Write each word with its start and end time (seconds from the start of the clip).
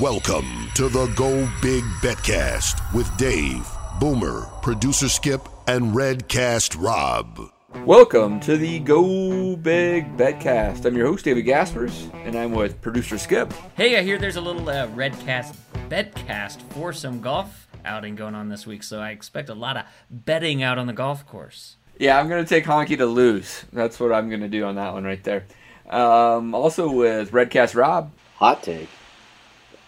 Welcome 0.00 0.70
to 0.74 0.88
the 0.88 1.06
Go 1.14 1.48
Big 1.62 1.84
Betcast 2.02 2.92
with 2.92 3.16
Dave, 3.16 3.64
Boomer, 4.00 4.50
producer 4.60 5.08
Skip, 5.08 5.48
and 5.68 5.94
Redcast 5.94 6.82
Rob. 6.82 7.38
Welcome 7.86 8.40
to 8.40 8.56
the 8.56 8.80
Go 8.80 9.54
Big 9.54 10.16
Betcast. 10.16 10.84
I'm 10.84 10.96
your 10.96 11.06
host, 11.06 11.24
David 11.24 11.42
Gaspers, 11.42 12.08
and 12.12 12.34
I'm 12.34 12.50
with 12.50 12.80
producer 12.80 13.18
Skip. 13.18 13.52
Hey, 13.76 13.96
I 13.96 14.02
hear 14.02 14.18
there's 14.18 14.34
a 14.34 14.40
little 14.40 14.68
uh, 14.68 14.88
Redcast 14.88 15.54
Betcast 15.88 16.60
for 16.72 16.92
some 16.92 17.20
golf 17.20 17.68
outing 17.84 18.16
going 18.16 18.34
on 18.34 18.48
this 18.48 18.66
week, 18.66 18.82
so 18.82 18.98
I 18.98 19.10
expect 19.10 19.48
a 19.48 19.54
lot 19.54 19.76
of 19.76 19.84
betting 20.10 20.60
out 20.60 20.76
on 20.76 20.88
the 20.88 20.92
golf 20.92 21.24
course. 21.24 21.76
Yeah, 22.00 22.18
I'm 22.18 22.28
going 22.28 22.44
to 22.44 22.48
take 22.48 22.64
Honky 22.64 22.98
to 22.98 23.06
lose. 23.06 23.64
That's 23.72 24.00
what 24.00 24.10
I'm 24.10 24.28
going 24.28 24.40
to 24.40 24.48
do 24.48 24.64
on 24.64 24.74
that 24.74 24.92
one 24.92 25.04
right 25.04 25.22
there. 25.22 25.44
Um, 25.88 26.52
also 26.52 26.90
with 26.90 27.30
Redcast 27.30 27.76
Rob. 27.76 28.10
Hot 28.38 28.60
take. 28.60 28.88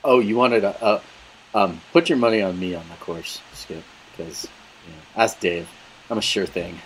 Oh, 0.06 0.20
you 0.20 0.36
wanted 0.36 0.60
to 0.60 0.82
uh, 0.84 1.00
um, 1.52 1.80
put 1.92 2.08
your 2.08 2.16
money 2.18 2.40
on 2.40 2.58
me 2.60 2.74
on 2.76 2.88
the 2.88 2.94
course, 2.96 3.40
Skip, 3.54 3.82
because 4.16 4.44
you 4.86 4.92
know, 4.92 4.98
ask 5.24 5.40
Dave. 5.40 5.68
I'm 6.08 6.18
a 6.18 6.22
sure 6.22 6.46
thing. 6.46 6.78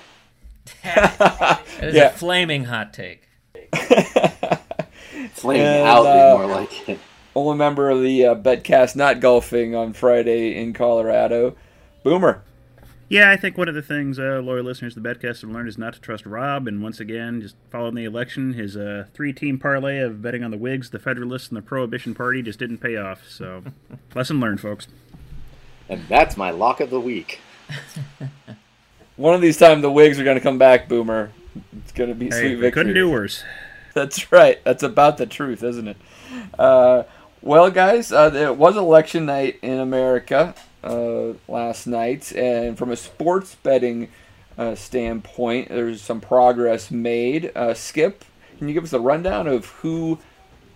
That 0.83 1.61
is 1.83 1.95
Yeah. 1.95 2.07
a 2.07 2.11
flaming 2.11 2.65
hot 2.65 2.95
take. 2.95 3.29
Flaming 5.35 5.67
And, 5.67 5.87
out 5.87 6.07
uh, 6.07 6.39
more 6.39 6.47
like 6.47 6.89
it. 6.89 6.99
Only 7.37 7.57
member 7.59 7.91
of 7.91 8.01
the 8.03 8.27
uh, 8.27 8.35
Betcast 8.35 8.97
not 8.97 9.21
golfing 9.21 9.75
on 9.75 9.93
Friday 9.93 10.57
in 10.61 10.73
Colorado. 10.73 11.55
Boomer. 12.03 12.43
Yeah, 13.11 13.29
I 13.33 13.37
think 13.37 13.59
one 13.59 13.69
of 13.69 13.75
the 13.75 13.83
things 13.83 14.21
uh, 14.21 14.41
loyal 14.41 14.63
listeners 14.63 14.95
to 14.95 15.01
the 15.01 15.09
Betcast 15.09 15.41
have 15.41 15.51
learned 15.51 15.69
is 15.69 15.77
not 15.77 15.95
to 15.95 16.01
trust 16.01 16.25
Rob. 16.25 16.69
And 16.69 16.81
once 16.81 17.01
again, 17.01 17.41
just 17.41 17.57
following 17.69 17.97
the 17.97 18.05
election, 18.05 18.53
his 18.53 18.77
uh, 18.77 19.07
three-team 19.15 19.59
parlay 19.59 19.99
of 19.99 20.23
betting 20.23 20.45
on 20.45 20.53
the 20.53 20.57
Whigs, 20.57 20.91
the 20.91 21.01
Federalists, 21.01 21.49
and 21.49 21.57
the 21.57 21.63
Prohibition 21.63 22.15
Party 22.15 22.41
just 22.41 22.61
didn't 22.61 22.79
pay 22.79 22.97
off. 22.97 23.29
So, 23.29 23.65
lesson 24.15 24.39
learned, 24.39 24.61
folks. 24.61 24.87
And 25.89 26.07
that's 26.09 26.37
my 26.37 26.51
lock 26.51 26.79
of 26.79 26.91
the 26.91 27.01
week. 27.01 27.41
One 29.17 29.35
of 29.35 29.41
these 29.41 29.59
times 29.59 29.83
the 29.83 29.91
Whigs 29.91 30.21
are 30.21 30.25
going 30.25 30.37
to 30.39 30.43
come 30.43 30.59
back, 30.59 30.89
Boomer. 30.89 31.33
It's 31.79 31.91
going 31.91 32.11
to 32.11 32.15
be 32.15 32.27
Hey, 32.27 32.31
sweet 32.31 32.55
victory. 32.55 32.71
couldn't 32.71 32.95
do 32.95 33.11
worse. 33.11 33.43
That's 33.95 34.31
right. 34.31 34.63
That's 34.63 34.85
about 34.85 35.19
the 35.19 35.27
truth, 35.27 35.65
isn't 35.65 35.89
it? 35.89 35.97
Uh, 36.57 37.03
well, 37.43 37.73
guys, 37.73 38.13
uh, 38.13 38.31
it 38.33 38.57
was 38.57 38.77
election 38.77 39.27
night 39.27 39.59
in 39.63 39.81
America 39.81 40.55
uh, 40.83 41.33
last 41.49 41.87
night, 41.87 42.33
and 42.33 42.77
from 42.79 42.91
a 42.91 42.97
sports 42.97 43.55
betting 43.57 44.09
uh, 44.59 44.75
standpoint, 44.75 45.69
there's 45.69 46.03
some 46.03 46.21
progress 46.21 46.91
made. 46.91 47.53
Uh, 47.55 47.75
Skip, 47.75 48.25
can 48.59 48.69
you 48.69 48.75
give 48.75 48.85
us 48.85 48.93
a 48.93 49.01
rundown 49.01 49.47
of 49.47 49.67
who 49.67 50.19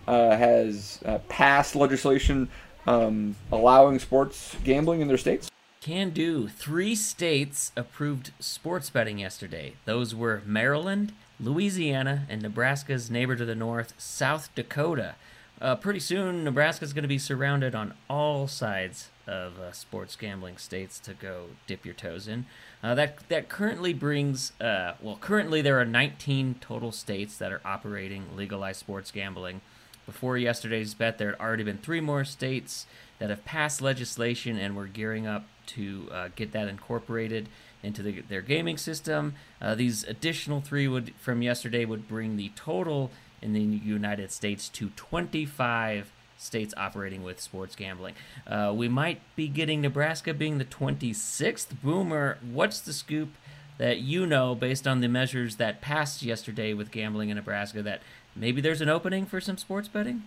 uh, 0.07 0.35
has 0.35 0.99
uh, 1.05 1.19
passed 1.29 1.75
legislation 1.75 2.49
um, 2.87 3.35
allowing 3.51 3.99
sports 3.99 4.55
gambling 4.63 5.01
in 5.01 5.07
their 5.07 5.17
states? 5.17 5.49
Can 5.81 6.09
do. 6.09 6.47
Three 6.47 6.95
states 6.95 7.71
approved 7.77 8.31
sports 8.39 8.89
betting 8.89 9.19
yesterday. 9.19 9.73
Those 9.85 10.15
were 10.15 10.41
Maryland, 10.45 11.13
Louisiana, 11.39 12.25
and 12.27 12.41
Nebraska's 12.41 13.11
neighbor 13.11 13.35
to 13.35 13.45
the 13.45 13.53
north, 13.53 13.93
South 13.97 14.49
Dakota. 14.55 15.15
Uh, 15.61 15.75
pretty 15.75 15.99
soon, 15.99 16.43
Nebraska's 16.43 16.91
going 16.91 17.03
to 17.03 17.09
be 17.09 17.17
surrounded 17.17 17.73
on 17.73 17.93
all 18.09 18.47
sides 18.47 19.09
of 19.25 19.57
uh, 19.57 19.71
sports 19.71 20.15
gambling 20.15 20.57
states 20.57 20.99
to 20.99 21.13
go 21.13 21.45
dip 21.65 21.85
your 21.85 21.93
toes 21.93 22.27
in. 22.27 22.45
Uh, 22.83 22.93
that 22.93 23.27
that 23.29 23.49
currently 23.49 23.93
brings 23.93 24.51
uh, 24.59 24.93
well, 25.01 25.17
currently 25.19 25.61
there 25.61 25.79
are 25.79 25.85
19 25.85 26.55
total 26.59 26.91
states 26.91 27.37
that 27.37 27.51
are 27.51 27.61
operating 27.65 28.35
legalized 28.35 28.79
sports 28.79 29.11
gambling. 29.11 29.61
Before 30.05 30.37
yesterday's 30.37 30.93
bet, 30.93 31.17
there 31.17 31.31
had 31.31 31.39
already 31.39 31.63
been 31.63 31.79
three 31.79 32.01
more 32.01 32.25
states 32.25 32.85
that 33.17 33.29
have 33.29 33.43
passed 33.45 33.81
legislation 33.81 34.57
and 34.59 34.75
were 34.75 34.85
gearing 34.85 35.25
up 35.25 35.45
to 35.67 36.07
uh, 36.11 36.29
get 36.35 36.51
that 36.51 36.67
incorporated 36.67 37.49
into 37.81 38.03
the, 38.03 38.21
their 38.21 38.41
gaming 38.41 38.77
system. 38.77 39.33
Uh, 39.59 39.73
these 39.73 40.03
additional 40.03 40.61
three 40.61 40.87
would 40.87 41.13
from 41.15 41.41
yesterday 41.41 41.85
would 41.85 42.07
bring 42.07 42.37
the 42.37 42.51
total 42.55 43.09
in 43.45 43.53
the 43.53 43.61
United 43.61 44.31
States 44.31 44.67
to 44.69 44.89
25 44.95 46.11
states 46.37 46.73
operating 46.75 47.23
with 47.23 47.39
sports 47.39 47.75
gambling. 47.75 48.15
Uh, 48.45 48.73
we 48.75 48.89
might 48.89 49.21
be 49.35 49.47
getting 49.47 49.81
Nebraska 49.81 50.33
being 50.33 50.57
the 50.57 50.65
26th. 50.65 51.67
Boomer, 51.81 52.37
what's 52.41 52.81
the 52.81 52.91
scoop 52.91 53.29
that 53.77 53.99
you 53.99 54.25
know 54.25 54.55
based 54.55 54.87
on 54.87 55.01
the 55.01 55.07
measures 55.07 55.57
that 55.57 55.79
passed 55.79 56.23
yesterday 56.23 56.73
with 56.73 56.91
gambling 56.91 57.29
in 57.29 57.35
Nebraska 57.35 57.81
that 57.83 58.01
maybe 58.35 58.61
there's 58.61 58.81
an 58.81 58.89
opening 58.89 59.25
for 59.25 59.39
some 59.39 59.57
sports 59.57 59.87
betting? 59.87 60.23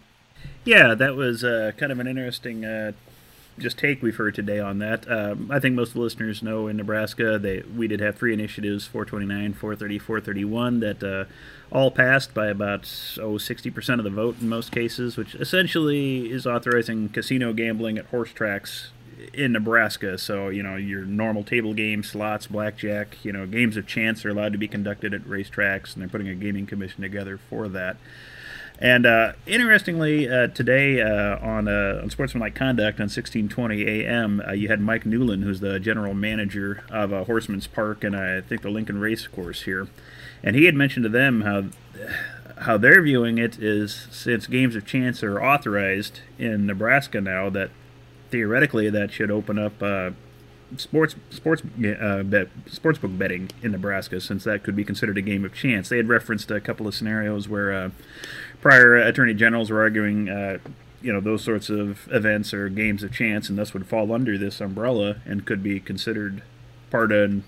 Yeah, 0.64 0.94
that 0.94 1.16
was 1.16 1.42
uh, 1.42 1.72
kind 1.76 1.90
of 1.90 1.98
an 1.98 2.06
interesting 2.06 2.64
uh, 2.64 2.92
just 3.58 3.78
take 3.78 4.02
we've 4.02 4.16
heard 4.16 4.34
today 4.34 4.58
on 4.58 4.78
that. 4.78 5.10
Um, 5.10 5.50
I 5.50 5.60
think 5.60 5.74
most 5.74 5.88
of 5.88 5.94
the 5.94 6.00
listeners 6.00 6.42
know 6.42 6.68
in 6.68 6.76
Nebraska 6.76 7.38
they 7.38 7.62
we 7.76 7.88
did 7.88 8.00
have 8.00 8.16
three 8.16 8.32
initiatives 8.32 8.86
429, 8.86 9.54
430, 9.54 9.98
431 9.98 10.80
that 10.80 11.02
uh, 11.02 11.24
all 11.70 11.90
passed 11.90 12.34
by 12.34 12.46
about 12.46 12.82
oh 13.20 13.34
60% 13.34 13.98
of 13.98 14.04
the 14.04 14.10
vote 14.10 14.36
in 14.40 14.48
most 14.48 14.72
cases, 14.72 15.16
which 15.16 15.34
essentially 15.34 16.30
is 16.30 16.46
authorizing 16.46 17.08
casino 17.08 17.52
gambling 17.52 17.98
at 17.98 18.06
horse 18.06 18.32
tracks 18.32 18.90
in 19.34 19.52
Nebraska. 19.52 20.18
So, 20.18 20.48
you 20.48 20.62
know, 20.62 20.76
your 20.76 21.04
normal 21.04 21.44
table 21.44 21.74
games, 21.74 22.08
slots, 22.08 22.46
blackjack, 22.46 23.24
you 23.24 23.32
know, 23.32 23.46
games 23.46 23.76
of 23.76 23.86
chance 23.86 24.24
are 24.24 24.30
allowed 24.30 24.52
to 24.52 24.58
be 24.58 24.68
conducted 24.68 25.14
at 25.14 25.22
racetracks, 25.22 25.94
and 25.94 26.02
they're 26.02 26.08
putting 26.08 26.28
a 26.28 26.34
gaming 26.34 26.66
commission 26.66 27.02
together 27.02 27.38
for 27.38 27.68
that. 27.68 27.96
And 28.80 29.06
uh, 29.06 29.32
interestingly, 29.44 30.28
uh, 30.28 30.48
today 30.48 31.02
uh, 31.02 31.38
on 31.44 31.66
uh, 31.66 32.00
on 32.02 32.10
Sportsmanlike 32.10 32.54
Conduct 32.54 33.00
on 33.00 33.04
1620 33.04 33.84
AM, 33.84 34.40
uh, 34.46 34.52
you 34.52 34.68
had 34.68 34.80
Mike 34.80 35.04
Newland, 35.04 35.42
who's 35.42 35.58
the 35.58 35.80
general 35.80 36.14
manager 36.14 36.84
of 36.88 37.12
uh, 37.12 37.24
Horsemen's 37.24 37.66
Park 37.66 38.04
and 38.04 38.14
I 38.14 38.40
think 38.40 38.62
the 38.62 38.70
Lincoln 38.70 39.00
Race 39.00 39.26
Course 39.26 39.62
here, 39.62 39.88
and 40.44 40.54
he 40.54 40.66
had 40.66 40.76
mentioned 40.76 41.02
to 41.04 41.08
them 41.08 41.40
how 41.40 41.64
how 42.58 42.76
they're 42.76 43.02
viewing 43.02 43.38
it 43.38 43.58
is 43.58 44.06
since 44.12 44.46
games 44.46 44.76
of 44.76 44.86
chance 44.86 45.24
are 45.24 45.42
authorized 45.42 46.20
in 46.38 46.66
Nebraska 46.66 47.20
now, 47.20 47.50
that 47.50 47.70
theoretically 48.30 48.90
that 48.90 49.10
should 49.10 49.30
open 49.30 49.58
up. 49.58 49.82
Sports 50.76 51.16
sports 51.30 51.62
uh, 51.62 52.22
bet, 52.24 52.48
sportsbook 52.66 53.16
betting 53.16 53.50
in 53.62 53.72
Nebraska, 53.72 54.20
since 54.20 54.44
that 54.44 54.62
could 54.62 54.76
be 54.76 54.84
considered 54.84 55.16
a 55.16 55.22
game 55.22 55.46
of 55.46 55.54
chance. 55.54 55.88
They 55.88 55.96
had 55.96 56.10
referenced 56.10 56.50
a 56.50 56.60
couple 56.60 56.86
of 56.86 56.94
scenarios 56.94 57.48
where 57.48 57.72
uh, 57.72 57.90
prior 58.60 58.96
attorney 58.96 59.34
generals 59.34 59.70
were 59.70 59.80
arguing, 59.80 60.28
uh, 60.28 60.58
you 61.00 61.12
know, 61.12 61.20
those 61.20 61.42
sorts 61.44 61.70
of 61.70 62.08
events 62.10 62.52
are 62.52 62.68
games 62.68 63.02
of 63.02 63.12
chance, 63.12 63.48
and 63.48 63.58
thus 63.58 63.72
would 63.72 63.86
fall 63.86 64.12
under 64.12 64.36
this 64.36 64.60
umbrella 64.60 65.16
and 65.24 65.46
could 65.46 65.62
be 65.62 65.80
considered 65.80 66.42
part 66.90 67.12
and 67.12 67.44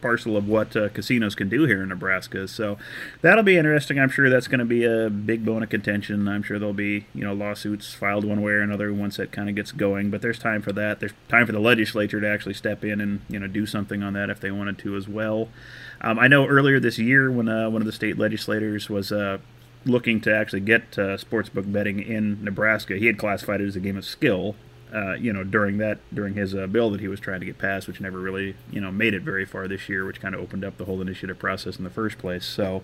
parcel 0.00 0.36
of 0.36 0.48
what 0.48 0.76
uh, 0.76 0.88
casinos 0.90 1.34
can 1.34 1.48
do 1.48 1.64
here 1.64 1.82
in 1.82 1.88
Nebraska. 1.88 2.46
So 2.46 2.78
that'll 3.22 3.42
be 3.42 3.56
interesting. 3.56 3.98
I'm 3.98 4.08
sure 4.08 4.30
that's 4.30 4.46
going 4.46 4.60
to 4.60 4.64
be 4.64 4.84
a 4.84 5.10
big 5.10 5.44
bone 5.44 5.62
of 5.62 5.68
contention. 5.68 6.28
I'm 6.28 6.42
sure 6.42 6.58
there'll 6.58 6.74
be 6.74 7.06
you 7.14 7.24
know 7.24 7.32
lawsuits 7.32 7.92
filed 7.92 8.24
one 8.24 8.42
way 8.42 8.52
or 8.52 8.60
another 8.60 8.92
once 8.92 9.16
that 9.16 9.32
kind 9.32 9.48
of 9.48 9.54
gets 9.54 9.72
going. 9.72 10.10
But 10.10 10.22
there's 10.22 10.38
time 10.38 10.62
for 10.62 10.72
that. 10.72 11.00
There's 11.00 11.12
time 11.28 11.46
for 11.46 11.52
the 11.52 11.60
legislature 11.60 12.20
to 12.20 12.28
actually 12.28 12.54
step 12.54 12.84
in 12.84 13.00
and 13.00 13.20
you 13.28 13.38
know 13.38 13.46
do 13.46 13.66
something 13.66 14.02
on 14.02 14.12
that 14.12 14.30
if 14.30 14.40
they 14.40 14.50
wanted 14.50 14.78
to 14.78 14.96
as 14.96 15.08
well. 15.08 15.48
Um, 16.00 16.18
I 16.18 16.28
know 16.28 16.46
earlier 16.46 16.78
this 16.78 16.98
year 16.98 17.30
when 17.30 17.48
uh, 17.48 17.68
one 17.70 17.82
of 17.82 17.86
the 17.86 17.92
state 17.92 18.18
legislators 18.18 18.88
was. 18.88 19.12
Uh, 19.12 19.38
looking 19.86 20.20
to 20.22 20.34
actually 20.34 20.60
get 20.60 20.98
uh, 20.98 21.16
sportsbook 21.16 21.70
betting 21.72 22.00
in 22.00 22.42
Nebraska, 22.44 22.96
he 22.96 23.06
had 23.06 23.18
classified 23.18 23.60
it 23.60 23.66
as 23.66 23.76
a 23.76 23.80
game 23.80 23.96
of 23.96 24.04
skill, 24.04 24.56
uh, 24.94 25.14
you 25.14 25.32
know, 25.32 25.44
during 25.44 25.78
that 25.78 25.98
during 26.14 26.34
his 26.34 26.54
uh, 26.54 26.66
bill 26.66 26.90
that 26.90 27.00
he 27.00 27.08
was 27.08 27.20
trying 27.20 27.40
to 27.40 27.46
get 27.46 27.58
passed, 27.58 27.86
which 27.86 28.00
never 28.00 28.18
really 28.18 28.56
you 28.70 28.80
know 28.80 28.92
made 28.92 29.14
it 29.14 29.22
very 29.22 29.44
far 29.44 29.66
this 29.66 29.88
year, 29.88 30.04
which 30.04 30.20
kind 30.20 30.34
of 30.34 30.40
opened 30.40 30.64
up 30.64 30.76
the 30.76 30.84
whole 30.84 31.00
initiative 31.00 31.38
process 31.38 31.76
in 31.76 31.84
the 31.84 31.90
first 31.90 32.18
place. 32.18 32.44
So 32.44 32.82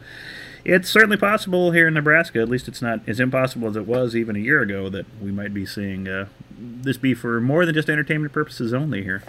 it's 0.65 0.89
certainly 0.89 1.17
possible 1.17 1.73
here 1.73 1.89
in 1.89 1.95
Nebraska. 1.95 2.41
At 2.41 2.49
least 2.49 2.69
it's 2.69 2.83
not 2.83 3.01
as 3.07 3.21
impossible 3.21 3.69
as 3.69 3.77
it 3.77 3.87
was 3.87 4.17
even 4.17 4.37
a 4.37 4.41
year 4.41 4.63
ago 4.63 4.89
that 4.89 5.07
we 5.21 5.31
might 5.31 5.53
be 5.53 5.67
seeing 5.67 6.09
this 6.63 6.97
be 6.97 7.15
for 7.15 7.41
more 7.41 7.67
than 7.67 7.75
just 7.75 7.89
entertainment 7.89 8.33
purposes 8.33 8.73
only 8.73 9.03
here. 9.03 9.23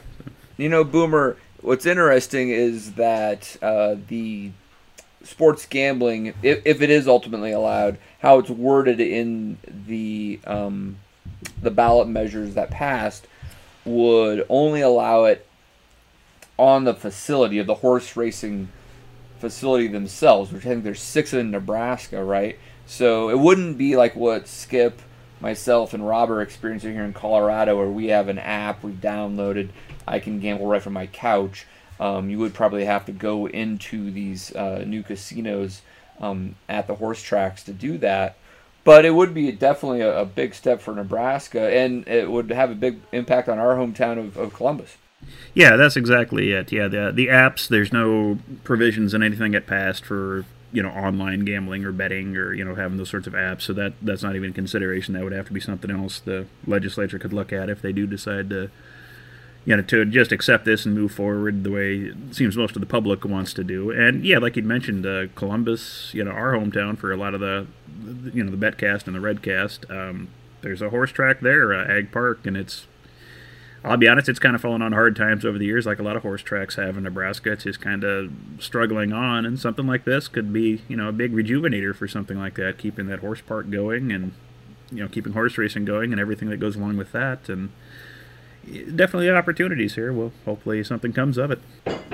You 0.58 0.70
know, 0.70 0.84
Boomer, 0.84 1.38
what's 1.62 1.86
interesting 1.86 2.50
is 2.50 2.94
that 2.94 3.58
uh, 3.62 3.96
the 4.08 4.52
sports 5.24 5.66
gambling, 5.66 6.34
if, 6.44 6.62
if 6.66 6.82
it 6.82 6.90
is 6.90 7.08
ultimately 7.08 7.52
allowed, 7.52 7.98
how 8.20 8.40
it's 8.40 8.50
worded 8.50 9.00
in 9.00 9.58
the 9.88 10.40
um, 10.46 10.98
the 11.62 11.72
ballot 11.72 12.08
measures 12.08 12.54
that 12.56 12.72
passed 12.72 13.28
would 13.86 14.46
only 14.50 14.82
allow 14.82 15.26
it 15.26 15.46
on 16.58 16.84
the 16.84 16.94
facility 16.94 17.58
of 17.58 17.68
the 17.68 17.76
horse 17.76 18.16
racing 18.16 18.70
facility 19.40 19.88
themselves, 19.88 20.52
which 20.52 20.66
I 20.66 20.70
think 20.70 20.84
there's 20.84 21.02
six 21.02 21.34
in 21.34 21.52
Nebraska, 21.52 22.24
right? 22.24 22.58
So 22.86 23.30
it 23.30 23.40
wouldn't 23.40 23.78
be 23.78 23.96
like 23.96 24.16
what 24.16 24.48
Skip, 24.48 25.02
myself, 25.42 25.94
and 25.94 26.08
Rob 26.08 26.30
are 26.32 26.42
experiencing 26.42 26.94
here 26.94 27.04
in 27.04 27.14
Colorado, 27.14 27.78
where 27.78 27.90
we 27.90 28.08
have 28.08 28.30
an 28.30 28.40
app 28.40 28.84
we've 28.84 28.96
downloaded. 28.96 29.70
I 30.08 30.20
can 30.20 30.40
gamble 30.40 30.68
right 30.68 30.82
from 30.82 30.94
my 30.94 31.08
couch. 31.08 31.66
Um, 32.00 32.30
you 32.30 32.40
would 32.40 32.54
probably 32.54 32.86
have 32.86 33.06
to 33.06 33.12
go 33.12 33.48
into 33.48 34.12
these 34.12 34.54
uh, 34.56 34.84
new 34.86 35.04
casinos 35.04 35.82
um, 36.20 36.56
at 36.70 36.88
the 36.88 36.96
horse 36.96 37.22
tracks 37.22 37.64
to 37.64 37.74
do 37.74 37.98
that. 38.00 38.38
but 38.84 39.06
it 39.06 39.12
would 39.12 39.34
be 39.34 39.52
definitely 39.52 40.02
a, 40.02 40.22
a, 40.22 40.26
big 40.26 40.54
step 40.54 40.82
for 40.82 40.94
Nebraska, 40.94 41.74
and 41.74 42.06
it 42.08 42.30
would 42.30 42.52
have 42.52 42.70
a 42.70 42.76
big 42.76 43.00
impact 43.14 43.48
on 43.48 43.58
our 43.58 43.76
hometown 43.76 44.20
of, 44.20 44.36
of 44.36 44.54
Columbus. 44.54 44.98
Yeah, 45.54 45.78
that's 45.78 45.96
exactly 45.96 46.52
it. 46.52 46.72
Yeah, 46.72 46.88
the 46.88 47.12
the 47.14 47.28
apps. 47.28 47.68
There's 47.68 47.94
no 47.94 48.40
provisions 48.64 49.14
in 49.14 49.24
anything 49.24 49.54
get 49.54 49.68
passed 49.68 50.04
for 50.04 50.46
you 50.74 50.82
know 50.82 50.90
online 50.90 51.46
gambling 51.46 51.86
or 51.86 51.92
betting 51.92 52.36
or 52.36 52.54
you 52.54 52.66
know 52.66 52.76
having 52.76 52.98
those 52.98 53.10
sorts 53.10 53.28
of 53.28 53.34
apps. 53.34 53.62
So 53.62 53.74
that 53.74 53.94
that's 54.02 54.24
not 54.24 54.36
even 54.36 54.50
a 54.52 54.54
consideration. 54.54 55.14
That 55.14 55.24
would 55.24 55.34
have 55.34 55.48
to 55.48 55.54
be 55.54 55.60
something 55.60 55.92
else 55.92 56.20
the 56.20 56.48
legislature 56.68 57.20
could 57.20 57.34
look 57.34 57.54
at 57.54 57.70
if 57.70 57.82
they 57.82 57.94
do 57.94 58.08
decide 58.08 58.50
to 58.50 58.70
you 59.66 59.76
know, 59.76 59.82
to 59.84 60.06
just 60.06 60.32
accept 60.32 60.66
this 60.66 60.86
and 60.86 60.94
move 60.94 61.12
forward 61.12 61.64
the 61.64 61.72
way 61.72 61.96
it 61.96 62.36
seems 62.36 62.58
most 62.58 62.76
of 62.76 62.82
the 62.82 62.86
public 62.86 63.24
wants 63.24 63.54
to 63.54 63.64
do. 63.64 63.92
And 63.92 64.26
yeah, 64.26 64.38
like 64.38 64.58
you 64.58 64.64
mentioned, 64.64 65.06
uh, 65.06 65.28
Columbus, 65.36 66.14
you 66.14 66.24
know, 66.24 66.32
our 66.32 66.54
hometown 66.54 66.98
for 66.98 67.12
a 67.12 67.18
lot 67.18 67.34
of 67.34 67.40
the, 67.40 67.68
you 68.34 68.44
know, 68.44 68.52
the 68.52 68.58
Betcast 68.58 69.08
and 69.08 69.16
the 69.16 69.20
Redcast. 69.20 69.90
Um, 69.90 70.30
there's 70.62 70.82
a 70.82 70.90
horse 70.90 71.12
track 71.12 71.42
there, 71.42 71.74
uh, 71.74 71.86
Ag 71.88 72.12
Park, 72.12 72.46
and 72.46 72.58
it's. 72.58 72.88
I'll 73.86 73.98
be 73.98 74.08
honest, 74.08 74.30
it's 74.30 74.40
kind 74.40 74.56
of 74.56 74.62
fallen 74.62 74.82
on 74.82 74.94
hard 74.94 75.14
times 75.14 75.44
over 75.44 75.58
the 75.58 75.66
years, 75.66 75.86
like 75.86 76.00
a 76.00 76.04
lot 76.04 76.16
of 76.16 76.22
horse 76.22 76.42
tracks 76.42 76.76
have 76.76 76.96
in 76.96 77.04
Nebraska. 77.04 77.52
It's 77.52 77.66
just 77.66 77.82
kind 77.82 78.06
of 78.06 78.32
struggling 78.58 79.12
on, 79.12 79.46
and 79.46 79.60
something 79.60 79.86
like 79.86 80.06
this 80.06 80.30
could 80.30 80.54
be, 80.54 80.82
you 80.88 80.96
know, 80.96 81.10
a 81.10 81.12
big 81.12 81.34
rejuvenator 81.34 81.94
for 81.94 82.08
something 82.08 82.38
like 82.38 82.56
that, 82.56 82.78
keeping 82.78 83.08
that 83.08 83.20
horse 83.20 83.42
park 83.42 83.70
going 83.70 84.14
and, 84.14 84.32
you 84.90 85.04
know, 85.04 85.10
keeping 85.10 85.34
horse 85.34 85.58
racing 85.58 85.84
going 85.84 86.14
and 86.14 86.22
everything 86.22 86.50
that 86.50 86.62
goes 86.62 86.78
along 86.78 86.96
with 86.96 87.12
that. 87.12 87.50
And 87.50 87.74
definitely 88.66 89.30
opportunities 89.30 89.96
here. 89.96 90.14
Well, 90.14 90.32
hopefully 90.46 90.84
something 90.84 91.14
comes 91.14 91.38
of 91.38 91.52
it. 91.52 91.60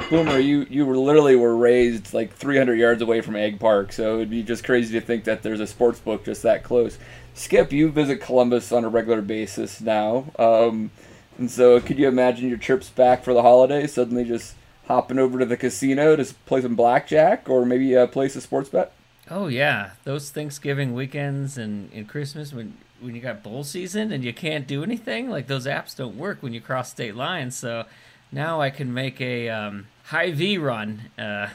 Boomer, 0.09 0.39
you 0.39 0.65
you 0.69 0.85
were 0.85 0.97
literally 0.97 1.35
were 1.35 1.55
raised 1.55 2.13
like 2.13 2.33
300 2.33 2.75
yards 2.75 3.01
away 3.01 3.21
from 3.21 3.35
Ag 3.35 3.59
Park, 3.59 3.91
so 3.91 4.15
it'd 4.15 4.29
be 4.29 4.43
just 4.43 4.63
crazy 4.63 4.99
to 4.99 5.05
think 5.05 5.23
that 5.25 5.43
there's 5.43 5.59
a 5.59 5.67
sports 5.67 5.99
book 5.99 6.25
just 6.25 6.43
that 6.43 6.63
close. 6.63 6.97
Skip, 7.33 7.71
you 7.71 7.91
visit 7.91 8.19
Columbus 8.19 8.71
on 8.71 8.83
a 8.83 8.89
regular 8.89 9.21
basis 9.21 9.79
now, 9.79 10.31
um, 10.39 10.91
and 11.37 11.49
so 11.49 11.79
could 11.79 11.99
you 11.99 12.07
imagine 12.07 12.49
your 12.49 12.57
trips 12.57 12.89
back 12.89 13.23
for 13.23 13.33
the 13.33 13.41
holidays 13.41 13.93
suddenly 13.93 14.25
just 14.25 14.55
hopping 14.87 15.19
over 15.19 15.37
to 15.39 15.45
the 15.45 15.55
casino 15.55 16.15
to 16.15 16.25
play 16.45 16.61
some 16.61 16.75
blackjack 16.75 17.47
or 17.47 17.65
maybe 17.65 17.95
uh, 17.95 18.07
place 18.07 18.35
a 18.35 18.41
sports 18.41 18.69
bet? 18.69 18.91
Oh 19.29 19.47
yeah, 19.47 19.91
those 20.03 20.31
Thanksgiving 20.31 20.93
weekends 20.93 21.57
and, 21.57 21.91
and 21.93 22.09
Christmas 22.09 22.51
when 22.51 22.75
when 23.01 23.15
you 23.15 23.21
got 23.21 23.43
bowl 23.43 23.63
season 23.63 24.11
and 24.11 24.23
you 24.23 24.33
can't 24.33 24.67
do 24.67 24.83
anything, 24.83 25.29
like 25.29 25.47
those 25.47 25.65
apps 25.65 25.95
don't 25.95 26.17
work 26.17 26.41
when 26.41 26.53
you 26.53 26.61
cross 26.61 26.89
state 26.89 27.15
lines. 27.15 27.55
So 27.55 27.85
now 28.31 28.61
I 28.61 28.69
can 28.69 28.93
make 28.93 29.19
a 29.21 29.49
um, 29.49 29.87
Hy-Vee 30.05 30.57
run. 30.57 31.11
Uh, 31.17 31.49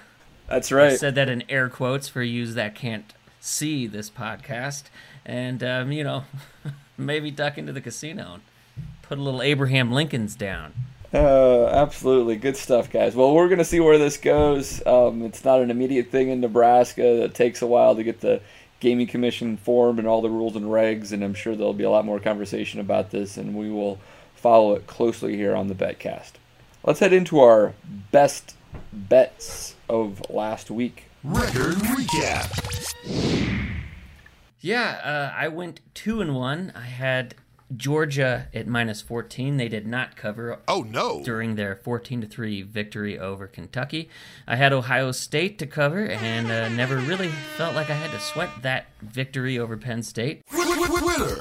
That's 0.49 0.73
right. 0.73 0.93
I 0.93 0.97
said 0.97 1.15
that 1.17 1.29
in 1.29 1.45
air 1.49 1.69
quotes 1.69 2.09
for 2.09 2.23
you 2.23 2.47
that 2.47 2.75
can't 2.75 3.13
see 3.41 3.87
this 3.87 4.11
podcast, 4.11 4.85
and 5.25 5.63
um, 5.63 5.93
you 5.93 6.05
know, 6.05 6.25
maybe 6.99 7.31
duck 7.31 7.59
into 7.59 7.73
the 7.73 7.81
casino 7.81 8.35
and 8.35 8.43
put 9.03 9.19
a 9.19 9.23
little 9.23 9.43
Abraham 9.43 9.93
Lincoln's 9.93 10.35
down. 10.35 10.73
Uh, 11.13 11.67
absolutely. 11.67 12.35
Good 12.35 12.57
stuff, 12.57 12.91
guys. 12.91 13.15
Well, 13.15 13.33
we're 13.33 13.47
going 13.47 13.59
to 13.59 13.65
see 13.65 13.79
where 13.79 13.99
this 13.99 14.17
goes. 14.17 14.85
Um, 14.85 15.23
it's 15.23 15.45
not 15.45 15.61
an 15.61 15.71
immediate 15.71 16.11
thing 16.11 16.29
in 16.29 16.41
Nebraska. 16.41 17.23
It 17.23 17.35
takes 17.35 17.63
a 17.63 17.69
while 17.69 17.95
to 17.95 18.03
get 18.03 18.21
the 18.21 18.41
gaming 18.85 19.07
commission 19.07 19.57
formed 19.57 19.99
and 19.99 20.07
all 20.07 20.21
the 20.21 20.29
rules 20.29 20.55
and 20.55 20.67
regs, 20.67 21.11
and 21.11 21.25
I'm 21.25 21.33
sure 21.33 21.57
there'll 21.57 21.73
be 21.73 21.85
a 21.85 21.91
lot 21.91 22.05
more 22.05 22.21
conversation 22.21 22.81
about 22.81 23.11
this, 23.11 23.39
and 23.39 23.57
we 23.57 23.71
will 23.71 23.99
follow 24.37 24.75
it 24.75 24.87
closely 24.87 25.37
here 25.37 25.57
on 25.57 25.69
the 25.69 25.75
Betcast. 25.75 26.33
Let's 26.85 27.01
head 27.01 27.15
into 27.15 27.41
our 27.41 27.73
best 28.13 28.55
bets 28.93 29.75
of 29.89 30.21
last 30.29 30.71
week. 30.71 31.05
Record 31.25 31.77
recap. 31.77 32.51
Yeah, 34.61 35.01
uh, 35.03 35.35
I 35.35 35.49
went 35.49 35.81
two 35.95 36.21
and 36.21 36.37
one. 36.37 36.71
I 36.77 36.85
had 36.85 37.35
Georgia 37.75 38.49
at 38.55 38.67
minus 38.67 39.01
14. 39.01 39.57
They 39.57 39.69
did 39.69 39.87
not 39.87 40.17
cover. 40.17 40.61
Oh 40.69 40.83
no! 40.83 41.23
During 41.25 41.57
their 41.57 41.77
14 41.77 42.23
to 42.23 42.27
three 42.27 42.63
victory 42.63 43.19
over 43.19 43.47
Kentucky, 43.47 44.09
I 44.47 44.57
had 44.57 44.73
Ohio 44.73 45.13
State 45.13 45.59
to 45.59 45.67
cover, 45.67 46.07
and 46.07 46.51
uh, 46.51 46.69
never 46.69 46.97
really 46.97 47.29
felt 47.57 47.75
like 47.75 47.91
I 47.91 47.95
had 47.95 48.11
to 48.13 48.21
sweat 48.21 48.51
that 48.63 48.87
victory 49.01 49.59
over 49.59 49.77
Penn 49.77 50.03
State. 50.03 50.43
Winner. 50.53 51.37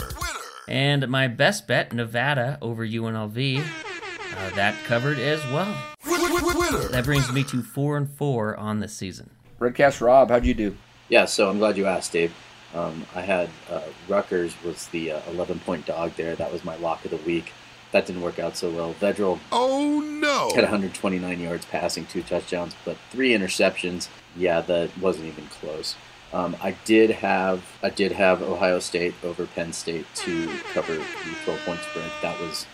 And 0.68 1.08
my 1.10 1.28
best 1.28 1.68
bet, 1.68 1.94
Nevada 1.94 2.58
over 2.62 2.86
UNLV, 2.88 3.60
uh, 3.60 4.50
that 4.56 4.76
covered 4.86 5.20
as 5.20 5.44
well. 5.48 5.76
Winner. 6.06 6.88
That 6.90 7.06
brings 7.06 7.32
me 7.32 7.44
to 7.46 7.62
four 7.62 7.98
and 7.98 8.10
four 8.10 8.56
on 8.58 8.80
the 8.80 8.88
season. 8.88 9.32
Redcast 9.60 10.02
Rob, 10.02 10.30
how'd 10.30 10.46
you 10.46 10.54
do? 10.54 10.78
Yeah, 11.10 11.26
so 11.26 11.50
I'm 11.50 11.60
glad 11.60 11.78
you 11.78 11.86
asked, 11.86 12.12
Dave. 12.12 12.34
Um, 12.74 13.06
I 13.16 13.22
had 13.22 13.50
uh, 13.70 13.82
Rutgers 14.08 14.56
was 14.64 14.88
the 14.88 15.12
uh, 15.14 15.22
11 15.30 15.60
point 15.60 15.86
dog 15.86 16.14
there. 16.16 16.36
That 16.36 16.52
was 16.52 16.64
my 16.64 16.76
lock 16.78 17.06
of 17.06 17.12
the 17.12 17.18
week. 17.18 17.54
That 17.92 18.08
didn't 18.08 18.24
work 18.24 18.40
out 18.40 18.58
so 18.58 18.72
well. 18.72 18.96
Vedral 18.96 19.40
oh 19.52 20.00
no 20.00 20.50
had 20.56 20.64
129 20.64 21.40
yards 21.40 21.66
passing, 21.66 22.08
two 22.08 22.24
touchdowns, 22.24 22.76
but 22.84 22.98
three 23.12 23.30
interceptions. 23.32 24.08
Yeah, 24.36 24.62
that 24.62 24.98
wasn't 24.98 25.28
even 25.28 25.46
close. 25.48 25.96
Um, 26.34 26.58
I 26.64 26.72
did 26.86 27.12
have 27.12 27.64
I 27.84 27.90
did 27.90 28.12
have 28.14 28.42
Ohio 28.42 28.80
State 28.80 29.14
over 29.24 29.46
Penn 29.46 29.72
State 29.74 30.08
to 30.16 30.50
cover 30.74 30.96
the 30.96 31.36
12 31.46 31.60
point 31.66 31.80
spread. 31.82 32.12
That 32.24 32.40
was 32.40 32.66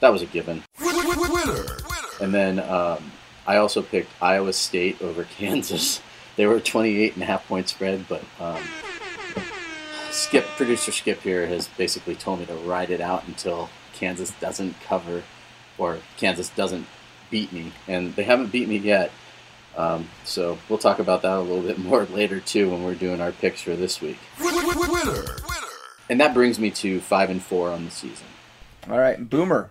that 0.00 0.12
was 0.12 0.22
a 0.22 0.26
given. 0.26 0.64
Winner. 0.80 1.66
And 2.20 2.34
then 2.34 2.58
um, 2.58 3.12
I 3.46 3.56
also 3.56 3.82
picked 3.82 4.10
Iowa 4.20 4.52
State 4.52 5.00
over 5.00 5.24
Kansas. 5.38 6.00
They 6.36 6.46
were 6.46 6.58
28 6.60 7.14
and 7.14 7.22
a 7.22 7.26
half 7.26 7.46
point 7.46 7.68
spread, 7.68 8.06
but 8.08 8.22
um, 8.40 8.62
Skip, 10.18 10.44
producer 10.56 10.90
Skip 10.90 11.20
here, 11.20 11.46
has 11.46 11.68
basically 11.68 12.14
told 12.14 12.40
me 12.40 12.46
to 12.46 12.54
ride 12.54 12.90
it 12.90 13.00
out 13.00 13.26
until 13.28 13.70
Kansas 13.94 14.32
doesn't 14.40 14.78
cover 14.80 15.22
or 15.78 15.98
Kansas 16.16 16.48
doesn't 16.50 16.86
beat 17.30 17.52
me, 17.52 17.72
and 17.86 18.14
they 18.16 18.24
haven't 18.24 18.50
beat 18.50 18.68
me 18.68 18.76
yet. 18.76 19.12
Um, 19.76 20.08
so 20.24 20.58
we'll 20.68 20.78
talk 20.78 20.98
about 20.98 21.22
that 21.22 21.38
a 21.38 21.40
little 21.40 21.62
bit 21.62 21.78
more 21.84 22.04
later 22.06 22.40
too 22.40 22.70
when 22.70 22.84
we're 22.84 22.96
doing 22.96 23.20
our 23.20 23.32
picks 23.32 23.62
for 23.62 23.76
this 23.76 24.00
week. 24.00 24.18
Winner. 24.40 25.36
And 26.10 26.20
that 26.20 26.34
brings 26.34 26.58
me 26.58 26.70
to 26.72 27.00
five 27.00 27.30
and 27.30 27.42
four 27.42 27.70
on 27.70 27.84
the 27.84 27.90
season. 27.90 28.26
All 28.90 28.98
right, 28.98 29.28
Boomer. 29.28 29.70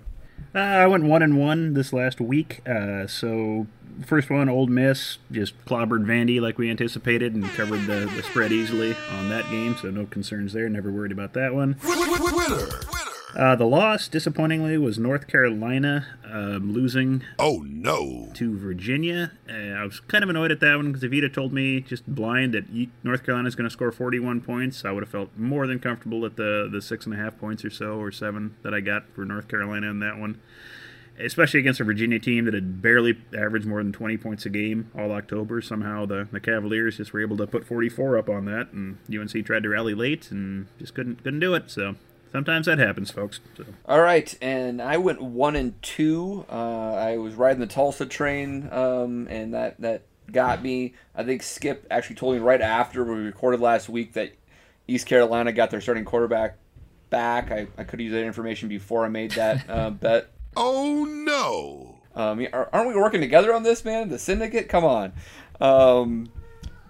Uh, 0.58 0.62
I 0.62 0.88
went 0.88 1.04
one 1.04 1.22
and 1.22 1.38
one 1.38 1.76
this 1.76 1.94
last 1.94 2.20
week. 2.20 2.68
Uh, 2.68 3.06
so 3.06 3.68
first 4.04 4.32
one, 4.32 4.50
Ole 4.50 4.66
Miss, 4.66 5.20
just 5.32 5.54
clobbered 5.66 6.04
Vandy 6.04 6.42
like 6.42 6.58
we 6.58 6.72
anticipated 6.72 7.36
and 7.36 7.46
covered 7.50 7.82
the, 7.82 8.12
the 8.16 8.24
spread 8.24 8.52
easily 8.52 8.96
on 9.12 9.30
that 9.30 9.48
game, 9.52 9.78
so 9.80 9.92
no 9.92 10.08
concerns 10.08 10.54
there. 10.54 10.68
Never 10.68 10.92
worried 10.92 11.12
about 11.12 11.34
that 11.34 11.54
one. 11.54 11.76
Winner. 11.84 13.17
Uh, 13.38 13.56
the 13.56 13.68
loss, 13.68 14.08
disappointingly, 14.08 14.80
was 14.80 14.98
North 14.98 15.28
Carolina 15.28 16.08
um, 16.26 16.74
losing. 16.74 17.24
Oh 17.38 17.64
no! 17.68 18.32
To 18.34 18.58
Virginia. 18.58 19.34
Uh, 19.48 19.54
I 19.54 19.84
was 19.84 20.00
kind 20.00 20.24
of 20.24 20.30
annoyed 20.32 20.52
at 20.52 20.60
that 20.62 20.78
one 20.78 20.88
because 20.88 21.04
if 21.04 21.14
you'd 21.14 21.32
told 21.36 21.54
me 21.54 21.82
just 21.82 22.08
blind 22.08 22.56
that 22.56 22.66
North 23.04 23.24
Carolina 23.24 23.48
is 23.48 23.54
going 23.54 23.70
to 23.70 23.72
score 23.72 23.92
41 23.92 24.42
points, 24.42 24.84
I 24.84 24.92
would 24.92 25.04
have 25.04 25.12
felt 25.12 25.30
more 25.38 25.68
than 25.68 25.78
comfortable 25.78 26.26
at 26.26 26.36
the 26.36 26.68
the 26.72 26.82
six 26.82 27.06
and 27.06 27.14
a 27.14 27.18
half 27.18 27.38
points 27.38 27.64
or 27.64 27.70
so 27.70 28.00
or 28.00 28.12
seven 28.12 28.56
that 28.64 28.74
I 28.74 28.80
got 28.80 29.04
for 29.14 29.24
North 29.24 29.48
Carolina 29.48 29.88
in 29.92 30.00
that 30.00 30.18
one 30.18 30.40
especially 31.20 31.60
against 31.60 31.80
a 31.80 31.84
Virginia 31.84 32.20
team 32.20 32.46
that 32.46 32.54
had 32.54 32.82
barely 32.82 33.18
averaged 33.36 33.66
more 33.66 33.82
than 33.82 33.92
20 33.92 34.18
points 34.18 34.46
a 34.46 34.50
game 34.50 34.92
all 34.96 35.12
October. 35.12 35.62
Somehow 35.62 36.06
the, 36.06 36.28
the 36.32 36.40
Cavaliers 36.40 36.98
just 36.98 37.12
were 37.12 37.22
able 37.22 37.38
to 37.38 37.48
put 37.48 37.66
44 37.66 38.18
up 38.18 38.30
on 38.30 38.46
that, 38.46 38.72
and 38.72 38.98
UNC 39.12 39.46
tried 39.46 39.64
to 39.64 39.70
rally 39.70 39.96
late 39.96 40.30
and 40.32 40.68
just 40.78 40.94
couldn't 40.94 41.24
couldn't 41.24 41.40
do 41.40 41.56
it. 41.56 41.72
So 41.72 41.96
sometimes 42.32 42.66
that 42.66 42.80
happens, 42.80 43.12
folks. 43.12 43.40
So. 43.56 43.66
All 43.86 44.02
right, 44.02 44.36
and 44.42 44.82
I 44.82 44.98
went 44.98 45.22
one 45.22 45.56
and 45.56 45.82
two. 45.82 46.46
Uh, 46.50 46.94
I 46.94 47.18
was 47.18 47.36
riding 47.36 47.60
the 47.60 47.68
Tulsa 47.68 48.06
train, 48.06 48.70
um, 48.72 49.28
and 49.30 49.54
that 49.54 49.80
that 49.82 50.04
got 50.32 50.62
me. 50.62 50.94
I 51.16 51.24
think 51.24 51.44
Skip 51.44 51.88
actually 51.90 52.16
told 52.16 52.36
me 52.36 52.40
right 52.40 52.62
after 52.62 53.04
we 53.04 53.22
recorded 53.22 53.60
last 53.60 53.90
week 53.90 54.14
that 54.14 54.34
East 54.88 55.08
Carolina 55.08 55.52
got 55.52 55.72
their 55.72 55.82
starting 55.82 56.06
quarterback 56.06 56.58
back. 57.10 57.52
I, 57.52 57.68
I 57.78 57.84
could 57.84 58.00
use 58.00 58.12
that 58.12 58.24
information 58.24 58.70
before 58.70 59.06
I 59.06 59.10
made 59.10 59.32
that 59.32 59.70
uh, 59.70 59.90
bet. 59.92 60.32
Oh 60.56 61.06
no! 61.06 62.00
Um, 62.16 62.46
aren't 62.52 62.88
we 62.88 62.96
working 62.96 63.22
together 63.22 63.54
on 63.54 63.64
this, 63.64 63.86
man? 63.86 64.10
The 64.10 64.20
syndicate, 64.20 64.70
come 64.70 64.84
on. 64.84 65.14
Um, 65.62 66.30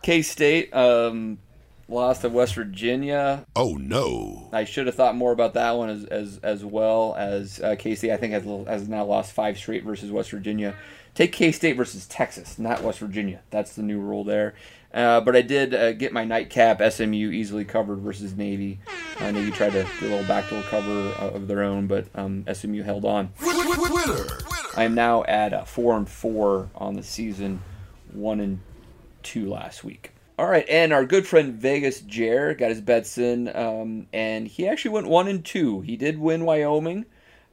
K 0.02 0.22
State 0.22 0.74
um, 0.74 1.40
lost 1.88 2.22
to 2.22 2.30
West 2.30 2.56
Virginia. 2.56 3.46
Oh 3.56 3.74
no! 3.74 4.50
I 4.52 4.64
should 4.64 4.88
have 4.88 4.96
thought 4.96 5.16
more 5.16 5.32
about 5.32 5.54
that 5.54 5.72
one 5.72 5.90
as 5.90 6.06
as, 6.06 6.40
as 6.44 6.66
well 6.66 7.16
as 7.18 7.60
uh, 7.60 7.76
State. 7.80 8.12
I 8.12 8.18
think 8.18 8.34
has 8.34 8.44
has 8.68 8.88
now 8.88 9.06
lost 9.06 9.34
five 9.34 9.58
straight 9.58 9.84
versus 9.84 10.12
West 10.12 10.32
Virginia. 10.32 10.76
Take 11.14 11.32
K 11.32 11.52
State 11.52 11.74
versus 11.74 12.06
Texas, 12.08 12.60
not 12.60 12.84
West 12.84 13.00
Virginia. 13.00 13.42
That's 13.50 13.76
the 13.76 13.84
new 13.84 14.00
rule 14.00 14.24
there. 14.24 14.54
Uh, 14.94 15.20
but 15.22 15.36
I 15.36 15.42
did 15.42 15.74
uh, 15.74 15.92
get 15.94 16.14
my 16.14 16.24
nightcap 16.24 16.82
SMU 16.92 17.32
easily 17.32 17.66
covered 17.66 18.00
versus 18.00 18.36
Navy. 18.36 18.80
Uh, 19.20 19.32
Navy 19.32 19.52
tried 19.52 19.74
to 19.74 19.86
do 20.00 20.08
a 20.08 20.10
little 20.10 20.28
backdoor 20.28 20.62
cover 20.64 21.14
uh, 21.20 21.32
of 21.32 21.48
their 21.48 21.62
own, 21.62 21.88
but 21.88 22.08
um, 22.16 22.46
SMU 22.52 22.84
held 22.84 23.04
on. 23.04 23.32
Winner. 23.42 24.26
I 24.76 24.84
am 24.84 24.96
now 24.96 25.24
at 25.24 25.68
four 25.68 25.98
and 25.98 26.08
four 26.08 26.70
on 26.76 26.94
the 26.94 27.04
season, 27.04 27.62
one 28.14 28.40
and 28.40 28.60
two 29.24 29.50
last 29.50 29.84
week. 29.84 30.12
All 30.40 30.46
right, 30.46 30.70
and 30.70 30.94
our 30.94 31.04
good 31.04 31.26
friend 31.26 31.56
Vegas 31.56 32.00
Jer 32.02 32.54
got 32.54 32.70
his 32.70 32.80
bets 32.80 33.18
in, 33.18 33.48
um, 33.56 34.06
and 34.14 34.48
he 34.48 34.68
actually 34.68 34.92
went 34.92 35.08
one 35.08 35.28
and 35.28 35.44
two. 35.44 35.82
He 35.82 35.98
did 35.98 36.20
win 36.20 36.46
Wyoming, 36.46 37.06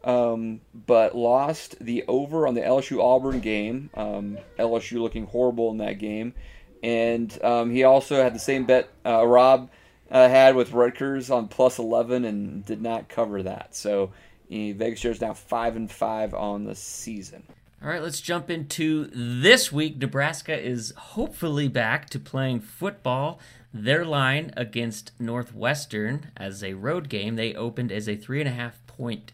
um, 0.05 0.61
but 0.75 1.17
lost 1.17 1.83
the 1.83 2.05
over 2.07 2.47
on 2.47 2.53
the 2.53 2.61
LSU 2.61 3.03
Auburn 3.03 3.41
game. 3.41 3.88
Um, 3.95 4.37
LSU 4.59 5.00
looking 5.00 5.25
horrible 5.25 5.71
in 5.71 5.79
that 5.79 5.99
game, 5.99 6.35
and 6.83 7.43
um, 7.43 7.71
he 7.71 7.85
also 7.85 8.23
had 8.23 8.35
the 8.35 8.38
same 8.38 8.67
bet 8.67 8.91
uh, 9.07 9.26
Rob 9.26 9.71
uh, 10.11 10.29
had 10.29 10.55
with 10.55 10.73
Rutgers 10.73 11.31
on 11.31 11.49
plus 11.49 11.79
eleven 11.79 12.26
and 12.26 12.67
did 12.67 12.83
not 12.83 13.09
cover 13.09 13.43
that. 13.45 13.75
So 13.75 14.12
Vegas 14.50 15.00
Jer 15.00 15.11
is 15.11 15.23
now 15.23 15.33
five 15.33 15.75
and 15.76 15.91
five 15.91 16.35
on 16.35 16.64
the 16.64 16.75
season. 16.75 17.45
All 17.83 17.90
right, 17.90 18.02
let's 18.02 18.21
jump 18.21 18.49
into 18.49 19.11
this 19.12 19.71
week. 19.71 19.99
Nebraska 19.99 20.59
is 20.59 20.95
hopefully 20.97 21.69
back 21.69 22.09
to 22.11 22.19
playing 22.19 22.61
football. 22.61 23.38
Their 23.75 24.04
line 24.04 24.52
against 24.57 25.12
Northwestern 25.19 26.31
as 26.37 26.64
a 26.64 26.75
road 26.75 27.09
game, 27.09 27.37
they 27.37 27.54
opened 27.54 27.93
as 27.93 28.09
a 28.09 28.16
three 28.16 28.40
and 28.40 28.49
a 28.49 28.52
half 28.52 28.85
point 28.87 29.33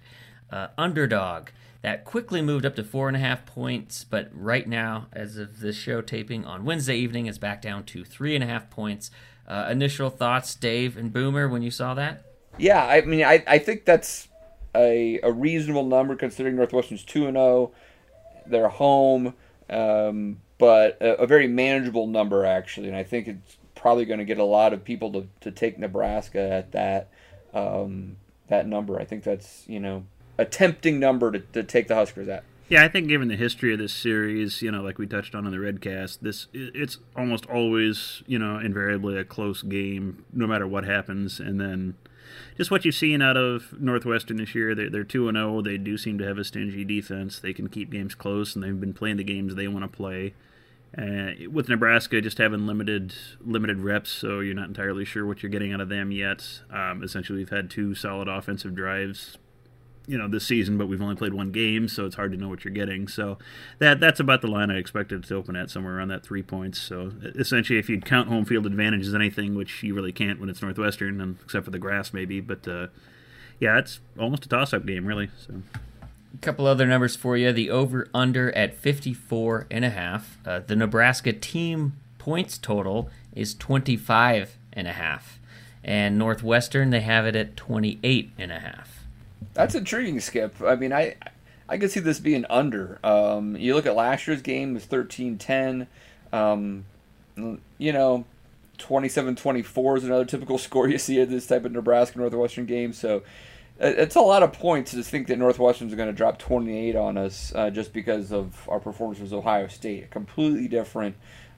uh, 0.50 0.68
underdog. 0.76 1.48
That 1.82 2.04
quickly 2.04 2.42
moved 2.42 2.66
up 2.66 2.76
to 2.76 2.84
four 2.84 3.08
and 3.08 3.16
a 3.16 3.20
half 3.20 3.46
points, 3.46 4.04
but 4.04 4.28
right 4.32 4.68
now, 4.68 5.06
as 5.12 5.36
of 5.36 5.60
this 5.60 5.76
show 5.76 6.02
taping 6.02 6.44
on 6.44 6.64
Wednesday 6.64 6.96
evening, 6.96 7.26
is 7.26 7.38
back 7.38 7.62
down 7.62 7.84
to 7.84 8.04
three 8.04 8.34
and 8.34 8.44
a 8.44 8.46
half 8.46 8.68
points. 8.68 9.10
Uh, 9.46 9.68
initial 9.70 10.10
thoughts, 10.10 10.54
Dave 10.54 10.96
and 10.96 11.12
Boomer, 11.12 11.48
when 11.48 11.62
you 11.62 11.70
saw 11.70 11.94
that? 11.94 12.24
Yeah, 12.58 12.84
I 12.84 13.00
mean, 13.02 13.24
I, 13.24 13.42
I 13.46 13.58
think 13.58 13.84
that's 13.84 14.28
a, 14.74 15.20
a 15.22 15.32
reasonable 15.32 15.86
number 15.86 16.16
considering 16.16 16.56
Northwestern's 16.56 17.04
2 17.04 17.26
and 17.26 17.36
0 17.36 17.72
they're 18.50 18.68
home, 18.68 19.34
um, 19.68 20.38
but 20.58 20.98
a, 21.00 21.22
a, 21.22 21.26
very 21.26 21.46
manageable 21.46 22.06
number 22.06 22.44
actually, 22.44 22.88
and 22.88 22.96
I 22.96 23.02
think 23.02 23.28
it's 23.28 23.56
probably 23.74 24.04
going 24.04 24.18
to 24.18 24.24
get 24.24 24.38
a 24.38 24.44
lot 24.44 24.72
of 24.72 24.84
people 24.84 25.12
to, 25.12 25.26
to 25.40 25.50
take 25.50 25.78
Nebraska 25.78 26.40
at 26.40 26.72
that 26.72 27.08
um, 27.54 28.16
that 28.48 28.66
number. 28.66 28.98
I 28.98 29.04
think 29.04 29.24
that's 29.24 29.64
you 29.66 29.80
know 29.80 30.04
a 30.38 30.44
tempting 30.44 30.98
number 30.98 31.32
to, 31.32 31.38
to 31.38 31.62
take 31.62 31.88
the 31.88 31.94
Huskers 31.94 32.28
at. 32.28 32.44
Yeah, 32.70 32.84
I 32.84 32.88
think 32.88 33.08
given 33.08 33.26
the 33.26 33.36
history 33.36 33.72
of 33.72 33.80
this 33.80 33.92
series, 33.92 34.62
you 34.62 34.70
know, 34.70 34.80
like 34.80 34.96
we 34.96 35.04
touched 35.04 35.34
on 35.34 35.44
in 35.44 35.50
the 35.50 35.58
Redcast, 35.58 36.20
this 36.20 36.46
it's 36.52 36.98
almost 37.16 37.46
always, 37.46 38.22
you 38.28 38.38
know, 38.38 38.60
invariably 38.60 39.18
a 39.18 39.24
close 39.24 39.62
game, 39.62 40.24
no 40.32 40.46
matter 40.46 40.68
what 40.68 40.84
happens, 40.84 41.40
and 41.40 41.60
then 41.60 41.96
just 42.60 42.70
what 42.70 42.84
you've 42.84 42.94
seen 42.94 43.22
out 43.22 43.38
of 43.38 43.80
Northwestern 43.80 44.36
this 44.36 44.54
year. 44.54 44.74
They're, 44.74 44.90
they're 44.90 45.02
2 45.02 45.32
0. 45.32 45.62
They 45.62 45.78
do 45.78 45.96
seem 45.96 46.18
to 46.18 46.26
have 46.26 46.36
a 46.36 46.44
stingy 46.44 46.84
defense. 46.84 47.38
They 47.38 47.54
can 47.54 47.70
keep 47.70 47.90
games 47.90 48.14
close, 48.14 48.54
and 48.54 48.62
they've 48.62 48.78
been 48.78 48.92
playing 48.92 49.16
the 49.16 49.24
games 49.24 49.54
they 49.54 49.66
want 49.66 49.82
to 49.82 49.88
play. 49.88 50.34
Uh, 50.94 51.48
with 51.50 51.70
Nebraska 51.70 52.20
just 52.20 52.36
having 52.36 52.66
limited 52.66 53.14
limited 53.40 53.78
reps, 53.78 54.10
so 54.10 54.40
you're 54.40 54.52
not 54.52 54.68
entirely 54.68 55.06
sure 55.06 55.24
what 55.24 55.42
you're 55.42 55.48
getting 55.48 55.72
out 55.72 55.80
of 55.80 55.88
them 55.88 56.12
yet. 56.12 56.60
Um, 56.70 57.02
essentially, 57.02 57.38
we've 57.38 57.48
had 57.48 57.70
two 57.70 57.94
solid 57.94 58.28
offensive 58.28 58.74
drives 58.74 59.38
you 60.10 60.18
know 60.18 60.26
this 60.26 60.44
season, 60.44 60.76
but 60.76 60.88
we've 60.88 61.00
only 61.00 61.14
played 61.14 61.32
one 61.32 61.52
game, 61.52 61.86
so 61.86 62.04
it's 62.04 62.16
hard 62.16 62.32
to 62.32 62.36
know 62.36 62.48
what 62.48 62.64
you're 62.64 62.74
getting. 62.74 63.06
So 63.06 63.38
that 63.78 64.00
that's 64.00 64.18
about 64.18 64.40
the 64.42 64.48
line 64.48 64.70
I 64.70 64.76
expected 64.76 65.22
to 65.22 65.34
open 65.36 65.54
at, 65.54 65.70
somewhere 65.70 65.96
around 65.96 66.08
that 66.08 66.24
three 66.24 66.42
points. 66.42 66.80
So 66.80 67.12
essentially, 67.22 67.78
if 67.78 67.88
you'd 67.88 68.04
count 68.04 68.28
home 68.28 68.44
field 68.44 68.66
advantage 68.66 69.06
as 69.06 69.14
anything, 69.14 69.54
which 69.54 69.84
you 69.84 69.94
really 69.94 70.12
can't 70.12 70.40
when 70.40 70.50
it's 70.50 70.60
Northwestern, 70.60 71.20
and 71.20 71.38
except 71.44 71.64
for 71.64 71.70
the 71.70 71.78
grass 71.78 72.12
maybe, 72.12 72.40
but 72.40 72.66
uh, 72.66 72.88
yeah, 73.60 73.78
it's 73.78 74.00
almost 74.18 74.44
a 74.46 74.48
toss-up 74.48 74.84
game 74.84 75.06
really. 75.06 75.30
So. 75.46 75.62
A 76.34 76.38
couple 76.38 76.66
other 76.66 76.86
numbers 76.86 77.16
for 77.16 77.36
you. 77.36 77.52
The 77.52 77.70
over 77.70 78.08
under 78.12 78.52
at 78.56 78.74
54 78.74 79.66
and 79.70 79.84
a 79.84 79.90
half. 79.90 80.38
Uh, 80.44 80.60
the 80.60 80.76
Nebraska 80.76 81.32
team 81.32 81.94
points 82.18 82.58
total 82.58 83.10
is 83.34 83.54
25 83.54 84.56
and 84.72 84.86
a 84.88 84.92
half. 84.92 85.38
And 85.82 86.18
Northwestern 86.18 86.90
they 86.90 87.00
have 87.00 87.26
it 87.26 87.36
at 87.36 87.56
28 87.56 88.30
and 88.38 88.52
a 88.52 88.58
half. 88.60 88.89
That's 89.54 89.74
intriguing, 89.74 90.20
Skip. 90.20 90.60
I 90.62 90.76
mean, 90.76 90.92
I 90.92 91.16
I 91.68 91.78
could 91.78 91.90
see 91.90 92.00
this 92.00 92.18
being 92.18 92.44
under. 92.50 92.98
Um, 93.04 93.56
you 93.56 93.74
look 93.74 93.86
at 93.86 93.94
last 93.94 94.26
year's 94.26 94.42
game, 94.42 94.74
was 94.74 94.86
13-10. 94.86 95.86
Um, 96.32 96.84
you 97.78 97.92
know, 97.92 98.24
27-24 98.78 99.98
is 99.98 100.04
another 100.04 100.24
typical 100.24 100.58
score 100.66 100.88
you 100.88 100.98
see 100.98 101.20
at 101.20 101.30
this 101.30 101.46
type 101.46 101.64
of 101.64 101.72
Nebraska 101.72 102.18
Northwestern 102.18 102.66
game. 102.66 102.92
So 102.92 103.22
it's 103.78 104.16
a 104.16 104.20
lot 104.20 104.42
of 104.42 104.52
points 104.52 104.90
to 104.90 105.02
think 105.02 105.28
that 105.28 105.38
Northwestern's 105.38 105.94
going 105.94 106.08
to 106.08 106.12
drop 106.12 106.38
28 106.38 106.96
on 106.96 107.16
us 107.16 107.52
uh, 107.54 107.70
just 107.70 107.92
because 107.92 108.32
of 108.32 108.68
our 108.68 108.80
performance 108.80 109.20
with 109.20 109.32
Ohio 109.32 109.68
State. 109.68 110.04
A 110.04 110.06
completely 110.08 110.68
different 110.68 111.16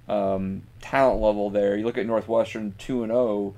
um, 0.09 0.63
talent 0.81 1.21
level 1.21 1.51
there. 1.51 1.77
You 1.77 1.85
look 1.85 1.99
at 1.99 2.07
Northwestern 2.07 2.75
2 2.79 3.05
and 3.05 3.13
0, 3.13 3.55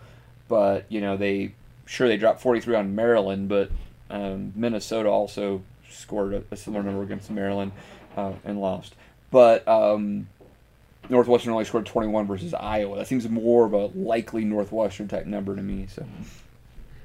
but 0.48 0.86
you 0.88 1.00
know 1.00 1.16
they 1.16 1.54
sure 1.84 2.08
they 2.08 2.16
dropped 2.16 2.40
43 2.40 2.76
on 2.76 2.94
Maryland, 2.94 3.48
but 3.48 3.70
um, 4.10 4.52
Minnesota 4.54 5.08
also 5.08 5.62
scored 5.90 6.34
a, 6.34 6.44
a, 6.50 6.56
similar 6.56 6.82
number 6.82 7.02
against 7.02 7.30
Maryland 7.30 7.72
uh, 8.16 8.32
and 8.44 8.60
lost. 8.60 8.94
But 9.30 9.66
um, 9.66 10.28
Northwestern 11.08 11.52
only 11.52 11.64
scored 11.64 11.86
21 11.86 12.26
versus 12.26 12.54
Iowa. 12.54 12.98
That 12.98 13.06
seems 13.06 13.28
more 13.28 13.64
of 13.64 13.72
a 13.72 13.86
likely 13.86 14.44
Northwestern 14.44 15.08
type 15.08 15.26
number 15.26 15.56
to 15.56 15.62
me. 15.62 15.86
So, 15.88 16.06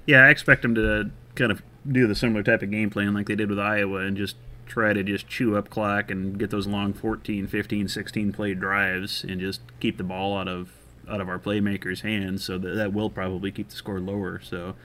yeah, 0.05 0.25
I 0.25 0.29
expect 0.29 0.61
them 0.61 0.75
to 0.75 1.11
kind 1.35 1.51
of 1.51 1.61
do 1.89 2.07
the 2.07 2.15
similar 2.15 2.43
type 2.43 2.61
of 2.61 2.71
game 2.71 2.89
plan 2.89 3.13
like 3.13 3.27
they 3.27 3.35
did 3.35 3.49
with 3.49 3.59
Iowa 3.59 3.99
and 3.99 4.17
just 4.17 4.35
try 4.65 4.93
to 4.93 5.03
just 5.03 5.27
chew 5.27 5.57
up 5.57 5.69
clock 5.69 6.11
and 6.11 6.37
get 6.37 6.51
those 6.51 6.67
long 6.67 6.93
14, 6.93 7.47
15, 7.47 7.87
16 7.87 8.31
play 8.31 8.53
drives 8.53 9.23
and 9.23 9.39
just 9.39 9.61
keep 9.79 9.97
the 9.97 10.03
ball 10.03 10.37
out 10.37 10.47
of 10.47 10.71
out 11.09 11.21
of 11.21 11.27
our 11.27 11.39
playmakers' 11.39 12.01
hands. 12.01 12.43
So 12.43 12.57
that, 12.59 12.75
that 12.75 12.93
will 12.93 13.09
probably 13.09 13.51
keep 13.51 13.69
the 13.69 13.75
score 13.75 13.99
lower. 13.99 14.39
So 14.39 14.75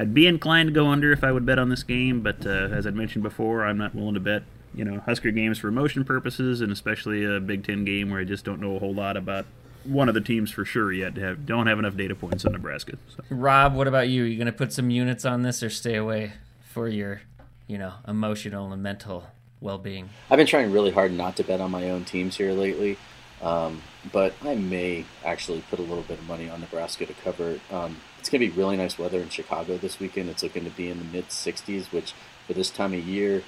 I'd 0.00 0.14
be 0.14 0.26
inclined 0.26 0.68
to 0.68 0.72
go 0.72 0.86
under 0.86 1.12
if 1.12 1.22
I 1.22 1.30
would 1.30 1.44
bet 1.44 1.58
on 1.58 1.68
this 1.68 1.82
game, 1.82 2.22
but 2.22 2.46
uh, 2.46 2.68
as 2.72 2.86
I 2.86 2.90
mentioned 2.90 3.22
before, 3.22 3.66
I'm 3.66 3.76
not 3.76 3.94
willing 3.94 4.14
to 4.14 4.20
bet 4.20 4.44
you 4.74 4.82
know 4.82 5.00
Husker 5.00 5.30
games 5.30 5.58
for 5.58 5.68
emotion 5.68 6.06
purposes, 6.06 6.62
and 6.62 6.72
especially 6.72 7.22
a 7.22 7.38
Big 7.38 7.66
Ten 7.66 7.84
game 7.84 8.08
where 8.08 8.18
I 8.18 8.24
just 8.24 8.42
don't 8.42 8.62
know 8.62 8.76
a 8.76 8.78
whole 8.78 8.94
lot 8.94 9.18
about 9.18 9.44
one 9.84 10.08
of 10.08 10.14
the 10.14 10.22
teams 10.22 10.50
for 10.50 10.64
sure 10.64 10.90
yet. 10.90 11.18
Have 11.18 11.44
don't 11.44 11.66
have 11.66 11.78
enough 11.78 11.98
data 11.98 12.14
points 12.14 12.46
on 12.46 12.52
Nebraska. 12.52 12.96
So. 13.14 13.24
Rob, 13.28 13.74
what 13.74 13.86
about 13.86 14.08
you? 14.08 14.24
Are 14.24 14.26
you 14.26 14.36
going 14.38 14.46
to 14.46 14.52
put 14.52 14.72
some 14.72 14.88
units 14.88 15.26
on 15.26 15.42
this, 15.42 15.62
or 15.62 15.68
stay 15.68 15.96
away 15.96 16.32
for 16.62 16.88
your 16.88 17.20
you 17.66 17.76
know 17.76 17.92
emotional 18.08 18.72
and 18.72 18.82
mental 18.82 19.26
well-being? 19.60 20.08
I've 20.30 20.38
been 20.38 20.46
trying 20.46 20.72
really 20.72 20.92
hard 20.92 21.12
not 21.12 21.36
to 21.36 21.44
bet 21.44 21.60
on 21.60 21.70
my 21.70 21.90
own 21.90 22.06
teams 22.06 22.38
here 22.38 22.52
lately. 22.52 22.96
Um, 23.42 23.82
but 24.12 24.34
I 24.42 24.54
may 24.54 25.04
actually 25.24 25.62
put 25.70 25.78
a 25.78 25.82
little 25.82 26.02
bit 26.02 26.18
of 26.18 26.26
money 26.26 26.50
on 26.50 26.60
Nebraska 26.60 27.06
to 27.06 27.14
cover 27.14 27.52
it. 27.52 27.60
Um, 27.70 27.96
it's 28.18 28.28
going 28.28 28.40
to 28.40 28.46
be 28.46 28.52
really 28.52 28.76
nice 28.76 28.98
weather 28.98 29.20
in 29.20 29.30
Chicago 29.30 29.78
this 29.78 29.98
weekend. 29.98 30.28
It's 30.28 30.42
looking 30.42 30.64
to 30.64 30.70
be 30.70 30.90
in 30.90 30.98
the 30.98 31.04
mid 31.04 31.28
60s, 31.28 31.90
which 31.92 32.12
for 32.46 32.52
this 32.52 32.70
time 32.70 32.92
of 32.92 33.00
year 33.00 33.42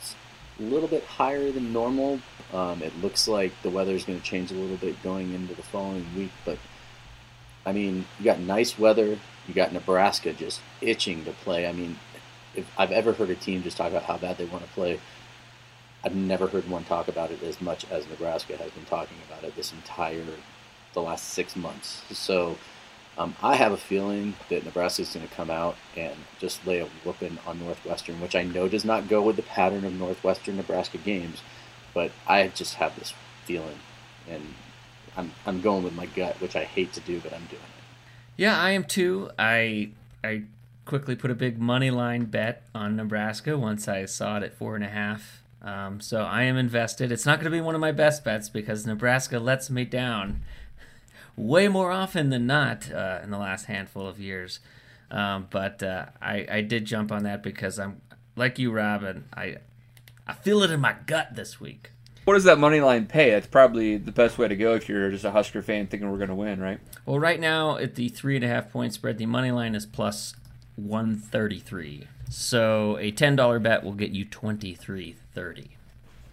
is 0.00 0.14
a 0.58 0.62
little 0.62 0.88
bit 0.88 1.04
higher 1.04 1.50
than 1.50 1.72
normal. 1.72 2.20
Um, 2.52 2.82
it 2.82 2.96
looks 3.02 3.28
like 3.28 3.52
the 3.62 3.70
weather 3.70 3.92
is 3.92 4.04
going 4.04 4.18
to 4.18 4.24
change 4.24 4.50
a 4.50 4.54
little 4.54 4.76
bit 4.76 5.02
going 5.02 5.34
into 5.34 5.54
the 5.54 5.62
following 5.62 6.06
week, 6.16 6.30
but 6.44 6.58
I 7.66 7.72
mean, 7.72 8.06
you 8.18 8.24
got 8.24 8.40
nice 8.40 8.78
weather. 8.78 9.18
You 9.46 9.54
got 9.54 9.72
Nebraska 9.72 10.32
just 10.32 10.60
itching 10.80 11.24
to 11.24 11.32
play. 11.32 11.66
I 11.66 11.72
mean, 11.72 11.98
if 12.54 12.70
I've 12.78 12.92
ever 12.92 13.12
heard 13.12 13.30
a 13.30 13.34
team 13.34 13.62
just 13.62 13.76
talk 13.76 13.90
about 13.90 14.04
how 14.04 14.16
bad 14.16 14.38
they 14.38 14.44
want 14.44 14.64
to 14.64 14.70
play, 14.72 15.00
I've 16.04 16.14
never 16.14 16.46
heard 16.46 16.68
one 16.68 16.84
talk 16.84 17.08
about 17.08 17.30
it 17.30 17.42
as 17.42 17.60
much 17.60 17.86
as 17.90 18.06
Nebraska 18.08 18.56
has 18.56 18.70
been 18.72 18.84
talking 18.84 19.16
about 19.26 19.42
it 19.42 19.56
this 19.56 19.72
entire 19.72 20.22
the 20.92 21.02
last 21.02 21.30
six 21.30 21.56
months. 21.56 22.02
So 22.10 22.56
um, 23.16 23.34
I 23.42 23.56
have 23.56 23.72
a 23.72 23.76
feeling 23.76 24.34
that 24.48 24.64
Nebraska 24.64 25.02
is 25.02 25.14
going 25.14 25.26
to 25.26 25.34
come 25.34 25.50
out 25.50 25.76
and 25.96 26.14
just 26.38 26.66
lay 26.66 26.80
a 26.80 26.86
whooping 27.04 27.38
on 27.46 27.58
Northwestern, 27.60 28.20
which 28.20 28.34
I 28.34 28.42
know 28.42 28.68
does 28.68 28.84
not 28.84 29.08
go 29.08 29.22
with 29.22 29.36
the 29.36 29.42
pattern 29.42 29.84
of 29.84 29.94
Northwestern 29.94 30.56
Nebraska 30.56 30.98
games, 30.98 31.42
but 31.94 32.10
I 32.26 32.48
just 32.48 32.74
have 32.74 32.98
this 32.98 33.14
feeling, 33.44 33.78
and 34.28 34.54
I'm 35.16 35.32
I'm 35.46 35.60
going 35.60 35.84
with 35.84 35.94
my 35.94 36.06
gut, 36.06 36.40
which 36.40 36.56
I 36.56 36.64
hate 36.64 36.92
to 36.94 37.00
do, 37.00 37.20
but 37.20 37.32
I'm 37.32 37.44
doing 37.46 37.62
it. 37.62 37.84
Yeah, 38.36 38.60
I 38.60 38.70
am 38.70 38.84
too. 38.84 39.30
I 39.38 39.90
I 40.24 40.42
quickly 40.84 41.14
put 41.14 41.30
a 41.30 41.34
big 41.34 41.58
money 41.58 41.90
line 41.90 42.24
bet 42.24 42.64
on 42.74 42.96
Nebraska 42.96 43.56
once 43.56 43.86
I 43.86 44.04
saw 44.06 44.38
it 44.38 44.42
at 44.42 44.54
four 44.54 44.74
and 44.74 44.84
a 44.84 44.88
half 44.88 45.43
um, 45.64 46.00
so 46.00 46.20
I 46.20 46.42
am 46.42 46.56
invested. 46.58 47.10
It's 47.10 47.24
not 47.24 47.38
going 47.38 47.50
to 47.50 47.56
be 47.56 47.60
one 47.60 47.74
of 47.74 47.80
my 47.80 47.90
best 47.90 48.22
bets 48.22 48.50
because 48.50 48.86
Nebraska 48.86 49.38
lets 49.38 49.70
me 49.70 49.86
down 49.86 50.42
way 51.36 51.68
more 51.68 51.90
often 51.90 52.28
than 52.28 52.46
not 52.46 52.92
uh, 52.92 53.20
in 53.22 53.30
the 53.30 53.38
last 53.38 53.64
handful 53.64 54.06
of 54.06 54.20
years. 54.20 54.60
Um, 55.10 55.46
but 55.50 55.82
uh, 55.82 56.06
I, 56.20 56.46
I 56.50 56.60
did 56.60 56.84
jump 56.84 57.10
on 57.10 57.22
that 57.22 57.42
because 57.42 57.78
I'm 57.78 58.02
like 58.36 58.58
you, 58.58 58.70
Robin. 58.70 59.24
I 59.34 59.56
I 60.26 60.34
feel 60.34 60.62
it 60.62 60.70
in 60.70 60.80
my 60.80 60.96
gut 61.06 61.34
this 61.34 61.60
week. 61.60 61.90
What 62.24 62.34
does 62.34 62.44
that 62.44 62.58
money 62.58 62.80
line 62.80 63.06
pay? 63.06 63.30
That's 63.30 63.46
probably 63.46 63.96
the 63.98 64.12
best 64.12 64.38
way 64.38 64.48
to 64.48 64.56
go 64.56 64.74
if 64.74 64.88
you're 64.88 65.10
just 65.10 65.24
a 65.24 65.30
Husker 65.30 65.60
fan 65.60 65.86
thinking 65.86 66.10
we're 66.10 66.16
going 66.16 66.30
to 66.30 66.34
win, 66.34 66.60
right? 66.60 66.80
Well, 67.04 67.18
right 67.18 67.38
now 67.38 67.76
at 67.76 67.96
the 67.96 68.08
three 68.08 68.36
and 68.36 68.44
a 68.44 68.48
half 68.48 68.72
point 68.72 68.94
spread, 68.94 69.18
the 69.18 69.26
money 69.26 69.50
line 69.50 69.74
is 69.74 69.84
plus 69.84 70.34
one 70.76 71.16
thirty 71.16 71.58
three. 71.60 72.08
So 72.30 72.96
a 72.98 73.10
ten 73.10 73.36
dollar 73.36 73.58
bet 73.58 73.84
will 73.84 73.92
get 73.92 74.10
you 74.10 74.24
twenty 74.24 74.74
three 74.74 75.16
thirty. 75.34 75.70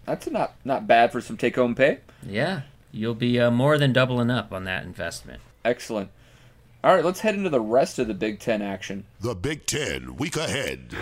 That's 0.06 0.30
not 0.30 0.54
not 0.66 0.88
bad 0.88 1.12
for 1.12 1.22
some 1.22 1.38
take 1.38 1.56
home 1.56 1.76
pay. 1.76 2.00
Yeah. 2.26 2.62
you'll 2.92 3.14
be 3.16 3.40
uh, 3.40 3.52
more 3.52 3.78
than 3.78 3.94
doubling 3.94 4.30
up 4.32 4.52
on 4.52 4.64
that 4.66 4.84
investment. 4.84 5.42
Excellent. 5.64 6.10
All 6.84 6.96
right, 6.96 7.06
let's 7.06 7.20
head 7.20 7.36
into 7.36 7.50
the 7.52 7.62
rest 7.62 8.00
of 8.00 8.08
the 8.08 8.14
Big 8.16 8.40
Ten 8.40 8.62
action. 8.64 9.06
The 9.20 9.36
Big 9.36 9.68
Ten 9.68 10.16
week 10.16 10.36
ahead. 10.36 10.96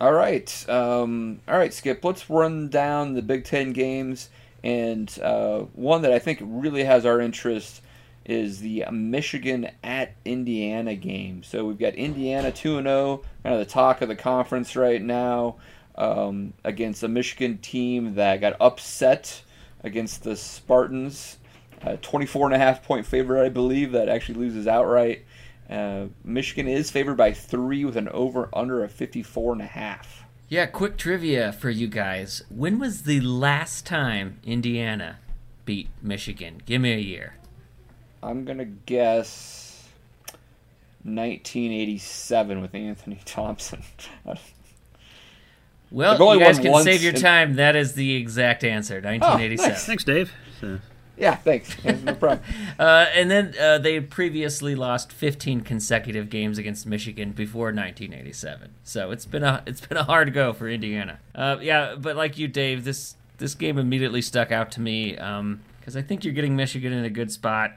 All 0.00 0.12
right, 0.12 0.68
um, 0.68 1.40
all 1.46 1.56
right, 1.56 1.72
Skip. 1.72 2.04
Let's 2.04 2.28
run 2.28 2.68
down 2.68 3.14
the 3.14 3.22
Big 3.22 3.44
Ten 3.44 3.72
games, 3.72 4.28
and 4.62 5.16
uh, 5.22 5.60
one 5.74 6.02
that 6.02 6.12
I 6.12 6.18
think 6.18 6.40
really 6.42 6.84
has 6.84 7.06
our 7.06 7.20
interest 7.20 7.80
is 8.24 8.60
the 8.60 8.84
Michigan 8.90 9.68
at 9.82 10.14
Indiana 10.24 10.94
game. 10.94 11.42
So 11.42 11.64
we've 11.64 11.78
got 11.78 11.94
Indiana 11.94 12.50
two 12.50 12.78
and 12.78 12.86
zero, 12.86 13.22
kind 13.42 13.54
of 13.54 13.58
the 13.58 13.70
talk 13.70 14.00
of 14.00 14.08
the 14.08 14.16
conference 14.16 14.76
right 14.76 15.02
now, 15.02 15.56
um, 15.96 16.54
against 16.64 17.02
a 17.02 17.08
Michigan 17.08 17.58
team 17.58 18.14
that 18.14 18.40
got 18.40 18.56
upset 18.60 19.42
against 19.82 20.24
the 20.24 20.36
Spartans. 20.36 21.38
Uh, 21.82 21.96
24 22.00 22.46
and 22.46 22.54
a 22.54 22.58
half 22.58 22.82
point 22.82 23.04
favorite, 23.04 23.44
I 23.44 23.50
believe, 23.50 23.92
that 23.92 24.08
actually 24.08 24.38
loses 24.38 24.66
outright. 24.66 25.24
Uh, 25.68 26.06
Michigan 26.24 26.66
is 26.66 26.90
favored 26.90 27.16
by 27.16 27.32
three 27.32 27.84
with 27.84 27.96
an 27.96 28.08
over 28.08 28.48
under 28.54 28.82
of 28.82 28.90
54 28.90 29.52
and 29.52 29.62
a 29.62 29.66
half. 29.66 30.24
Yeah, 30.48 30.66
quick 30.66 30.96
trivia 30.96 31.52
for 31.52 31.70
you 31.70 31.86
guys. 31.88 32.42
When 32.48 32.78
was 32.78 33.02
the 33.02 33.20
last 33.20 33.86
time 33.86 34.40
Indiana 34.44 35.18
beat 35.64 35.88
Michigan? 36.02 36.62
Give 36.64 36.80
me 36.80 36.92
a 36.92 36.98
year. 36.98 37.34
I'm 38.24 38.44
going 38.44 38.58
to 38.58 38.64
guess 38.64 39.86
1987 41.02 42.62
with 42.62 42.74
Anthony 42.74 43.20
Thompson. 43.26 43.82
well, 45.90 46.34
you 46.34 46.40
guys 46.40 46.58
can 46.58 46.82
save 46.82 47.02
your 47.02 47.12
time. 47.12 47.56
That 47.56 47.76
is 47.76 47.92
the 47.92 48.14
exact 48.14 48.64
answer 48.64 48.94
1987. 48.94 49.64
Oh, 49.64 49.72
nice. 49.74 49.84
Thanks, 49.84 50.04
Dave. 50.04 50.32
So. 50.60 50.78
Yeah, 51.18 51.36
thanks. 51.36 51.76
no 51.84 52.14
problem. 52.18 52.40
uh, 52.78 53.06
and 53.14 53.30
then 53.30 53.54
uh, 53.60 53.78
they 53.78 54.00
previously 54.00 54.74
lost 54.74 55.12
15 55.12 55.60
consecutive 55.60 56.30
games 56.30 56.56
against 56.56 56.86
Michigan 56.86 57.32
before 57.32 57.66
1987. 57.66 58.70
So 58.82 59.10
it's 59.10 59.26
been 59.26 59.44
a 59.44 59.62
it's 59.66 59.86
been 59.86 59.98
a 59.98 60.02
hard 60.04 60.32
go 60.32 60.52
for 60.52 60.68
Indiana. 60.68 61.20
Uh, 61.34 61.58
yeah, 61.60 61.94
but 61.96 62.16
like 62.16 62.36
you, 62.38 62.48
Dave, 62.48 62.84
this 62.84 63.14
this 63.38 63.54
game 63.54 63.78
immediately 63.78 64.22
stuck 64.22 64.50
out 64.50 64.72
to 64.72 64.80
me 64.80 65.12
because 65.12 65.20
um, 65.38 65.60
I 65.94 66.02
think 66.02 66.24
you're 66.24 66.34
getting 66.34 66.56
Michigan 66.56 66.92
in 66.92 67.04
a 67.04 67.10
good 67.10 67.30
spot 67.30 67.74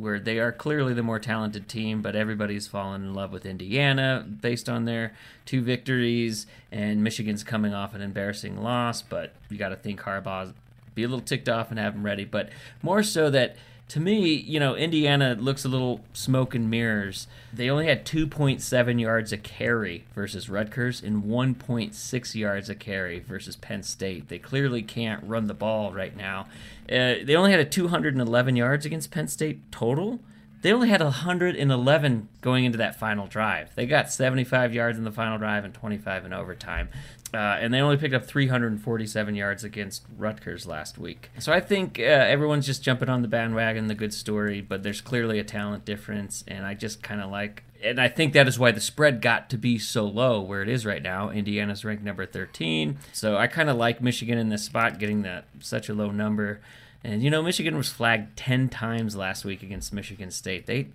where 0.00 0.18
they 0.18 0.38
are 0.38 0.52
clearly 0.52 0.94
the 0.94 1.02
more 1.02 1.18
talented 1.18 1.68
team, 1.68 2.02
but 2.02 2.16
everybody's 2.16 2.66
fallen 2.66 3.02
in 3.02 3.14
love 3.14 3.32
with 3.32 3.46
Indiana 3.46 4.26
based 4.40 4.68
on 4.68 4.84
their 4.84 5.14
two 5.46 5.60
victories, 5.60 6.46
and 6.70 7.02
Michigan's 7.02 7.44
coming 7.44 7.74
off 7.74 7.94
an 7.94 8.02
embarrassing 8.02 8.62
loss. 8.62 9.02
But 9.02 9.32
you 9.48 9.58
got 9.58 9.70
to 9.70 9.76
think 9.76 10.00
Harbaugh's 10.00 10.52
be 10.94 11.04
a 11.04 11.08
little 11.08 11.24
ticked 11.24 11.48
off 11.48 11.70
and 11.70 11.78
have 11.78 11.94
him 11.94 12.04
ready. 12.04 12.24
But 12.24 12.50
more 12.82 13.02
so 13.02 13.30
that 13.30 13.56
to 13.90 13.98
me, 13.98 14.34
you 14.34 14.60
know, 14.60 14.76
Indiana 14.76 15.34
looks 15.34 15.64
a 15.64 15.68
little 15.68 16.00
smoke 16.12 16.54
and 16.54 16.70
mirrors. 16.70 17.26
They 17.52 17.68
only 17.68 17.86
had 17.86 18.06
2.7 18.06 19.00
yards 19.00 19.32
a 19.32 19.36
carry 19.36 20.04
versus 20.14 20.48
Rutgers 20.48 21.02
and 21.02 21.24
1.6 21.24 22.34
yards 22.36 22.70
a 22.70 22.76
carry 22.76 23.18
versus 23.18 23.56
Penn 23.56 23.82
State. 23.82 24.28
They 24.28 24.38
clearly 24.38 24.82
can't 24.82 25.24
run 25.24 25.48
the 25.48 25.54
ball 25.54 25.92
right 25.92 26.16
now. 26.16 26.46
Uh, 26.88 27.18
they 27.24 27.34
only 27.34 27.50
had 27.50 27.58
a 27.58 27.64
211 27.64 28.54
yards 28.54 28.86
against 28.86 29.10
Penn 29.10 29.26
State 29.26 29.72
total. 29.72 30.20
They 30.62 30.72
only 30.72 30.88
had 30.88 31.02
111 31.02 32.28
going 32.42 32.64
into 32.64 32.78
that 32.78 32.94
final 32.94 33.26
drive. 33.26 33.74
They 33.74 33.86
got 33.86 34.12
75 34.12 34.72
yards 34.72 34.98
in 34.98 35.04
the 35.04 35.10
final 35.10 35.36
drive 35.36 35.64
and 35.64 35.74
25 35.74 36.26
in 36.26 36.32
overtime. 36.32 36.90
Uh, 37.32 37.58
and 37.60 37.72
they 37.72 37.80
only 37.80 37.96
picked 37.96 38.14
up 38.14 38.24
347 38.24 39.34
yards 39.34 39.62
against 39.62 40.02
Rutgers 40.18 40.66
last 40.66 40.98
week. 40.98 41.30
So 41.38 41.52
I 41.52 41.60
think 41.60 41.98
uh, 41.98 42.02
everyone's 42.02 42.66
just 42.66 42.82
jumping 42.82 43.08
on 43.08 43.22
the 43.22 43.28
bandwagon, 43.28 43.86
the 43.86 43.94
good 43.94 44.12
story, 44.12 44.60
but 44.60 44.82
there's 44.82 45.00
clearly 45.00 45.38
a 45.38 45.44
talent 45.44 45.84
difference, 45.84 46.42
and 46.48 46.66
I 46.66 46.74
just 46.74 47.02
kind 47.02 47.20
of 47.20 47.30
like. 47.30 47.62
And 47.82 47.98
I 48.00 48.08
think 48.08 48.34
that 48.34 48.46
is 48.46 48.58
why 48.58 48.72
the 48.72 48.80
spread 48.80 49.22
got 49.22 49.48
to 49.50 49.56
be 49.56 49.78
so 49.78 50.04
low 50.04 50.40
where 50.40 50.60
it 50.60 50.68
is 50.68 50.84
right 50.84 51.02
now. 51.02 51.30
Indiana's 51.30 51.82
ranked 51.82 52.04
number 52.04 52.26
13. 52.26 52.98
So 53.12 53.38
I 53.38 53.46
kind 53.46 53.70
of 53.70 53.76
like 53.76 54.02
Michigan 54.02 54.36
in 54.36 54.50
this 54.50 54.64
spot, 54.64 54.98
getting 54.98 55.22
that 55.22 55.46
such 55.60 55.88
a 55.88 55.94
low 55.94 56.10
number. 56.10 56.60
And 57.02 57.22
you 57.22 57.30
know, 57.30 57.42
Michigan 57.42 57.76
was 57.78 57.88
flagged 57.88 58.36
10 58.36 58.68
times 58.68 59.16
last 59.16 59.46
week 59.46 59.62
against 59.62 59.94
Michigan 59.94 60.30
State. 60.30 60.66
They 60.66 60.88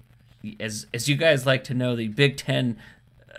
as 0.60 0.86
as 0.94 1.08
you 1.10 1.16
guys 1.16 1.46
like 1.46 1.64
to 1.66 1.74
know, 1.74 1.96
the 1.96 2.08
Big 2.08 2.38
10 2.38 2.78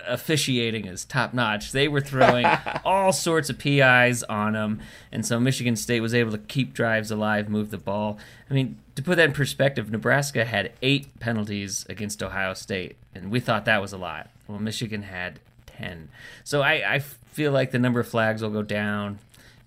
officiating 0.07 0.87
is 0.87 1.05
top 1.05 1.35
notch. 1.35 1.73
They 1.73 1.89
were 1.89 2.01
throwing 2.01 2.47
all 2.85 3.13
sorts 3.13 3.51
of 3.51 3.59
PIs 3.59 4.23
on 4.25 4.53
them, 4.55 4.81
and 5.13 5.25
so 5.25 5.39
Michigan 5.41 5.77
State 5.77 6.01
was 6.01 6.15
able 6.15 6.33
to 6.33 6.39
keep 6.39 6.75
drives 6.75 7.11
alive, 7.11 7.49
move 7.49 7.71
the 7.71 7.79
ball. 7.79 8.19
I 8.51 8.55
mean, 8.55 8.79
to 8.95 9.03
put 9.03 9.17
that 9.17 9.27
in 9.27 9.33
perspective, 9.33 9.91
Nebraska 9.91 10.45
had 10.45 10.73
eight 10.83 11.19
penalties 11.21 11.87
against 11.89 12.23
Ohio 12.23 12.55
State, 12.55 12.97
and 13.15 13.31
we 13.31 13.41
thought 13.41 13.65
that 13.65 13.81
was 13.81 13.93
a 13.93 13.99
lot. 13.99 14.31
Well, 14.49 14.59
Michigan 14.59 15.03
had 15.03 15.41
ten. 15.67 16.09
So 16.45 16.63
I, 16.63 16.95
I 16.95 16.99
feel 16.99 17.53
like 17.53 17.71
the 17.71 17.79
number 17.79 18.01
of 18.01 18.09
flags 18.09 18.43
will 18.43 18.51
go 18.51 18.63
down. 18.63 19.19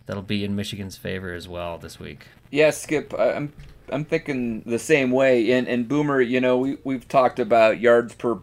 That'll 0.06 0.24
be 0.24 0.44
in 0.44 0.56
Michigan's 0.56 0.98
favor 0.98 1.34
as 1.34 1.48
well 1.48 1.78
this 1.78 2.00
week. 2.00 2.26
Yeah, 2.50 2.72
Skip, 2.72 3.14
I'm 3.18 3.54
I'm 3.92 4.06
thinking 4.06 4.62
the 4.66 4.80
same 4.80 5.12
way. 5.12 5.52
And 5.52 5.68
and 5.68 5.88
Boomer, 5.88 6.22
you 6.22 6.42
know, 6.42 6.58
we 6.58 6.78
we've 6.84 7.08
talked 7.08 7.40
about 7.40 7.80
yards 7.80 8.16
per 8.16 8.40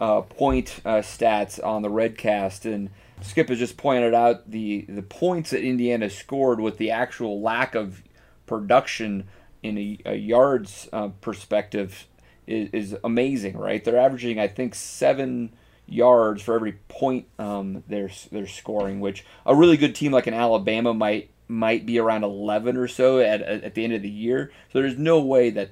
uh, 0.00 0.22
point 0.22 0.80
uh, 0.84 0.96
stats 0.96 1.64
on 1.64 1.82
the 1.82 1.90
Redcast, 1.90 2.64
and 2.64 2.90
Skip 3.20 3.50
has 3.50 3.58
just 3.58 3.76
pointed 3.76 4.14
out 4.14 4.50
the 4.50 4.86
the 4.88 5.02
points 5.02 5.50
that 5.50 5.62
Indiana 5.62 6.08
scored 6.08 6.60
with 6.60 6.78
the 6.78 6.90
actual 6.90 7.40
lack 7.40 7.74
of 7.74 8.02
production 8.46 9.28
in 9.62 9.78
a, 9.78 9.98
a 10.06 10.14
yards 10.14 10.88
uh, 10.92 11.08
perspective 11.20 12.06
is, 12.46 12.70
is 12.72 12.96
amazing, 13.04 13.56
right? 13.56 13.84
They're 13.84 13.98
averaging, 13.98 14.40
I 14.40 14.48
think, 14.48 14.74
seven 14.74 15.52
yards 15.86 16.40
for 16.40 16.54
every 16.54 16.72
point 16.88 17.26
um, 17.38 17.84
they're 17.86 18.10
they're 18.32 18.46
scoring, 18.46 19.00
which 19.00 19.24
a 19.44 19.54
really 19.54 19.76
good 19.76 19.94
team 19.94 20.12
like 20.12 20.26
an 20.26 20.34
Alabama 20.34 20.94
might 20.94 21.30
might 21.48 21.84
be 21.84 21.98
around 21.98 22.22
11 22.22 22.76
or 22.76 22.86
so 22.86 23.18
at, 23.18 23.42
at 23.42 23.74
the 23.74 23.82
end 23.82 23.92
of 23.92 24.02
the 24.02 24.08
year. 24.08 24.52
So 24.72 24.80
there's 24.80 24.96
no 24.96 25.20
way 25.20 25.50
that 25.50 25.70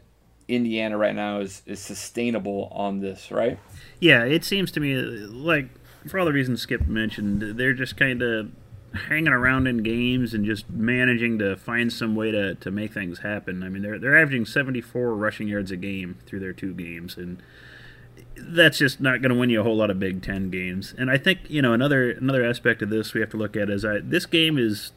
Indiana 0.49 0.97
right 0.97 1.15
now 1.15 1.41
is, 1.41 1.63
is 1.67 1.79
sustainable 1.79 2.69
on 2.73 3.01
this, 3.01 3.31
right? 3.31 3.59
Yeah, 4.01 4.25
it 4.25 4.45
seems 4.45 4.71
to 4.73 4.81
me 4.81 4.97
like 4.97 5.69
for 6.09 6.19
all 6.19 6.25
the 6.25 6.33
reasons 6.33 6.63
Skip 6.63 6.87
mentioned, 6.87 7.59
they're 7.59 7.75
just 7.75 7.97
kind 7.97 8.23
of 8.23 8.51
hanging 8.95 9.33
around 9.33 9.67
in 9.67 9.83
games 9.83 10.33
and 10.33 10.45
just 10.45 10.71
managing 10.71 11.39
to 11.39 11.57
find 11.57 11.93
some 11.93 12.15
way 12.15 12.31
to, 12.31 12.55
to 12.57 12.71
make 12.71 12.93
things 12.93 13.21
happen. 13.21 13.63
I 13.63 13.69
mean, 13.69 13.83
they're 13.83 13.99
they're 13.99 14.19
averaging 14.19 14.47
74 14.47 15.15
rushing 15.15 15.49
yards 15.49 15.71
a 15.71 15.77
game 15.77 16.19
through 16.27 16.41
their 16.41 16.53
two 16.53 16.75
games, 16.75 17.17
and 17.17 17.43
that's 18.37 18.79
just 18.79 19.01
not 19.01 19.21
going 19.21 19.31
to 19.31 19.39
win 19.39 19.51
you 19.51 19.61
a 19.61 19.65
whole 19.65 19.77
lot 19.77 19.91
of 19.91 19.99
Big 19.99 20.23
Ten 20.23 20.51
games. 20.51 20.95
And 20.97 21.11
I 21.11 21.19
think 21.19 21.41
you 21.49 21.63
know 21.63 21.73
another 21.73 22.11
another 22.13 22.45
aspect 22.45 22.83
of 22.83 22.91
this 22.91 23.15
we 23.15 23.21
have 23.21 23.31
to 23.31 23.37
look 23.37 23.57
at 23.57 23.69
is 23.69 23.85
I, 23.85 23.99
this 23.99 24.27
game 24.27 24.59
is 24.59 24.93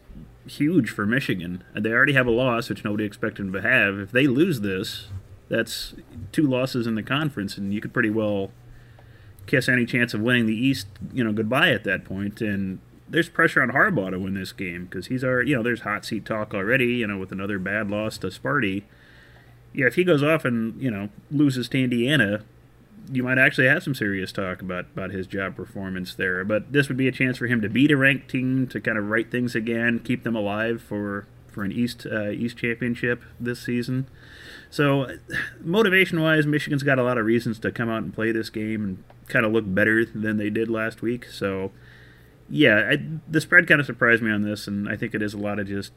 huge 0.48 0.90
for 0.90 1.06
Michigan. 1.06 1.64
They 1.76 1.92
already 1.92 2.14
have 2.14 2.28
a 2.28 2.32
loss, 2.32 2.70
which 2.70 2.84
nobody 2.84 3.06
expected 3.06 3.46
them 3.46 3.54
to 3.54 3.62
have. 3.62 4.00
If 4.00 4.12
they 4.12 4.28
lose 4.28 4.62
this, 4.62 5.08
that's 5.52 5.94
two 6.32 6.48
losses 6.48 6.88
in 6.88 6.96
the 6.96 7.04
conference, 7.04 7.58
and 7.58 7.74
you 7.74 7.82
could 7.82 7.94
pretty 7.94 8.10
well 8.10 8.52
kiss 9.48 9.68
any 9.68 9.86
chance 9.86 10.14
of 10.14 10.22
winning 10.22 10.46
the 10.46 10.56
East, 10.56 10.88
you 11.12 11.24
know, 11.24 11.34
goodbye 11.34 11.72
at 11.72 11.84
that 11.84 12.06
point. 12.06 12.40
And 12.40 12.80
there's 13.10 13.28
pressure 13.28 13.62
on 13.62 13.72
Harbaugh 13.72 14.12
to 14.12 14.20
win 14.20 14.34
this 14.34 14.54
game 14.54 14.86
because 14.86 15.08
he's 15.08 15.26
already, 15.26 15.50
you 15.50 15.58
know, 15.58 15.62
there's 15.62 15.82
hot 15.82 16.06
seat 16.06 16.26
talk 16.26 16.54
already, 16.54 16.94
you 16.94 17.08
know, 17.08 17.18
with 17.18 17.34
another 17.34 17.60
bad 17.60 17.92
loss 17.92 18.18
to 18.20 18.28
Sparty. 18.28 18.84
Yeah, 19.74 19.88
if 19.88 19.96
he 19.96 20.06
goes 20.06 20.24
off 20.24 20.46
and 20.46 20.82
you 20.82 20.90
know 20.90 21.10
loses 21.30 21.68
to 21.70 21.84
Indiana, 21.84 22.46
you 23.12 23.24
might 23.24 23.38
actually 23.38 23.68
have 23.68 23.84
some 23.84 23.96
serious 23.96 24.32
talk 24.32 24.62
about, 24.62 24.86
about 24.94 25.12
his 25.12 25.28
job 25.28 25.58
performance 25.58 26.16
there. 26.16 26.46
But 26.46 26.72
this 26.72 26.88
would 26.88 26.98
be 26.98 27.10
a 27.10 27.12
chance 27.12 27.38
for 27.38 27.48
him 27.48 27.60
to 27.62 27.70
beat 27.70 27.92
a 27.92 27.98
ranked 27.98 28.30
team, 28.30 28.68
to 28.68 28.80
kind 28.80 28.98
of 28.98 29.10
right 29.10 29.30
things 29.30 29.54
again, 29.54 30.00
keep 30.00 30.24
them 30.24 30.36
alive 30.36 30.82
for 30.82 31.28
for 31.50 31.64
an 31.64 31.74
East 31.74 32.08
uh, 32.10 32.30
East 32.30 32.58
championship 32.58 33.22
this 33.38 33.62
season. 33.62 34.08
So, 34.72 35.18
motivation 35.60 36.22
wise, 36.22 36.48
Michigan's 36.48 36.82
got 36.82 36.98
a 36.98 37.04
lot 37.04 37.18
of 37.18 37.26
reasons 37.26 37.60
to 37.60 37.72
come 37.72 37.90
out 37.90 38.04
and 38.04 38.14
play 38.14 38.32
this 38.32 38.50
game 38.50 38.84
and 38.84 39.04
kind 39.28 39.46
of 39.46 39.52
look 39.52 39.66
better 39.68 40.06
than 40.06 40.38
they 40.38 40.50
did 40.50 40.70
last 40.70 41.02
week. 41.02 41.26
So, 41.26 41.72
yeah, 42.50 42.90
I, 42.94 43.04
the 43.28 43.42
spread 43.42 43.68
kind 43.68 43.82
of 43.82 43.86
surprised 43.86 44.24
me 44.24 44.32
on 44.32 44.44
this, 44.44 44.68
and 44.68 44.88
I 44.88 44.96
think 44.96 45.14
it 45.14 45.22
is 45.22 45.34
a 45.34 45.38
lot 45.38 45.60
of 45.60 45.68
just 45.68 45.92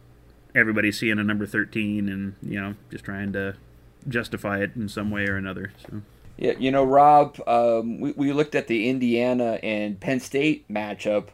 everybody 0.56 0.90
seeing 0.90 1.20
a 1.20 1.24
number 1.24 1.46
13 1.46 2.08
and, 2.08 2.34
you 2.42 2.60
know, 2.60 2.74
just 2.90 3.04
trying 3.04 3.32
to 3.34 3.54
justify 4.08 4.58
it 4.58 4.72
in 4.74 4.88
some 4.88 5.10
way 5.10 5.28
or 5.28 5.36
another. 5.36 5.72
So. 5.88 6.02
Yeah, 6.36 6.54
you 6.58 6.72
know, 6.72 6.82
Rob, 6.82 7.40
um, 7.46 8.00
we, 8.00 8.10
we 8.12 8.32
looked 8.32 8.56
at 8.56 8.66
the 8.66 8.88
Indiana 8.88 9.60
and 9.62 10.00
Penn 10.00 10.18
State 10.18 10.68
matchup 10.68 11.28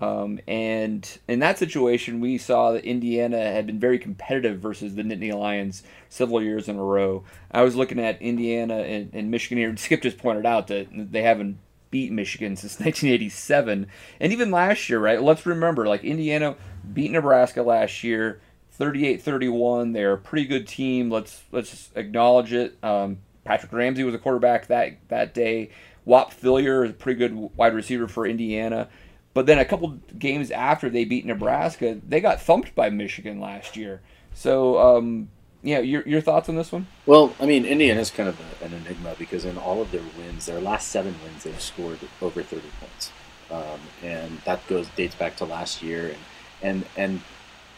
um, 0.00 0.40
and 0.48 1.18
in 1.28 1.38
that 1.38 1.58
situation, 1.58 2.20
we 2.20 2.36
saw 2.36 2.72
that 2.72 2.84
Indiana 2.84 3.38
had 3.38 3.66
been 3.66 3.78
very 3.78 3.98
competitive 3.98 4.58
versus 4.58 4.94
the 4.94 5.02
Nittany 5.02 5.32
Lions 5.32 5.82
several 6.08 6.42
years 6.42 6.68
in 6.68 6.76
a 6.76 6.82
row. 6.82 7.24
I 7.50 7.62
was 7.62 7.76
looking 7.76 8.00
at 8.00 8.20
Indiana 8.20 8.78
and, 8.78 9.10
and 9.12 9.30
Michigan 9.30 9.58
here, 9.58 9.68
and 9.68 9.78
Skip 9.80 10.02
just 10.02 10.18
pointed 10.18 10.46
out 10.46 10.66
that 10.66 10.88
they 10.90 11.22
haven't 11.22 11.58
beat 11.90 12.10
Michigan 12.10 12.56
since 12.56 12.72
1987. 12.80 13.86
And 14.18 14.32
even 14.32 14.50
last 14.50 14.88
year, 14.88 14.98
right? 14.98 15.22
Let's 15.22 15.46
remember, 15.46 15.86
like 15.86 16.02
Indiana 16.02 16.56
beat 16.92 17.12
Nebraska 17.12 17.62
last 17.62 18.02
year, 18.02 18.40
38-31. 18.78 19.92
They're 19.92 20.14
a 20.14 20.18
pretty 20.18 20.46
good 20.46 20.66
team. 20.66 21.08
Let's 21.08 21.44
let's 21.52 21.90
acknowledge 21.94 22.52
it. 22.52 22.76
Um, 22.82 23.18
Patrick 23.44 23.72
Ramsey 23.72 24.02
was 24.02 24.14
a 24.14 24.18
quarterback 24.18 24.66
that 24.66 24.96
that 25.08 25.34
day. 25.34 25.70
Whop 26.04 26.34
Philyor 26.34 26.84
is 26.84 26.90
a 26.90 26.94
pretty 26.94 27.18
good 27.18 27.56
wide 27.56 27.74
receiver 27.74 28.08
for 28.08 28.26
Indiana. 28.26 28.88
But 29.34 29.46
then 29.46 29.58
a 29.58 29.64
couple 29.64 29.98
games 30.18 30.50
after 30.52 30.88
they 30.88 31.04
beat 31.04 31.26
Nebraska, 31.26 32.00
they 32.06 32.20
got 32.20 32.40
thumped 32.40 32.74
by 32.74 32.88
Michigan 32.88 33.40
last 33.40 33.76
year. 33.76 34.00
So, 34.32 34.78
um, 34.78 35.28
yeah, 35.62 35.80
your, 35.80 36.06
your 36.06 36.20
thoughts 36.20 36.48
on 36.48 36.54
this 36.54 36.70
one? 36.70 36.86
Well, 37.04 37.34
I 37.40 37.46
mean, 37.46 37.64
Indiana 37.64 38.00
is 38.00 38.10
kind 38.10 38.28
of 38.28 38.38
a, 38.38 38.64
an 38.64 38.72
enigma 38.72 39.16
because 39.18 39.44
in 39.44 39.58
all 39.58 39.82
of 39.82 39.90
their 39.90 40.02
wins, 40.16 40.46
their 40.46 40.60
last 40.60 40.88
seven 40.88 41.16
wins, 41.24 41.42
they've 41.42 41.60
scored 41.60 41.98
over 42.22 42.42
30 42.42 42.62
points, 42.80 43.12
um, 43.50 43.80
and 44.02 44.38
that 44.44 44.64
goes 44.68 44.88
dates 44.90 45.14
back 45.14 45.36
to 45.36 45.44
last 45.44 45.82
year, 45.82 46.08
and 46.08 46.18
and 46.62 46.86
and 46.96 47.20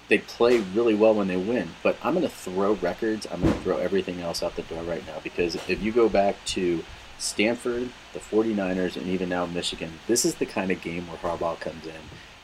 they 0.09 0.19
play 0.19 0.59
really 0.59 0.95
well 0.95 1.15
when 1.15 1.29
they 1.29 1.37
win. 1.37 1.71
But 1.83 1.97
I'm 2.03 2.15
going 2.15 2.27
to 2.27 2.33
throw 2.33 2.75
records. 2.75 3.27
I'm 3.31 3.41
going 3.41 3.53
to 3.53 3.61
throw 3.61 3.79
everything 3.79 4.21
else 4.21 4.43
out 4.43 4.57
the 4.57 4.63
door 4.63 4.83
right 4.83 5.05
now 5.07 5.19
because 5.23 5.55
if 5.55 5.83
you 5.83 5.93
go 5.93 6.09
back 6.09 6.37
to 6.47 6.85
Stanford, 7.19 7.91
the 8.13 8.19
49ers, 8.19 8.97
and 8.97 9.07
even 9.07 9.29
now 9.29 9.47
Michigan, 9.47 9.99
this 10.07 10.25
is 10.25 10.37
the 10.37 10.47
kind 10.47 10.71
of 10.71 10.81
game 10.83 11.07
where 11.09 11.17
Harbaugh 11.19 11.59
comes 11.59 11.87
in 11.87 11.95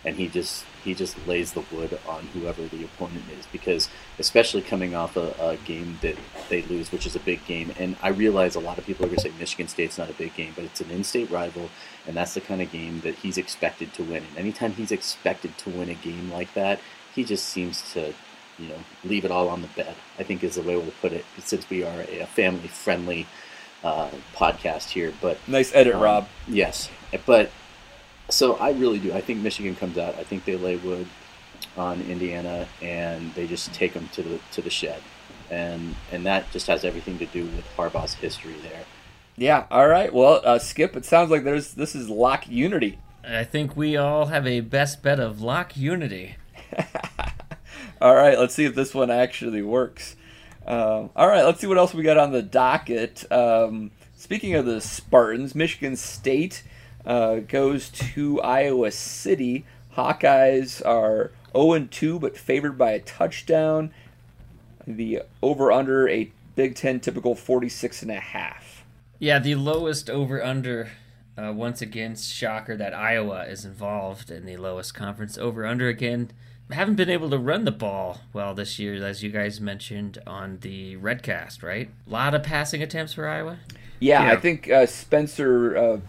and 0.04 0.16
he 0.16 0.28
just 0.28 0.64
he 0.84 0.94
just 0.94 1.16
lays 1.28 1.52
the 1.52 1.62
wood 1.70 1.98
on 2.08 2.26
whoever 2.34 2.62
the 2.66 2.84
opponent 2.84 3.24
is 3.38 3.46
because 3.46 3.88
especially 4.18 4.60
coming 4.60 4.94
off 4.94 5.16
a, 5.16 5.32
a 5.40 5.56
game 5.58 5.98
that 6.02 6.16
they 6.48 6.62
lose, 6.62 6.90
which 6.90 7.06
is 7.06 7.14
a 7.14 7.20
big 7.20 7.44
game. 7.46 7.72
And 7.78 7.94
I 8.02 8.08
realize 8.08 8.56
a 8.56 8.60
lot 8.60 8.78
of 8.78 8.86
people 8.86 9.04
are 9.04 9.08
going 9.08 9.18
to 9.18 9.22
say 9.22 9.32
Michigan 9.38 9.68
State's 9.68 9.98
not 9.98 10.10
a 10.10 10.14
big 10.14 10.34
game, 10.34 10.52
but 10.56 10.64
it's 10.64 10.80
an 10.80 10.90
in-state 10.90 11.30
rival, 11.30 11.70
and 12.06 12.16
that's 12.16 12.34
the 12.34 12.40
kind 12.40 12.60
of 12.60 12.72
game 12.72 13.00
that 13.02 13.14
he's 13.16 13.38
expected 13.38 13.94
to 13.94 14.02
win. 14.02 14.24
And 14.30 14.38
anytime 14.38 14.72
he's 14.72 14.90
expected 14.90 15.56
to 15.58 15.70
win 15.70 15.88
a 15.88 15.94
game 15.94 16.32
like 16.32 16.52
that, 16.54 16.80
he 17.14 17.22
just 17.22 17.46
seems 17.46 17.92
to 17.92 18.12
you 18.58 18.68
know 18.68 18.78
leave 19.04 19.24
it 19.24 19.30
all 19.30 19.48
on 19.48 19.62
the 19.62 19.68
bed. 19.68 19.94
I 20.18 20.24
think 20.24 20.42
is 20.42 20.56
the 20.56 20.62
way 20.62 20.76
we'll 20.76 20.92
put 21.00 21.12
it, 21.12 21.24
since 21.38 21.68
we 21.70 21.84
are 21.84 22.00
a, 22.08 22.26
family-friendly 22.26 23.26
uh, 23.84 24.10
podcast 24.34 24.90
here. 24.90 25.12
But 25.20 25.38
nice 25.46 25.74
edit, 25.74 25.94
um, 25.94 26.02
Rob. 26.02 26.28
Yes, 26.46 26.90
but 27.26 27.50
so 28.28 28.54
I 28.56 28.72
really 28.72 28.98
do. 28.98 29.12
I 29.12 29.20
think 29.20 29.40
Michigan 29.40 29.74
comes 29.74 29.98
out. 29.98 30.16
I 30.16 30.24
think 30.24 30.44
they 30.44 30.56
lay 30.56 30.76
wood 30.76 31.06
on 31.76 32.00
Indiana, 32.02 32.66
and 32.80 33.34
they 33.34 33.46
just 33.46 33.72
take 33.72 33.94
them 33.94 34.08
to 34.12 34.22
the 34.22 34.40
to 34.52 34.62
the 34.62 34.70
shed, 34.70 35.02
and 35.50 35.94
and 36.10 36.26
that 36.26 36.50
just 36.50 36.66
has 36.66 36.84
everything 36.84 37.18
to 37.18 37.26
do 37.26 37.44
with 37.44 37.66
Harbaugh's 37.76 38.14
history 38.14 38.54
there. 38.62 38.84
Yeah. 39.36 39.66
All 39.70 39.88
right. 39.88 40.12
Well, 40.12 40.40
uh, 40.44 40.58
Skip. 40.58 40.96
It 40.96 41.04
sounds 41.04 41.30
like 41.30 41.44
there's 41.44 41.74
this 41.74 41.94
is 41.94 42.08
lock 42.10 42.48
unity. 42.48 42.98
I 43.24 43.44
think 43.44 43.76
we 43.76 43.96
all 43.96 44.26
have 44.26 44.46
a 44.46 44.60
best 44.60 45.02
bet 45.02 45.20
of 45.20 45.40
lock 45.40 45.76
unity. 45.76 46.36
all 48.00 48.14
right. 48.14 48.38
Let's 48.38 48.54
see 48.54 48.64
if 48.64 48.74
this 48.74 48.94
one 48.94 49.10
actually 49.10 49.62
works. 49.62 50.16
Um, 50.66 51.10
all 51.16 51.26
right, 51.26 51.44
let's 51.44 51.60
see 51.60 51.66
what 51.66 51.78
else 51.78 51.92
we 51.92 52.02
got 52.02 52.18
on 52.18 52.32
the 52.32 52.42
docket. 52.42 53.30
Um, 53.32 53.90
speaking 54.16 54.54
of 54.54 54.64
the 54.64 54.80
Spartans, 54.80 55.54
Michigan 55.54 55.96
State 55.96 56.62
uh, 57.04 57.36
goes 57.36 57.88
to 57.90 58.40
Iowa 58.40 58.90
City. 58.92 59.64
Hawkeyes 59.96 60.84
are 60.86 61.32
0 61.52 61.88
2, 61.90 62.18
but 62.18 62.36
favored 62.36 62.78
by 62.78 62.92
a 62.92 63.00
touchdown. 63.00 63.92
The 64.86 65.22
over 65.42 65.72
under 65.72 66.08
a 66.08 66.30
Big 66.54 66.74
Ten 66.74 67.00
typical 67.00 67.34
46 67.34 68.02
and 68.02 68.10
a 68.10 68.20
half. 68.20 68.84
Yeah, 69.18 69.38
the 69.38 69.54
lowest 69.54 70.10
over 70.10 70.42
under. 70.42 70.90
Uh, 71.36 71.50
once 71.50 71.80
again, 71.80 72.14
shocker 72.14 72.76
that 72.76 72.92
Iowa 72.92 73.46
is 73.46 73.64
involved 73.64 74.30
in 74.30 74.44
the 74.44 74.58
lowest 74.58 74.94
conference 74.94 75.38
over 75.38 75.66
under 75.66 75.88
again 75.88 76.30
haven't 76.72 76.96
been 76.96 77.10
able 77.10 77.30
to 77.30 77.38
run 77.38 77.64
the 77.64 77.72
ball 77.72 78.20
well 78.32 78.54
this 78.54 78.78
year, 78.78 79.04
as 79.04 79.22
you 79.22 79.30
guys 79.30 79.60
mentioned 79.60 80.18
on 80.26 80.58
the 80.60 80.96
Redcast, 80.96 81.62
right? 81.62 81.90
A 82.06 82.10
lot 82.10 82.34
of 82.34 82.42
passing 82.42 82.82
attempts 82.82 83.14
for 83.14 83.28
Iowa. 83.28 83.58
Yeah, 84.00 84.24
yeah. 84.24 84.32
I 84.32 84.36
think 84.36 84.70
uh, 84.70 84.86
Spencer 84.86 85.76
uh, 85.76 86.00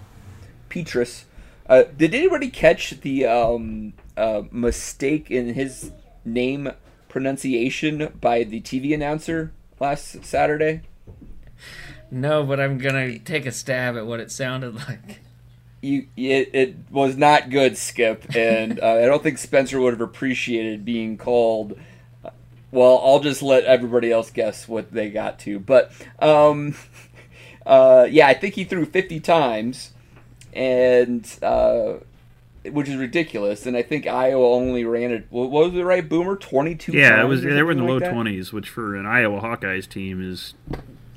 Petras. 0.69 1.25
Uh, 1.67 1.83
did 1.95 2.13
anybody 2.13 2.49
catch 2.49 3.01
the 3.01 3.25
um, 3.25 3.93
uh, 4.17 4.43
mistake 4.51 5.31
in 5.31 5.53
his 5.53 5.91
name 6.25 6.71
pronunciation 7.07 8.11
by 8.19 8.43
the 8.43 8.61
TV 8.61 8.93
announcer 8.93 9.51
last 9.79 10.25
Saturday? 10.25 10.81
No, 12.11 12.43
but 12.43 12.59
I'm 12.59 12.77
gonna 12.77 13.17
take 13.19 13.45
a 13.45 13.51
stab 13.51 13.95
at 13.97 14.05
what 14.05 14.19
it 14.19 14.31
sounded 14.31 14.75
like 14.87 15.22
you 15.83 16.07
it, 16.15 16.49
it 16.53 16.75
was 16.89 17.17
not 17.17 17.49
good, 17.49 17.77
Skip, 17.77 18.35
and 18.35 18.79
uh, 18.79 19.01
I 19.03 19.05
don't 19.05 19.21
think 19.21 19.37
Spencer 19.37 19.79
would 19.79 19.93
have 19.93 20.01
appreciated 20.01 20.85
being 20.85 21.17
called. 21.17 21.77
Well, 22.71 22.99
I'll 23.03 23.19
just 23.19 23.43
let 23.43 23.65
everybody 23.65 24.11
else 24.11 24.31
guess 24.31 24.67
what 24.67 24.91
they 24.91 25.11
got 25.11 25.39
to, 25.39 25.59
but 25.59 25.91
um, 26.19 26.75
uh, 27.65 28.07
yeah, 28.09 28.27
I 28.27 28.33
think 28.33 28.55
he 28.55 28.63
threw 28.63 28.85
50 28.85 29.19
times, 29.19 29.91
and 30.53 31.27
uh, 31.43 31.95
which 32.71 32.87
is 32.87 32.95
ridiculous. 32.95 33.65
And 33.65 33.77
I 33.77 33.83
think 33.83 34.07
Iowa 34.07 34.53
only 34.53 34.85
ran 34.85 35.11
it. 35.11 35.27
What 35.29 35.51
was 35.51 35.75
it 35.75 35.83
right, 35.83 36.07
Boomer? 36.07 36.37
22. 36.37 36.93
Yeah, 36.93 37.21
it 37.21 37.27
was. 37.27 37.43
They 37.43 37.61
were 37.61 37.71
in 37.71 37.77
the 37.77 37.83
low 37.83 37.97
like 37.97 38.09
20s, 38.09 38.53
which 38.53 38.69
for 38.69 38.95
an 38.95 39.05
Iowa 39.05 39.41
Hawkeyes 39.41 39.87
team 39.87 40.27
is 40.27 40.53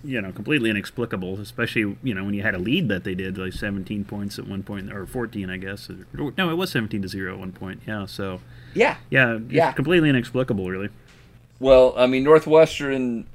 you 0.07 0.21
know 0.21 0.33
completely 0.33 0.71
inexplicable, 0.71 1.41
especially 1.41 1.97
you 2.03 2.15
know 2.15 2.25
when 2.25 2.35
you 2.35 2.43
had 2.43 2.55
a 2.55 2.59
lead 2.59 2.89
that 2.89 3.05
they 3.05 3.15
did 3.15 3.37
like 3.37 3.53
17 3.53 4.05
points 4.05 4.39
at 4.39 4.47
one 4.47 4.63
point 4.63 4.93
or 4.93 5.07
14, 5.07 5.51
I 5.51 5.57
guess. 5.57 5.91
No, 6.13 6.51
it 6.51 6.55
was 6.55 6.71
17 6.71 7.03
to 7.03 7.09
zero 7.09 7.35
at 7.35 7.39
one 7.39 7.53
point. 7.53 7.83
Yeah, 7.87 8.07
so 8.07 8.41
yeah, 8.75 8.97
yeah, 9.11 9.39
yeah, 9.49 9.73
completely 9.73 10.09
inexplicable, 10.09 10.69
really. 10.69 10.91
Well, 11.59 11.95
I 11.97 12.07
mean, 12.07 12.23
Northwestern, 12.23 13.27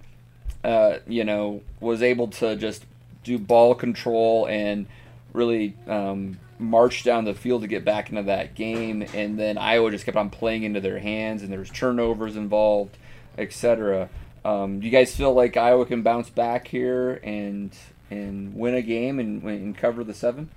uh, 0.63 0.97
you 1.07 1.23
know, 1.23 1.62
was 1.79 2.01
able 2.01 2.27
to 2.27 2.55
just 2.55 2.86
do 3.23 3.38
ball 3.38 3.75
control 3.75 4.47
and 4.47 4.86
really 5.34 5.75
um, 5.88 6.39
march 6.60 7.03
down 7.03 7.25
the 7.25 7.34
field 7.34 7.62
to 7.63 7.67
get 7.67 7.84
back 7.84 8.10
into 8.10 8.23
that 8.23 8.55
game, 8.55 9.01
and 9.13 9.39
then 9.39 9.57
Iowa 9.57 9.91
just 9.91 10.05
kept 10.05 10.17
on 10.17 10.29
playing 10.29 10.63
into 10.63 10.79
their 10.79 10.99
hands, 10.99 11.41
and 11.41 11.51
there 11.51 11.60
was 11.60 11.69
turnovers 11.69 12.36
involved, 12.36 12.97
etc. 13.38 14.10
Um, 14.43 14.80
do 14.80 14.86
you 14.86 14.91
guys 14.91 15.15
feel 15.15 15.34
like 15.34 15.58
Iowa 15.58 15.86
can 15.86 16.01
bounce 16.01 16.30
back 16.30 16.67
here 16.67 17.19
and 17.23 17.75
and 18.10 18.56
win 18.56 18.73
a 18.75 18.82
game 18.82 19.19
and, 19.19 19.43
and 19.43 19.77
cover 19.77 20.04
the 20.04 20.13
seven? 20.13 20.49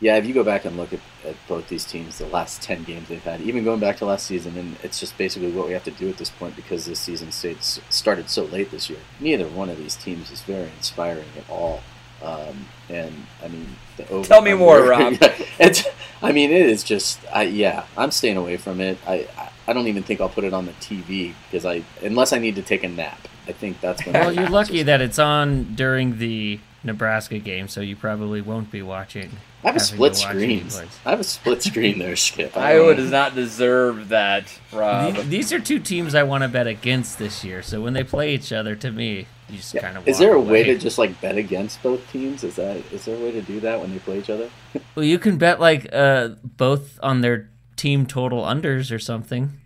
Yeah, 0.00 0.16
if 0.16 0.26
you 0.26 0.34
go 0.34 0.42
back 0.42 0.64
and 0.64 0.76
look 0.76 0.92
at, 0.92 0.98
at 1.24 1.36
both 1.46 1.68
these 1.68 1.84
teams, 1.84 2.18
the 2.18 2.26
last 2.26 2.60
10 2.60 2.82
games 2.82 3.08
they've 3.08 3.22
had, 3.22 3.40
even 3.40 3.62
going 3.62 3.78
back 3.78 3.98
to 3.98 4.04
last 4.04 4.26
season, 4.26 4.58
and 4.58 4.76
it's 4.82 4.98
just 4.98 5.16
basically 5.16 5.52
what 5.52 5.68
we 5.68 5.74
have 5.74 5.84
to 5.84 5.92
do 5.92 6.08
at 6.08 6.16
this 6.16 6.28
point 6.28 6.56
because 6.56 6.86
this 6.86 6.98
season 6.98 7.30
started 7.30 8.28
so 8.28 8.44
late 8.46 8.72
this 8.72 8.90
year. 8.90 8.98
Neither 9.20 9.46
one 9.46 9.70
of 9.70 9.78
these 9.78 9.94
teams 9.94 10.32
is 10.32 10.40
very 10.40 10.68
inspiring 10.76 11.28
at 11.38 11.48
all. 11.48 11.82
Um, 12.20 12.66
and 12.88 13.14
I 13.44 13.48
mean, 13.48 13.76
over, 14.10 14.26
tell 14.26 14.42
me 14.42 14.54
more, 14.54 14.82
Rob. 14.88 15.18
it's, 15.60 15.84
I 16.20 16.32
mean, 16.32 16.50
it 16.50 16.66
is 16.66 16.82
just, 16.82 17.20
I, 17.32 17.42
yeah, 17.42 17.84
I'm 17.96 18.10
staying 18.10 18.36
away 18.36 18.56
from 18.56 18.80
it. 18.80 18.98
I, 19.06 19.28
I 19.38 19.51
don't 19.72 19.86
even 19.86 20.02
think 20.02 20.20
I'll 20.20 20.28
put 20.28 20.44
it 20.44 20.52
on 20.52 20.66
the 20.66 20.72
TV 20.72 21.34
because 21.50 21.64
I, 21.64 21.82
unless 22.02 22.32
I 22.32 22.38
need 22.38 22.56
to 22.56 22.62
take 22.62 22.82
a 22.82 22.88
nap. 22.88 23.28
I 23.46 23.52
think 23.52 23.80
that's 23.80 24.04
when. 24.06 24.14
well, 24.14 24.32
you're 24.32 24.48
lucky 24.48 24.82
that 24.84 25.00
it's 25.00 25.18
on 25.18 25.74
during 25.74 26.18
the 26.18 26.60
Nebraska 26.84 27.38
game, 27.38 27.68
so 27.68 27.80
you 27.80 27.96
probably 27.96 28.40
won't 28.40 28.70
be 28.70 28.82
watching. 28.82 29.30
I 29.64 29.68
have 29.68 29.76
a 29.76 29.80
split 29.80 30.16
screen. 30.16 30.66
I 31.04 31.10
have 31.10 31.20
a 31.20 31.24
split 31.24 31.62
screen 31.62 31.98
there, 31.98 32.16
Skip. 32.16 32.56
Iowa 32.56 32.94
does 32.94 33.10
not 33.10 33.34
deserve 33.34 34.08
that, 34.08 34.58
Rob. 34.72 35.14
These 35.14 35.52
are 35.52 35.60
two 35.60 35.78
teams 35.78 36.14
I 36.14 36.24
want 36.24 36.42
to 36.42 36.48
bet 36.48 36.66
against 36.66 37.18
this 37.18 37.44
year. 37.44 37.62
So 37.62 37.80
when 37.80 37.92
they 37.92 38.02
play 38.02 38.34
each 38.34 38.52
other, 38.52 38.74
to 38.76 38.90
me, 38.90 39.26
you 39.48 39.58
just 39.58 39.74
yeah. 39.74 39.82
kind 39.82 39.96
of. 39.96 40.08
Is 40.08 40.18
there 40.18 40.34
a 40.34 40.36
away. 40.36 40.50
way 40.50 40.62
to 40.64 40.78
just 40.78 40.98
like 40.98 41.20
bet 41.20 41.36
against 41.36 41.80
both 41.82 42.10
teams? 42.10 42.42
Is 42.42 42.56
that 42.56 42.78
is 42.92 43.04
there 43.04 43.16
a 43.16 43.20
way 43.20 43.30
to 43.30 43.42
do 43.42 43.60
that 43.60 43.80
when 43.80 43.92
they 43.92 44.00
play 44.00 44.18
each 44.18 44.30
other? 44.30 44.50
well, 44.96 45.04
you 45.04 45.18
can 45.18 45.38
bet 45.38 45.60
like 45.60 45.88
uh, 45.92 46.30
both 46.56 46.98
on 47.02 47.20
their 47.20 47.48
team 47.76 48.06
total 48.06 48.42
unders 48.42 48.94
or 48.94 48.98
something 48.98 49.58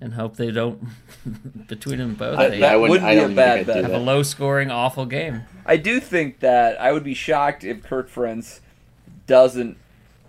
and 0.00 0.14
hope 0.14 0.36
they 0.36 0.50
don't 0.50 0.82
between 1.68 1.98
them 1.98 2.14
both. 2.14 2.38
I, 2.38 2.58
that 2.58 2.80
would 2.80 3.02
not 3.02 3.10
be 3.10 3.18
a 3.18 3.28
bad 3.28 3.66
bet. 3.66 3.84
Have 3.84 3.92
a 3.92 3.98
low 3.98 4.22
scoring, 4.22 4.70
awful 4.70 5.06
game. 5.06 5.42
I 5.66 5.76
do 5.76 6.00
think 6.00 6.40
that 6.40 6.80
I 6.80 6.92
would 6.92 7.04
be 7.04 7.14
shocked 7.14 7.64
if 7.64 7.82
Kirk 7.82 8.10
Ferentz 8.10 8.60
doesn't 9.26 9.76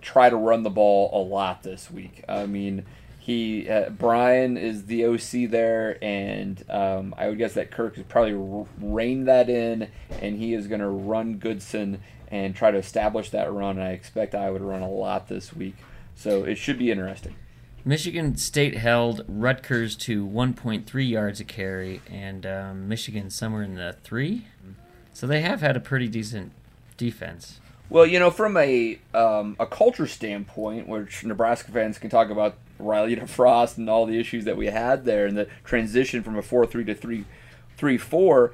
try 0.02 0.30
to 0.30 0.36
run 0.36 0.64
the 0.64 0.70
ball 0.70 1.10
a 1.14 1.24
lot 1.24 1.64
this 1.64 1.90
week. 1.90 2.24
I 2.28 2.46
mean, 2.46 2.86
he 3.20 3.70
uh, 3.70 3.90
Brian 3.92 4.58
is 4.58 4.86
the 4.86 5.06
OC 5.06 5.50
there, 5.50 5.98
and 6.04 6.64
um, 6.70 7.16
I 7.18 7.30
would 7.30 7.38
guess 7.38 7.54
that 7.54 7.72
Kirk 7.72 7.96
has 7.96 8.06
probably 8.06 8.66
reined 8.80 9.28
that 9.28 9.50
in, 9.50 9.88
and 10.20 10.38
he 10.38 10.54
is 10.54 10.68
going 10.68 10.82
to 10.82 10.90
run 10.90 11.36
Goodson 11.38 12.02
and 12.30 12.56
try 12.56 12.72
to 12.72 12.78
establish 12.78 13.30
that 13.30 13.52
run. 13.54 13.78
And 13.78 13.88
I 13.88 13.92
expect 13.92 14.36
I 14.36 14.50
would 14.50 14.62
run 14.62 14.82
a 14.82 14.90
lot 14.90 15.28
this 15.28 15.54
week, 15.54 15.76
so 16.22 16.44
it 16.44 16.58
should 16.58 16.78
be 16.78 16.92
interesting. 16.92 17.36
Michigan 17.84 18.38
State 18.38 18.78
held 18.78 19.26
Rutgers 19.28 19.96
to 19.98 20.26
1.3 20.28 21.10
yards 21.10 21.40
a 21.40 21.44
carry, 21.44 22.00
and 22.12 22.46
um, 22.46 22.88
Michigan 22.88 23.32
somewhere 23.32 23.64
in 23.64 23.74
the 23.74 23.96
three. 24.04 24.46
So 25.14 25.26
they 25.26 25.42
have 25.42 25.62
had 25.62 25.76
a 25.76 25.80
pretty 25.80 26.08
decent 26.08 26.52
defense. 26.96 27.60
Well, 27.90 28.06
you 28.06 28.20
know, 28.20 28.30
from 28.30 28.56
a 28.56 29.00
um, 29.16 29.56
a 29.60 29.66
culture 29.66 30.06
standpoint, 30.06 30.88
which 30.88 31.26
Nebraska 31.26 31.72
fans 31.72 31.98
can 31.98 32.12
talk 32.12 32.30
about 32.30 32.56
Riley 32.78 33.16
DeFrost 33.18 33.78
and 33.78 33.90
all 33.90 34.06
the 34.06 34.20
issues 34.20 34.46
that 34.46 34.56
we 34.56 34.68
had 34.68 35.06
there, 35.06 35.26
and 35.26 35.36
the 35.36 35.48
transition 35.64 36.22
from 36.22 36.38
a 36.38 36.44
four 36.44 36.68
three 36.68 36.86
to 36.86 36.94
three 36.94 37.26
three 37.78 37.98
four. 37.98 38.54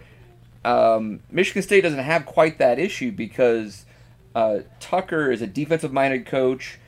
Um, 0.64 1.20
Michigan 1.30 1.62
State 1.62 1.82
doesn't 1.82 2.00
have 2.00 2.26
quite 2.26 2.60
that 2.60 2.80
issue 2.80 3.12
because 3.12 3.86
uh, 4.34 4.60
Tucker 4.80 5.32
is 5.32 5.42
a 5.42 5.48
defensive 5.48 5.92
minded 5.92 6.26
coach. 6.26 6.80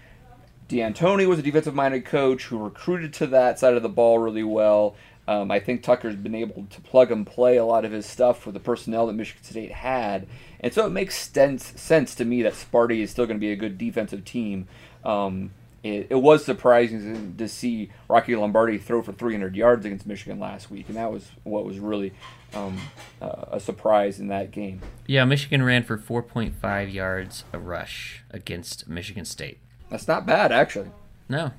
Dantonio 0.70 1.28
was 1.28 1.40
a 1.40 1.42
defensive 1.42 1.74
minded 1.74 2.06
coach 2.06 2.46
who 2.46 2.58
recruited 2.60 3.12
to 3.14 3.28
that 3.28 3.58
side 3.58 3.74
of 3.74 3.82
the 3.82 3.90
ball 3.90 4.20
really 4.20 4.44
well. 4.44 4.96
Um, 5.28 5.52
I 5.52 5.60
think 5.60 5.84
Tucker's 5.84 6.16
been 6.16 6.36
able 6.36 6.66
to 6.70 6.82
plug 6.82 7.12
and 7.12 7.26
play 7.26 7.58
a 7.58 7.66
lot 7.66 7.86
of 7.86 7.92
his 7.92 8.06
stuff 8.06 8.42
for 8.42 8.52
the 8.52 8.60
personnel 8.60 9.08
that 9.08 9.14
Michigan 9.14 9.44
State 9.44 9.72
had. 9.72 10.28
And 10.60 10.74
so 10.74 10.86
it 10.86 10.92
makes 10.92 11.30
sense, 11.30 11.80
sense 11.80 12.16
to 12.16 12.26
me 12.26 12.44
that 12.44 12.54
Sparty 12.54 13.02
is 13.02 13.12
still 13.12 13.26
going 13.26 13.38
to 13.38 13.42
be 13.42 13.52
a 13.52 13.56
good 13.56 13.78
defensive 13.78 14.26
team. 14.26 14.68
Um, 15.04 15.52
it, 15.84 16.08
it, 16.10 16.16
was 16.16 16.44
surprising 16.44 17.36
to 17.38 17.48
see 17.48 17.90
Rocky 18.08 18.36
Lombardi 18.36 18.78
throw 18.78 19.02
for 19.02 19.14
300 19.14 19.56
yards 19.56 19.86
against 19.86 20.06
Michigan 20.06 20.40
last 20.40 20.70
week, 20.70 20.88
and 20.88 20.98
that 20.98 21.12
was 21.12 21.32
what 21.44 21.64
was 21.64 21.80
really 21.80 22.12
um, 22.54 22.78
uh, 23.22 23.46
a 23.52 23.60
surprise 23.60 24.20
in 24.20 24.28
that 24.28 24.52
game. 24.52 24.82
Yeah, 25.08 25.26
Michigan 25.26 25.64
ran 25.64 25.84
for 25.84 25.98
4.5 25.98 26.94
yards 26.94 27.44
a 27.54 27.60
rush 27.60 28.24
against 28.30 28.90
Michigan 28.90 29.26
State. 29.26 29.60
That's 29.90 30.08
not 30.08 30.26
bad, 30.26 30.52
actually. 30.52 30.92
No. 31.28 31.52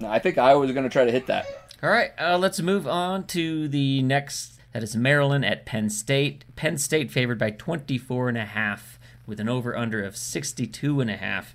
No, 0.00 0.08
I 0.08 0.18
think 0.18 0.38
I 0.38 0.54
was 0.54 0.70
going 0.72 0.84
to 0.84 0.90
try 0.90 1.04
to 1.04 1.12
hit 1.12 1.26
that. 1.26 1.46
All 1.82 1.90
right, 1.90 2.10
uh, 2.18 2.38
let's 2.38 2.60
move 2.60 2.86
on 2.86 3.26
to 3.28 3.68
the 3.68 4.02
next. 4.02 4.54
That 4.72 4.82
is 4.82 4.96
Maryland 4.96 5.44
at 5.44 5.64
Penn 5.64 5.90
State. 5.90 6.44
Penn 6.56 6.76
State 6.78 7.10
favored 7.10 7.38
by 7.38 7.50
24 7.50 8.28
and 8.28 8.38
a 8.38 8.44
half 8.44 8.98
with 9.26 9.40
an 9.40 9.48
over/under 9.48 10.02
of 10.04 10.16
62 10.16 11.00
and 11.00 11.10
a 11.10 11.16
half. 11.16 11.54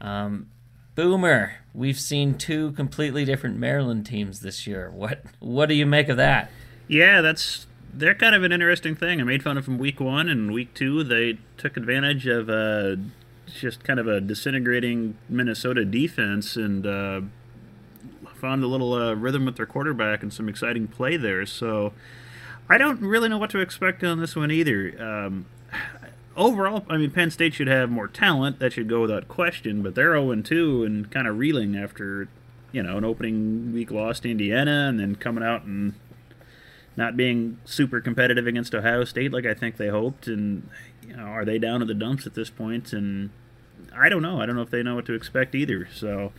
Um, 0.00 0.48
Boomer, 0.94 1.54
we've 1.72 1.98
seen 1.98 2.34
two 2.34 2.70
completely 2.72 3.24
different 3.24 3.56
Maryland 3.56 4.06
teams 4.06 4.40
this 4.40 4.66
year. 4.66 4.90
What 4.90 5.22
what 5.40 5.68
do 5.68 5.74
you 5.74 5.86
make 5.86 6.08
of 6.08 6.16
that? 6.18 6.50
Yeah, 6.86 7.20
that's 7.20 7.66
they're 7.92 8.14
kind 8.14 8.34
of 8.34 8.44
an 8.44 8.52
interesting 8.52 8.94
thing. 8.94 9.20
I 9.20 9.24
made 9.24 9.42
fun 9.42 9.58
of 9.58 9.64
them 9.64 9.78
week 9.78 9.98
one 9.98 10.28
and 10.28 10.52
week 10.52 10.72
two. 10.74 11.02
They 11.02 11.38
took 11.56 11.76
advantage 11.76 12.26
of 12.26 12.48
uh, 12.48 12.96
just 13.60 13.84
kind 13.84 14.00
of 14.00 14.06
a 14.06 14.20
disintegrating 14.20 15.16
Minnesota 15.28 15.84
defense 15.84 16.56
and 16.56 16.86
uh, 16.86 17.20
found 18.34 18.62
a 18.62 18.66
little 18.66 18.92
uh, 18.92 19.14
rhythm 19.14 19.46
with 19.46 19.56
their 19.56 19.66
quarterback 19.66 20.22
and 20.22 20.32
some 20.32 20.48
exciting 20.48 20.86
play 20.86 21.16
there. 21.16 21.46
So 21.46 21.92
I 22.68 22.78
don't 22.78 23.00
really 23.00 23.28
know 23.28 23.38
what 23.38 23.50
to 23.50 23.58
expect 23.58 24.04
on 24.04 24.20
this 24.20 24.36
one 24.36 24.50
either. 24.50 24.94
Um, 25.02 25.46
overall, 26.36 26.84
I 26.88 26.96
mean, 26.96 27.10
Penn 27.10 27.30
State 27.30 27.54
should 27.54 27.68
have 27.68 27.90
more 27.90 28.08
talent. 28.08 28.58
That 28.58 28.72
should 28.72 28.88
go 28.88 29.00
without 29.00 29.28
question. 29.28 29.82
But 29.82 29.94
they're 29.94 30.12
0 30.12 30.42
2 30.42 30.84
and 30.84 31.10
kind 31.10 31.26
of 31.26 31.38
reeling 31.38 31.76
after, 31.76 32.28
you 32.72 32.82
know, 32.82 32.98
an 32.98 33.04
opening 33.04 33.72
week 33.72 33.90
loss 33.90 34.20
to 34.20 34.30
Indiana 34.30 34.88
and 34.88 34.98
then 34.98 35.14
coming 35.16 35.44
out 35.44 35.64
and 35.64 35.94
not 36.96 37.16
being 37.16 37.58
super 37.64 38.00
competitive 38.00 38.46
against 38.46 38.74
Ohio 38.74 39.04
State 39.04 39.32
like 39.32 39.46
I 39.46 39.54
think 39.54 39.76
they 39.76 39.88
hoped. 39.88 40.26
And, 40.26 40.68
you 41.06 41.16
know, 41.16 41.24
are 41.24 41.44
they 41.44 41.58
down 41.58 41.80
to 41.80 41.86
the 41.86 41.94
dumps 41.94 42.26
at 42.26 42.34
this 42.34 42.50
point? 42.50 42.92
And 42.92 43.30
I 43.96 44.08
don't 44.08 44.22
know. 44.22 44.40
I 44.40 44.46
don't 44.46 44.56
know 44.56 44.62
if 44.62 44.70
they 44.70 44.82
know 44.82 44.96
what 44.96 45.06
to 45.06 45.14
expect 45.14 45.54
either. 45.54 45.88
So 45.92 46.32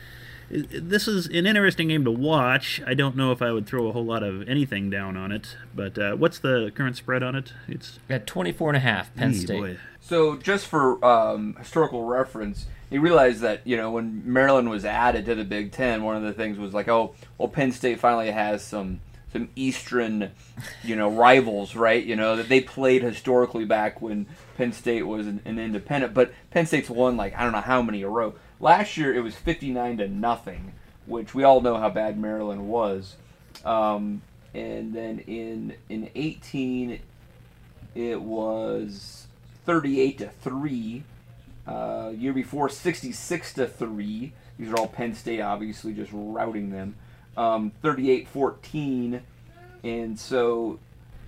this 0.49 1.07
is 1.07 1.27
an 1.27 1.45
interesting 1.45 1.87
game 1.87 2.05
to 2.05 2.11
watch. 2.11 2.81
I 2.85 2.93
don't 2.93 3.15
know 3.15 3.31
if 3.31 3.41
I 3.41 3.51
would 3.51 3.65
throw 3.65 3.87
a 3.87 3.91
whole 3.91 4.05
lot 4.05 4.23
of 4.23 4.47
anything 4.47 4.89
down 4.89 5.17
on 5.17 5.31
it, 5.31 5.57
but 5.73 5.97
uh, 5.97 6.15
what's 6.15 6.39
the 6.39 6.71
current 6.75 6.97
spread 6.97 7.23
on 7.23 7.35
it? 7.35 7.53
It's 7.67 7.99
at 8.09 8.27
24 8.27 8.69
and 8.69 8.77
a 8.77 8.79
half, 8.79 9.13
Penn 9.15 9.33
State. 9.33 9.59
Boy. 9.59 9.77
So 9.99 10.35
just 10.37 10.67
for 10.67 11.03
um, 11.03 11.55
historical 11.57 12.03
reference, 12.03 12.67
you 12.91 13.01
realize 13.01 13.39
that 13.41 13.65
you 13.65 13.75
know 13.75 13.91
when 13.91 14.21
Maryland 14.31 14.69
was 14.69 14.85
added 14.85 15.25
to 15.25 15.35
the 15.35 15.43
Big 15.43 15.71
Ten, 15.71 16.03
one 16.03 16.15
of 16.15 16.23
the 16.23 16.33
things 16.33 16.59
was 16.59 16.73
like, 16.73 16.87
oh, 16.87 17.15
well, 17.37 17.47
Penn 17.47 17.71
State 17.71 17.99
finally 17.99 18.31
has 18.31 18.63
some 18.63 18.99
some 19.35 19.49
Eastern, 19.57 20.31
you 20.81 20.95
know, 20.95 21.11
rivals, 21.11 21.75
right? 21.75 22.01
You 22.01 22.15
know 22.15 22.37
that 22.37 22.47
they 22.47 22.61
played 22.61 23.03
historically 23.03 23.65
back 23.65 24.01
when 24.01 24.27
Penn 24.55 24.71
State 24.71 25.03
was 25.03 25.27
an, 25.27 25.41
an 25.43 25.59
independent, 25.59 26.13
but 26.13 26.31
Penn 26.51 26.65
State's 26.65 26.89
won 26.89 27.17
like 27.17 27.35
I 27.35 27.43
don't 27.43 27.51
know 27.51 27.59
how 27.59 27.81
many 27.81 28.01
a 28.03 28.07
row. 28.07 28.35
Last 28.61 28.95
year 28.95 29.13
it 29.13 29.19
was 29.19 29.35
59 29.35 29.97
to 29.97 30.07
nothing, 30.07 30.71
which 31.05 31.35
we 31.35 31.43
all 31.43 31.59
know 31.59 31.75
how 31.75 31.89
bad 31.89 32.17
Maryland 32.17 32.69
was. 32.69 33.17
Um, 33.65 34.21
and 34.53 34.93
then 34.93 35.19
in 35.27 35.75
in 35.89 36.09
18 36.15 36.99
it 37.93 38.21
was 38.21 39.27
38 39.65 40.17
to 40.19 40.29
3. 40.29 41.03
Uh, 41.67 42.13
year 42.15 42.31
before 42.31 42.69
66 42.69 43.53
to 43.55 43.67
3. 43.67 44.31
These 44.57 44.69
are 44.69 44.77
all 44.77 44.87
Penn 44.87 45.13
State 45.13 45.41
obviously 45.41 45.93
just 45.93 46.11
routing 46.13 46.69
them. 46.69 46.95
Um, 47.37 47.73
38-14 47.83 49.21
and 49.83 50.17
so 50.19 50.79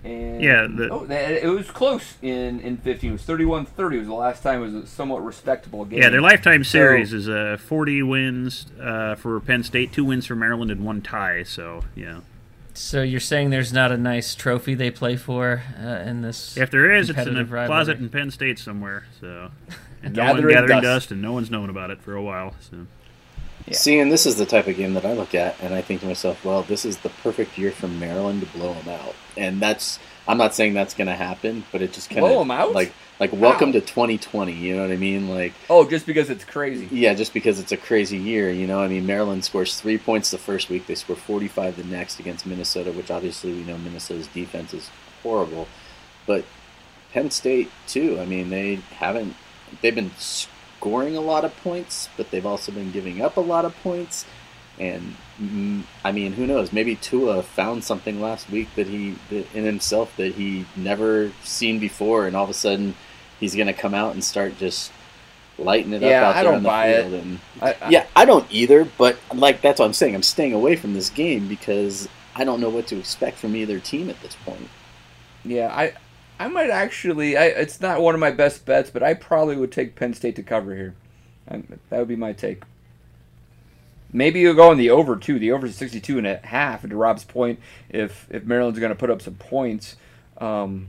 and 0.04 0.40
yeah, 0.40 0.66
the, 0.70 0.88
oh, 0.90 1.06
it 1.10 1.48
was 1.48 1.70
close 1.70 2.14
in 2.22 2.60
in 2.60 2.76
15. 2.76 3.10
It 3.10 3.12
was 3.12 3.22
31-30 3.22 3.98
was 3.98 4.06
the 4.06 4.14
last 4.14 4.42
time. 4.42 4.60
It 4.62 4.66
was 4.66 4.74
a 4.74 4.86
somewhat 4.86 5.24
respectable 5.24 5.84
game. 5.84 6.00
Yeah, 6.00 6.08
their 6.08 6.20
lifetime 6.20 6.62
series 6.62 7.10
so, 7.10 7.16
is 7.16 7.28
uh, 7.28 7.56
40 7.60 8.04
wins 8.04 8.66
uh, 8.80 9.16
for 9.16 9.40
Penn 9.40 9.64
State, 9.64 9.92
two 9.92 10.04
wins 10.04 10.26
for 10.26 10.36
Maryland, 10.36 10.70
and 10.70 10.84
one 10.84 11.02
tie. 11.02 11.42
So 11.42 11.82
yeah. 11.96 12.20
So 12.74 13.02
you're 13.02 13.18
saying 13.18 13.50
there's 13.50 13.72
not 13.72 13.90
a 13.90 13.96
nice 13.96 14.36
trophy 14.36 14.74
they 14.74 14.92
play 14.92 15.16
for 15.16 15.64
uh, 15.76 16.08
in 16.08 16.22
this? 16.22 16.56
If 16.56 16.70
there 16.70 16.94
is, 16.94 17.10
it's 17.10 17.18
in 17.18 17.36
a 17.36 17.44
rivalry. 17.44 17.66
closet 17.66 17.98
in 17.98 18.08
Penn 18.08 18.30
State 18.30 18.60
somewhere. 18.60 19.06
So 19.20 19.50
and 20.02 20.14
no 20.14 20.22
gathering, 20.22 20.54
gathering 20.54 20.82
dust. 20.82 20.84
dust. 20.84 21.10
and 21.10 21.20
no 21.20 21.32
one's 21.32 21.50
known 21.50 21.70
about 21.70 21.90
it 21.90 22.00
for 22.00 22.14
a 22.14 22.22
while. 22.22 22.54
So. 22.60 22.86
Yeah. 23.68 23.76
Seeing 23.76 24.08
this 24.08 24.24
is 24.24 24.36
the 24.36 24.46
type 24.46 24.66
of 24.66 24.76
game 24.76 24.94
that 24.94 25.04
I 25.04 25.12
look 25.12 25.34
at, 25.34 25.60
and 25.60 25.74
I 25.74 25.82
think 25.82 26.00
to 26.00 26.06
myself, 26.06 26.44
well, 26.44 26.62
this 26.62 26.84
is 26.84 26.98
the 26.98 27.10
perfect 27.10 27.58
year 27.58 27.70
for 27.70 27.86
Maryland 27.86 28.40
to 28.40 28.46
blow 28.46 28.72
them 28.72 28.88
out, 28.88 29.14
and 29.36 29.60
that's 29.60 29.98
I'm 30.26 30.38
not 30.38 30.54
saying 30.54 30.74
that's 30.74 30.94
going 30.94 31.08
to 31.08 31.14
happen, 31.14 31.64
but 31.72 31.80
it 31.80 31.92
just 31.92 32.10
kind 32.10 32.24
of 32.24 32.30
blow 32.30 32.38
them 32.40 32.50
out. 32.50 32.72
Like 32.72 32.92
like 33.20 33.32
welcome 33.32 33.72
to 33.72 33.80
2020. 33.80 34.52
You 34.52 34.76
know 34.76 34.82
what 34.82 34.90
I 34.90 34.96
mean? 34.96 35.28
Like 35.28 35.54
oh, 35.68 35.88
just 35.88 36.06
because 36.06 36.30
it's 36.30 36.44
crazy. 36.44 36.88
Yeah, 36.90 37.14
just 37.14 37.32
because 37.32 37.58
it's 37.58 37.72
a 37.72 37.76
crazy 37.76 38.18
year. 38.18 38.50
You 38.50 38.66
know, 38.66 38.80
I 38.80 38.88
mean, 38.88 39.06
Maryland 39.06 39.44
scores 39.44 39.80
three 39.80 39.98
points 39.98 40.30
the 40.30 40.38
first 40.38 40.68
week. 40.68 40.86
They 40.86 40.94
score 40.94 41.16
45 41.16 41.76
the 41.76 41.84
next 41.84 42.20
against 42.20 42.46
Minnesota, 42.46 42.92
which 42.92 43.10
obviously 43.10 43.52
we 43.52 43.64
know 43.64 43.78
Minnesota's 43.78 44.28
defense 44.28 44.72
is 44.74 44.90
horrible, 45.22 45.66
but 46.26 46.44
Penn 47.12 47.30
State 47.30 47.70
too. 47.86 48.20
I 48.20 48.26
mean, 48.26 48.50
they 48.50 48.76
haven't. 48.96 49.34
They've 49.82 49.94
been 49.94 50.12
scoring 50.78 51.16
a 51.16 51.20
lot 51.20 51.44
of 51.44 51.56
points, 51.58 52.08
but 52.16 52.30
they've 52.30 52.46
also 52.46 52.70
been 52.70 52.92
giving 52.92 53.20
up 53.20 53.36
a 53.36 53.40
lot 53.40 53.64
of 53.64 53.76
points. 53.82 54.24
And 54.78 55.16
mm, 55.40 55.82
I 56.04 56.12
mean, 56.12 56.34
who 56.34 56.46
knows? 56.46 56.72
Maybe 56.72 56.94
Tua 56.94 57.42
found 57.42 57.82
something 57.82 58.20
last 58.20 58.48
week 58.48 58.68
that 58.76 58.86
he 58.86 59.16
in 59.30 59.64
himself 59.64 60.16
that 60.16 60.34
he 60.34 60.66
never 60.76 61.32
seen 61.42 61.80
before, 61.80 62.26
and 62.26 62.36
all 62.36 62.44
of 62.44 62.50
a 62.50 62.54
sudden 62.54 62.94
he's 63.40 63.56
going 63.56 63.66
to 63.66 63.72
come 63.72 63.92
out 63.92 64.14
and 64.14 64.22
start 64.22 64.56
just 64.56 64.92
lighting 65.58 65.92
it 65.92 66.02
yeah, 66.02 66.22
up 66.22 66.28
out 66.28 66.36
I 66.36 66.42
there 66.44 66.52
on 66.52 66.62
the 66.62 66.68
field. 67.02 67.12
It. 67.12 67.24
And 67.24 67.40
I, 67.60 67.76
I, 67.82 67.90
yeah, 67.90 68.06
I 68.14 68.24
don't 68.24 68.46
either. 68.50 68.84
But 68.84 69.18
like 69.34 69.60
that's 69.60 69.80
what 69.80 69.86
I'm 69.86 69.92
saying. 69.92 70.14
I'm 70.14 70.22
staying 70.22 70.52
away 70.52 70.76
from 70.76 70.94
this 70.94 71.10
game 71.10 71.48
because 71.48 72.08
I 72.36 72.44
don't 72.44 72.60
know 72.60 72.70
what 72.70 72.86
to 72.88 72.98
expect 72.98 73.38
from 73.38 73.56
either 73.56 73.80
team 73.80 74.08
at 74.08 74.20
this 74.20 74.36
point. 74.44 74.68
Yeah, 75.44 75.74
I 75.74 75.94
I 76.38 76.48
might 76.48 76.70
actually. 76.70 77.36
I, 77.36 77.46
it's 77.46 77.80
not 77.80 78.00
one 78.00 78.14
of 78.14 78.20
my 78.20 78.30
best 78.30 78.64
bets, 78.64 78.90
but 78.90 79.02
I 79.02 79.14
probably 79.14 79.56
would 79.56 79.72
take 79.72 79.96
Penn 79.96 80.14
State 80.14 80.36
to 80.36 80.42
cover 80.42 80.74
here. 80.74 80.94
that 81.48 81.98
would 81.98 82.08
be 82.08 82.16
my 82.16 82.32
take. 82.32 82.62
Maybe 84.12 84.40
you'll 84.40 84.54
go 84.54 84.70
on 84.70 84.78
the 84.78 84.90
over 84.90 85.16
too. 85.16 85.38
The 85.38 85.52
over 85.52 85.66
is 85.66 85.76
62 85.76 86.18
and 86.18 86.26
a 86.26 86.38
half. 86.38 86.82
And 86.82 86.90
to 86.90 86.96
Rob's 86.96 87.24
point, 87.24 87.60
if 87.90 88.26
if 88.30 88.44
Maryland's 88.44 88.78
going 88.78 88.90
to 88.90 88.96
put 88.96 89.10
up 89.10 89.20
some 89.20 89.34
points, 89.34 89.96
um, 90.38 90.88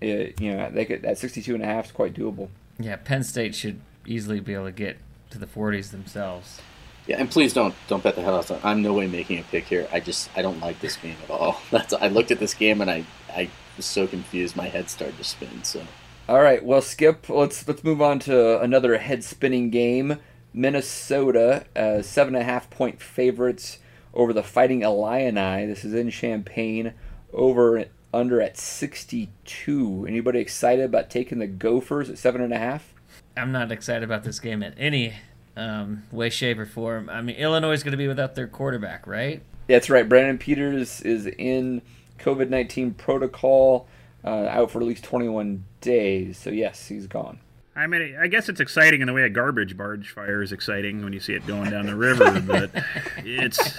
it, 0.00 0.40
you 0.40 0.54
know, 0.54 0.70
they 0.70 0.84
could 0.84 1.02
that 1.02 1.18
62 1.18 1.54
and 1.54 1.62
a 1.62 1.66
half 1.66 1.86
is 1.86 1.92
quite 1.92 2.14
doable. 2.14 2.48
Yeah, 2.78 2.96
Penn 2.96 3.22
State 3.22 3.54
should 3.54 3.80
easily 4.04 4.40
be 4.40 4.54
able 4.54 4.64
to 4.66 4.72
get 4.72 4.98
to 5.30 5.38
the 5.38 5.46
40s 5.46 5.90
themselves. 5.90 6.60
Yeah, 7.06 7.16
and 7.18 7.30
please 7.30 7.52
don't 7.52 7.74
don't 7.88 8.02
bet 8.02 8.16
the 8.16 8.22
hell 8.22 8.36
out 8.36 8.50
of 8.50 8.58
it. 8.58 8.64
I'm 8.64 8.82
no 8.82 8.92
way 8.92 9.06
making 9.06 9.38
a 9.38 9.42
pick 9.42 9.64
here. 9.64 9.88
I 9.92 10.00
just 10.00 10.28
I 10.36 10.42
don't 10.42 10.60
like 10.60 10.80
this 10.80 10.96
game 10.96 11.16
at 11.24 11.30
all. 11.30 11.60
That's 11.70 11.92
I 11.92 12.08
looked 12.08 12.30
at 12.30 12.38
this 12.38 12.54
game 12.54 12.80
and 12.80 12.90
I 12.90 13.04
I 13.30 13.48
was 13.76 13.86
so 13.86 14.06
confused. 14.06 14.56
My 14.56 14.68
head 14.68 14.88
started 14.88 15.18
to 15.18 15.24
spin. 15.24 15.64
So. 15.64 15.82
All 16.28 16.40
right, 16.40 16.64
well, 16.64 16.82
Skip. 16.82 17.28
Let's 17.28 17.66
let's 17.66 17.84
move 17.84 18.00
on 18.00 18.18
to 18.20 18.60
another 18.60 18.98
head 18.98 19.24
spinning 19.24 19.70
game. 19.70 20.18
Minnesota, 20.54 21.64
uh, 21.74 22.02
seven 22.02 22.34
and 22.34 22.42
a 22.42 22.44
half 22.44 22.70
point 22.70 23.00
favorites 23.00 23.78
over 24.14 24.32
the 24.32 24.42
Fighting 24.42 24.82
Illini. 24.82 25.66
This 25.66 25.84
is 25.84 25.94
in 25.94 26.10
Champaign. 26.10 26.94
Over 27.32 27.86
under 28.14 28.40
at 28.42 28.58
62. 28.58 30.04
Anybody 30.06 30.38
excited 30.38 30.84
about 30.84 31.10
taking 31.10 31.38
the 31.38 31.46
Gophers 31.46 32.10
at 32.10 32.18
seven 32.18 32.42
and 32.42 32.52
a 32.52 32.58
half? 32.58 32.92
I'm 33.36 33.52
not 33.52 33.72
excited 33.72 34.02
about 34.02 34.24
this 34.24 34.38
game 34.38 34.62
in 34.62 34.74
any 34.74 35.14
um, 35.56 36.04
way, 36.12 36.30
shape, 36.30 36.58
or 36.58 36.66
form. 36.66 37.08
I 37.08 37.22
mean, 37.22 37.36
Illinois 37.36 37.72
is 37.72 37.82
going 37.82 37.92
to 37.92 37.98
be 37.98 38.08
without 38.08 38.34
their 38.34 38.46
quarterback, 38.46 39.06
right? 39.06 39.42
That's 39.68 39.88
right. 39.88 40.08
Brandon 40.08 40.38
Peters 40.38 41.00
is 41.00 41.26
in 41.26 41.82
COVID 42.22 42.48
19 42.48 42.94
protocol, 42.94 43.86
uh, 44.24 44.46
out 44.46 44.70
for 44.70 44.80
at 44.80 44.86
least 44.86 45.04
21 45.04 45.64
days. 45.80 46.38
So, 46.38 46.50
yes, 46.50 46.88
he's 46.88 47.06
gone. 47.06 47.40
I 47.74 47.86
mean, 47.86 48.16
I 48.20 48.26
guess 48.26 48.48
it's 48.48 48.60
exciting 48.60 49.00
in 49.00 49.06
the 49.06 49.12
way 49.14 49.22
a 49.22 49.30
garbage 49.30 49.76
barge 49.76 50.10
fire 50.10 50.42
is 50.42 50.52
exciting 50.52 51.02
when 51.02 51.12
you 51.12 51.20
see 51.20 51.32
it 51.32 51.46
going 51.46 51.70
down 51.70 51.86
the 51.86 51.96
river, 51.96 52.38
but 52.40 52.70
it's 53.18 53.76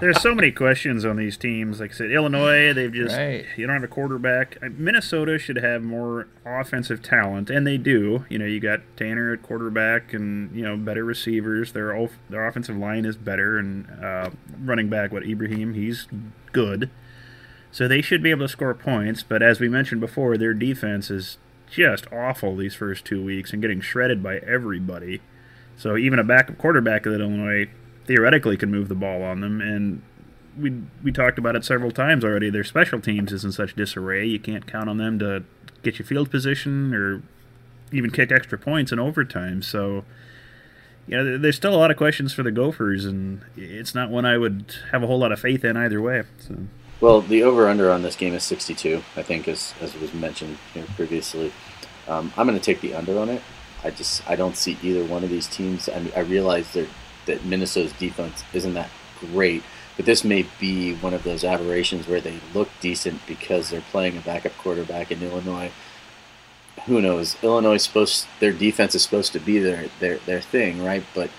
there's 0.00 0.20
so 0.20 0.34
many 0.34 0.50
questions 0.52 1.04
on 1.04 1.16
these 1.16 1.36
teams. 1.36 1.80
Like 1.80 1.90
I 1.92 1.94
said, 1.94 2.10
Illinois, 2.10 2.72
they've 2.72 2.92
just 2.92 3.16
Right. 3.16 3.44
you 3.56 3.66
don't 3.66 3.74
have 3.74 3.84
a 3.84 3.88
quarterback. 3.88 4.56
Uh, 4.62 4.68
Minnesota 4.76 5.38
should 5.38 5.56
have 5.56 5.82
more 5.82 6.28
offensive 6.44 7.02
talent, 7.02 7.50
and 7.50 7.66
they 7.66 7.76
do. 7.76 8.24
You 8.28 8.38
know, 8.38 8.44
you 8.46 8.60
got 8.60 8.80
Tanner 8.96 9.32
at 9.32 9.42
quarterback, 9.42 10.12
and 10.12 10.54
you 10.54 10.62
know 10.62 10.76
better 10.76 11.04
receivers. 11.04 11.72
Their 11.72 11.94
off- 11.96 12.18
their 12.30 12.46
offensive 12.46 12.76
line 12.76 13.04
is 13.04 13.16
better, 13.16 13.58
and 13.58 13.86
uh, 14.02 14.30
running 14.62 14.88
back, 14.88 15.12
what 15.12 15.24
Ibrahim, 15.26 15.74
he's 15.74 16.06
good. 16.52 16.90
So 17.70 17.88
they 17.88 18.02
should 18.02 18.22
be 18.22 18.30
able 18.30 18.46
to 18.46 18.48
score 18.52 18.74
points. 18.74 19.22
But 19.22 19.42
as 19.42 19.58
we 19.60 19.68
mentioned 19.68 20.00
before, 20.00 20.36
their 20.38 20.54
defense 20.54 21.10
is 21.10 21.38
just 21.68 22.06
awful 22.12 22.54
these 22.56 22.74
first 22.74 23.04
two 23.04 23.24
weeks 23.24 23.52
and 23.52 23.60
getting 23.60 23.80
shredded 23.80 24.22
by 24.22 24.36
everybody. 24.38 25.20
So 25.76 25.96
even 25.96 26.20
a 26.20 26.24
backup 26.24 26.56
quarterback 26.56 27.04
at 27.06 27.14
Illinois 27.14 27.68
theoretically 28.06 28.56
can 28.56 28.70
move 28.70 28.88
the 28.88 28.94
ball 28.94 29.22
on 29.22 29.40
them. 29.40 29.60
And 29.60 30.02
we 30.58 30.82
we 31.02 31.12
talked 31.12 31.38
about 31.38 31.56
it 31.56 31.64
several 31.64 31.90
times 31.90 32.24
already. 32.24 32.50
Their 32.50 32.64
special 32.64 33.00
teams 33.00 33.32
is 33.32 33.44
in 33.44 33.52
such 33.52 33.74
disarray. 33.74 34.26
You 34.26 34.38
can't 34.38 34.66
count 34.66 34.88
on 34.88 34.98
them 34.98 35.18
to 35.18 35.44
get 35.82 35.98
you 35.98 36.04
field 36.04 36.30
position 36.30 36.94
or 36.94 37.22
even 37.92 38.10
kick 38.10 38.32
extra 38.32 38.58
points 38.58 38.92
in 38.92 38.98
overtime. 38.98 39.62
So. 39.62 40.04
You 41.06 41.18
know, 41.18 41.36
there's 41.36 41.56
still 41.56 41.74
a 41.74 41.76
lot 41.76 41.90
of 41.90 41.98
questions 41.98 42.32
for 42.32 42.42
the 42.42 42.50
Gophers, 42.50 43.04
and 43.04 43.42
it's 43.58 43.94
not 43.94 44.08
one 44.08 44.24
I 44.24 44.38
would 44.38 44.74
have 44.90 45.02
a 45.02 45.06
whole 45.06 45.18
lot 45.18 45.32
of 45.32 45.38
faith 45.38 45.62
in 45.62 45.76
either 45.76 46.00
way. 46.00 46.22
So. 46.38 46.56
Well, 47.04 47.20
the 47.20 47.42
over 47.42 47.68
under 47.68 47.90
on 47.90 48.00
this 48.00 48.16
game 48.16 48.32
is 48.32 48.42
62, 48.44 49.02
I 49.14 49.22
think, 49.22 49.46
as, 49.46 49.74
as 49.82 49.94
was 49.96 50.14
mentioned 50.14 50.56
previously. 50.96 51.52
Um, 52.08 52.32
I'm 52.38 52.46
going 52.46 52.58
to 52.58 52.64
take 52.64 52.80
the 52.80 52.94
under 52.94 53.18
on 53.18 53.28
it. 53.28 53.42
I 53.82 53.90
just 53.90 54.28
I 54.28 54.36
don't 54.36 54.56
see 54.56 54.78
either 54.82 55.04
one 55.04 55.22
of 55.22 55.30
these 55.30 55.46
teams. 55.46 55.88
I, 55.88 55.98
mean, 55.98 56.12
I 56.16 56.20
realize 56.20 56.72
they're, 56.72 56.86
that 57.26 57.44
Minnesota's 57.44 57.92
defense 57.94 58.44
isn't 58.52 58.74
that 58.74 58.90
great, 59.20 59.62
but 59.96 60.06
this 60.06 60.24
may 60.24 60.46
be 60.58 60.94
one 60.94 61.14
of 61.14 61.24
those 61.24 61.44
aberrations 61.44 62.08
where 62.08 62.20
they 62.20 62.40
look 62.52 62.68
decent 62.80 63.20
because 63.26 63.70
they're 63.70 63.80
playing 63.90 64.16
a 64.16 64.20
backup 64.20 64.56
quarterback 64.58 65.10
in 65.10 65.22
Illinois. 65.22 65.70
Who 66.86 67.00
knows? 67.00 67.36
Illinois 67.42 67.78
supposed 67.78 68.26
their 68.40 68.52
defense 68.52 68.94
is 68.94 69.02
supposed 69.02 69.32
to 69.32 69.40
be 69.40 69.58
their 69.58 69.88
their 70.00 70.16
their 70.18 70.40
thing, 70.40 70.84
right? 70.84 71.04
But 71.14 71.30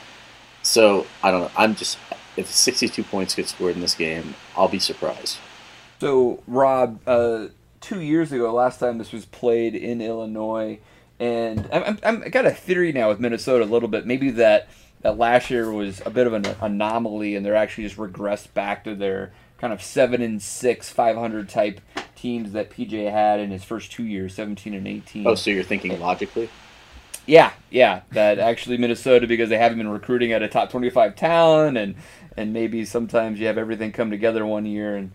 so 0.64 1.06
I 1.22 1.32
don't 1.32 1.42
know. 1.42 1.52
I'm 1.58 1.76
just 1.76 1.98
if 2.38 2.48
62 2.48 3.04
points 3.04 3.36
get 3.36 3.48
scored 3.48 3.76
in 3.76 3.82
this 3.82 3.96
game, 3.96 4.36
I'll 4.56 4.68
be 4.68 4.80
surprised. 4.80 5.38
So, 6.00 6.44
Rob, 6.48 7.00
uh, 7.08 7.48
two 7.80 8.02
years 8.02 8.32
ago, 8.32 8.54
last 8.54 8.80
time 8.80 8.98
this 8.98 9.12
was 9.12 9.26
played 9.26 9.76
in 9.76 10.02
Illinois, 10.02 10.80
and 11.20 11.70
I'm, 11.72 11.98
I'm, 12.04 12.24
I 12.24 12.30
got 12.30 12.46
a 12.46 12.52
theory 12.52 12.92
now 12.92 13.08
with 13.10 13.20
Minnesota 13.20 13.64
a 13.64 13.68
little 13.68 13.88
bit. 13.88 14.06
Maybe 14.06 14.30
that 14.32 14.68
that 15.06 15.20
last 15.20 15.52
year 15.52 15.72
was 15.72 16.02
a 16.04 16.10
bit 16.10 16.26
of 16.26 16.34
an 16.34 16.48
anomaly, 16.62 17.36
and 17.36 17.46
they're 17.46 17.56
actually 17.56 17.84
just 17.84 17.98
regressed 17.98 18.52
back 18.56 18.84
to 18.86 18.96
their 18.96 19.32
kind 19.60 19.72
of 19.72 19.80
seven 19.80 20.20
and 20.20 20.42
six, 20.42 20.90
five 20.90 21.16
hundred 21.16 21.48
type 21.48 21.80
teams 22.16 22.54
that 22.54 22.72
PJ 22.72 23.12
had 23.12 23.40
in 23.40 23.52
his 23.52 23.64
first 23.64 23.92
two 23.92 24.04
years, 24.04 24.34
seventeen 24.34 24.74
and 24.74 24.88
eighteen. 24.88 25.28
Oh, 25.28 25.36
so 25.36 25.52
you're 25.52 25.62
thinking 25.62 26.00
logically? 26.00 26.50
Yeah, 27.28 27.52
yeah. 27.70 28.02
That 28.14 28.40
actually 28.40 28.80
Minnesota 28.80 29.28
because 29.28 29.50
they 29.50 29.60
haven't 29.60 29.78
been 29.78 29.90
recruiting 29.90 30.32
at 30.32 30.42
a 30.42 30.48
top 30.48 30.72
twenty-five 30.72 31.16
talent, 31.16 31.78
and 31.78 31.94
and 32.36 32.52
maybe 32.52 32.84
sometimes 32.84 33.40
you 33.40 33.46
have 33.46 33.60
everything 33.60 33.92
come 33.92 34.10
together 34.10 34.44
one 34.44 34.66
year, 34.66 34.96
and 34.96 35.12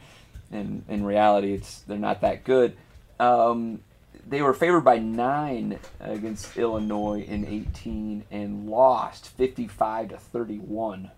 and 0.52 0.84
in 0.88 1.04
reality, 1.04 1.52
it's 1.52 1.80
they're 1.80 1.98
not 1.98 2.20
that 2.20 2.44
good. 2.44 2.76
Um, 3.18 3.80
they 4.30 4.42
were 4.42 4.54
favored 4.54 4.82
by 4.82 4.98
nine 4.98 5.78
against 6.00 6.56
Illinois 6.56 7.24
in 7.26 7.44
eighteen 7.46 8.24
and 8.30 8.68
lost 8.68 9.28
fifty-five 9.28 10.08
to 10.10 10.16
thirty-one. 10.16 11.10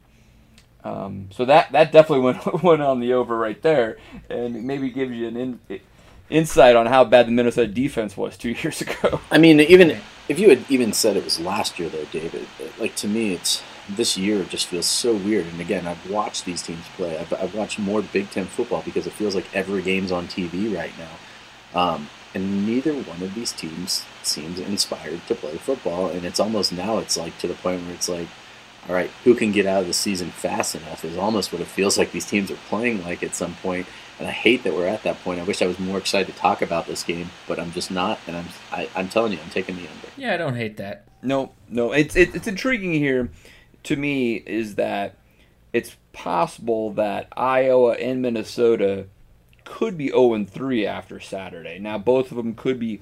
Um, 0.83 1.29
so 1.31 1.45
that 1.45 1.71
that 1.73 1.93
definitely 1.93 2.25
went 2.25 2.63
went 2.63 2.83
on 2.83 3.01
the 3.01 3.13
over 3.13 3.37
right 3.37 3.61
there, 3.63 3.99
and 4.29 4.65
maybe 4.65 4.91
gives 4.91 5.13
you 5.13 5.29
an 5.29 5.37
in, 5.37 5.81
insight 6.31 6.75
on 6.75 6.87
how 6.87 7.05
bad 7.05 7.27
the 7.27 7.33
Minnesota 7.33 7.69
defense 7.69 8.17
was 8.17 8.37
two 8.37 8.51
years 8.63 8.81
ago. 8.81 9.21
I 9.31 9.39
mean, 9.39 9.61
even 9.61 9.99
if 10.29 10.39
you 10.39 10.49
had 10.49 10.65
even 10.69 10.93
said 10.93 11.17
it 11.17 11.25
was 11.25 11.39
last 11.39 11.79
year, 11.79 11.89
though, 11.89 12.07
David, 12.07 12.47
like 12.79 12.97
to 12.97 13.09
me, 13.09 13.35
it's 13.35 13.63
this 13.89 14.17
year 14.17 14.45
just 14.45 14.67
feels 14.67 14.87
so 14.87 15.15
weird. 15.15 15.47
And 15.47 15.61
again, 15.61 15.87
I've 15.87 16.11
watched 16.11 16.45
these 16.45 16.63
teams 16.63 16.85
play. 16.97 17.19
I've, 17.19 17.33
I've 17.35 17.55
watched 17.55 17.79
more 17.79 18.03
Big 18.03 18.31
Ten 18.31 18.47
football 18.47 18.83
because 18.85 19.07
it 19.07 19.13
feels 19.13 19.35
like 19.35 19.55
every 19.55 19.83
game's 19.83 20.13
on 20.13 20.29
TV 20.29 20.75
right 20.75 20.93
now. 20.99 21.81
Um, 21.81 22.09
and 22.35 22.67
neither 22.67 22.95
one 22.95 23.23
of 23.23 23.35
these 23.35 23.53
teams 23.53 24.05
seems 24.23 24.59
inspired 24.59 25.27
to 25.27 25.35
play 25.35 25.57
football. 25.57 26.09
And 26.09 26.25
it's 26.25 26.41
almost 26.41 26.73
now, 26.73 26.99
it's 26.99 27.17
like 27.17 27.37
to 27.39 27.47
the 27.47 27.55
point 27.55 27.83
where 27.83 27.95
it's 27.95 28.09
like, 28.09 28.29
all 28.89 28.95
right, 28.95 29.11
who 29.25 29.35
can 29.35 29.53
get 29.53 29.67
out 29.67 29.83
of 29.83 29.87
the 29.87 29.93
season 29.93 30.31
fast 30.31 30.75
enough 30.75 31.05
is 31.05 31.17
almost 31.17 31.53
what 31.53 31.61
it 31.61 31.69
feels 31.69 31.97
like 31.97 32.11
these 32.11 32.27
teams 32.27 32.51
are 32.51 32.59
playing 32.69 33.03
like 33.05 33.23
at 33.23 33.35
some 33.35 33.55
point. 33.57 33.87
And 34.19 34.27
I 34.27 34.33
hate 34.33 34.65
that 34.65 34.73
we're 34.73 34.87
at 34.87 35.03
that 35.05 35.23
point. 35.23 35.41
I 35.41 35.45
wish 35.45 35.63
I 35.63 35.67
was 35.67 35.79
more 35.79 35.99
excited 35.99 36.33
to 36.33 36.39
talk 36.39 36.63
about 36.63 36.87
this 36.87 37.03
game, 37.03 37.31
but 37.47 37.59
I'm 37.59 37.73
just 37.73 37.91
not. 37.91 38.19
And 38.27 38.37
I'm, 38.37 38.47
I, 38.71 38.89
I'm 38.95 39.09
telling 39.09 39.33
you, 39.33 39.39
I'm 39.43 39.51
taking 39.51 39.77
the 39.77 39.83
under. 39.83 40.09
Yeah, 40.17 40.35
I 40.35 40.37
don't 40.37 40.57
hate 40.57 40.77
that. 40.79 41.05
No, 41.23 41.53
no. 41.69 41.93
It's 41.93 42.17
it, 42.17 42.35
it's 42.35 42.47
intriguing 42.47 42.93
here 42.93 43.31
to 43.85 43.97
me 43.97 44.37
is 44.47 44.77
that 44.77 45.17
it's 45.73 45.97
possible 46.13 46.93
that 46.93 47.29
Iowa 47.37 47.93
and 47.93 48.23
Minnesota 48.23 49.07
could 49.65 49.97
be 49.99 50.09
0 50.09 50.35
and 50.35 50.51
3 50.51 50.87
after 50.87 51.21
Saturday. 51.21 51.79
Now 51.79 51.99
both 51.99 52.31
of 52.31 52.37
them 52.37 52.55
could 52.55 52.79
be 52.79 53.01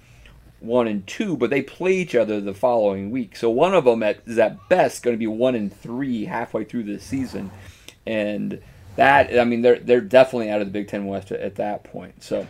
1 0.61 0.87
and 0.89 1.07
2, 1.07 1.37
but 1.37 1.51
they 1.51 1.63
play 1.63 1.93
each 1.95 2.15
other 2.15 2.41
the 2.41 2.55
following 2.55 3.11
week. 3.11 3.37
So 3.37 3.49
one 3.51 3.75
of 3.75 3.85
them 3.85 4.03
at, 4.03 4.19
is 4.27 4.39
at 4.39 4.69
best 4.69 5.03
going 5.03 5.15
to 5.15 5.19
be 5.19 5.27
1 5.27 5.55
and 5.55 5.75
3 5.75 6.25
halfway 6.27 6.65
through 6.65 6.85
the 6.85 6.99
season. 7.01 7.51
And 8.07 8.61
that 8.97 9.39
I 9.39 9.45
mean 9.45 9.63
they're 9.63 9.79
they're 9.79 10.01
definitely 10.01 10.51
out 10.51 10.61
of 10.61 10.67
the 10.67 10.73
Big 10.73 10.89
10 10.89 11.07
West 11.07 11.31
at, 11.33 11.41
at 11.41 11.55
that 11.57 11.85
point. 11.85 12.23
So 12.23 12.47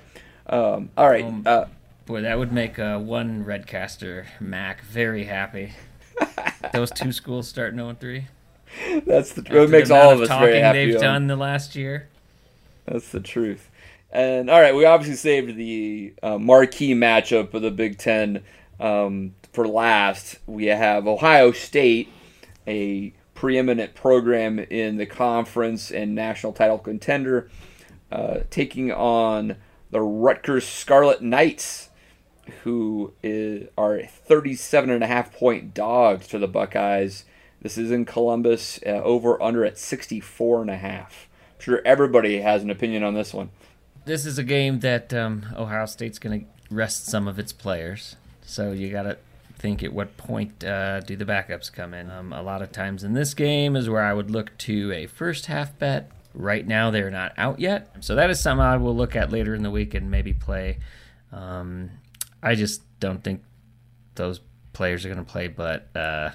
um, 0.46 0.90
all 0.96 1.08
right, 1.08 1.24
Um, 1.24 1.42
uh, 1.46 1.66
Boy, 2.06 2.22
that 2.22 2.38
would 2.38 2.52
make 2.52 2.76
uh, 2.78 2.98
one 2.98 3.44
Redcaster 3.44 4.26
Mac 4.40 4.82
very 4.82 5.24
happy. 5.24 5.72
Those 6.72 6.90
two 6.90 7.12
schools 7.12 7.46
starting 7.46 7.78
0 7.78 7.90
and 7.90 8.00
3. 8.00 8.26
that's 9.06 9.32
the 9.32 9.42
truth. 9.42 9.68
it 9.68 9.70
makes 9.70 9.90
all 9.90 10.10
of 10.10 10.20
us 10.20 10.26
talking 10.28 10.46
very 10.48 10.60
happy. 10.60 10.86
they've 10.86 10.96
on- 10.96 11.00
done 11.02 11.26
the 11.28 11.36
last 11.36 11.76
year. 11.76 12.08
That's 12.86 13.10
the 13.10 13.20
truth. 13.20 13.69
And 14.12 14.50
all 14.50 14.60
right, 14.60 14.74
we 14.74 14.84
obviously 14.84 15.16
saved 15.16 15.56
the 15.56 16.14
uh, 16.22 16.38
marquee 16.38 16.94
matchup 16.94 17.54
of 17.54 17.62
the 17.62 17.70
Big 17.70 17.96
Ten 17.96 18.42
um, 18.80 19.34
for 19.52 19.68
last. 19.68 20.38
We 20.46 20.66
have 20.66 21.06
Ohio 21.06 21.52
State, 21.52 22.08
a 22.66 23.12
preeminent 23.34 23.94
program 23.94 24.58
in 24.58 24.96
the 24.96 25.06
conference 25.06 25.92
and 25.92 26.14
national 26.14 26.52
title 26.52 26.78
contender, 26.78 27.48
uh, 28.10 28.40
taking 28.50 28.90
on 28.90 29.56
the 29.92 30.00
Rutgers 30.00 30.66
Scarlet 30.66 31.22
Knights, 31.22 31.90
who 32.64 33.12
is, 33.22 33.68
are 33.78 34.02
37 34.02 34.90
and 34.90 35.04
a 35.04 35.06
half 35.06 35.32
point 35.32 35.72
dogs 35.72 36.26
to 36.28 36.38
the 36.38 36.48
Buckeyes. 36.48 37.24
This 37.62 37.78
is 37.78 37.92
in 37.92 38.04
Columbus, 38.06 38.80
uh, 38.84 38.90
over 38.90 39.40
under 39.40 39.64
at 39.64 39.78
64 39.78 40.62
and 40.62 40.70
a 40.70 40.76
half. 40.76 41.28
I'm 41.54 41.62
sure 41.62 41.82
everybody 41.84 42.40
has 42.40 42.64
an 42.64 42.70
opinion 42.70 43.04
on 43.04 43.14
this 43.14 43.32
one. 43.32 43.50
This 44.04 44.26
is 44.26 44.38
a 44.38 44.44
game 44.44 44.80
that 44.80 45.12
um, 45.12 45.46
Ohio 45.56 45.86
State's 45.86 46.18
going 46.18 46.40
to 46.40 46.74
rest 46.74 47.06
some 47.06 47.28
of 47.28 47.38
its 47.38 47.52
players. 47.52 48.16
So 48.42 48.72
you 48.72 48.90
got 48.90 49.02
to 49.02 49.18
think 49.58 49.82
at 49.82 49.92
what 49.92 50.16
point 50.16 50.64
uh, 50.64 51.00
do 51.00 51.16
the 51.16 51.24
backups 51.24 51.70
come 51.70 51.92
in. 51.92 52.10
Um, 52.10 52.32
a 52.32 52.42
lot 52.42 52.62
of 52.62 52.72
times 52.72 53.04
in 53.04 53.12
this 53.12 53.34
game 53.34 53.76
is 53.76 53.88
where 53.88 54.02
I 54.02 54.14
would 54.14 54.30
look 54.30 54.56
to 54.58 54.92
a 54.92 55.06
first 55.06 55.46
half 55.46 55.78
bet. 55.78 56.10
Right 56.32 56.66
now, 56.66 56.90
they're 56.90 57.10
not 57.10 57.32
out 57.36 57.60
yet. 57.60 57.90
So 58.00 58.14
that 58.14 58.30
is 58.30 58.40
something 58.40 58.64
I 58.64 58.76
will 58.76 58.96
look 58.96 59.16
at 59.16 59.30
later 59.30 59.54
in 59.54 59.62
the 59.62 59.70
week 59.70 59.94
and 59.94 60.10
maybe 60.10 60.32
play. 60.32 60.78
Um, 61.32 61.90
I 62.42 62.54
just 62.54 62.82
don't 63.00 63.22
think 63.22 63.42
those 64.14 64.40
players 64.72 65.04
are 65.04 65.08
going 65.08 65.24
to 65.24 65.30
play 65.30 65.48
but 65.48 65.94
uh, 65.96 66.30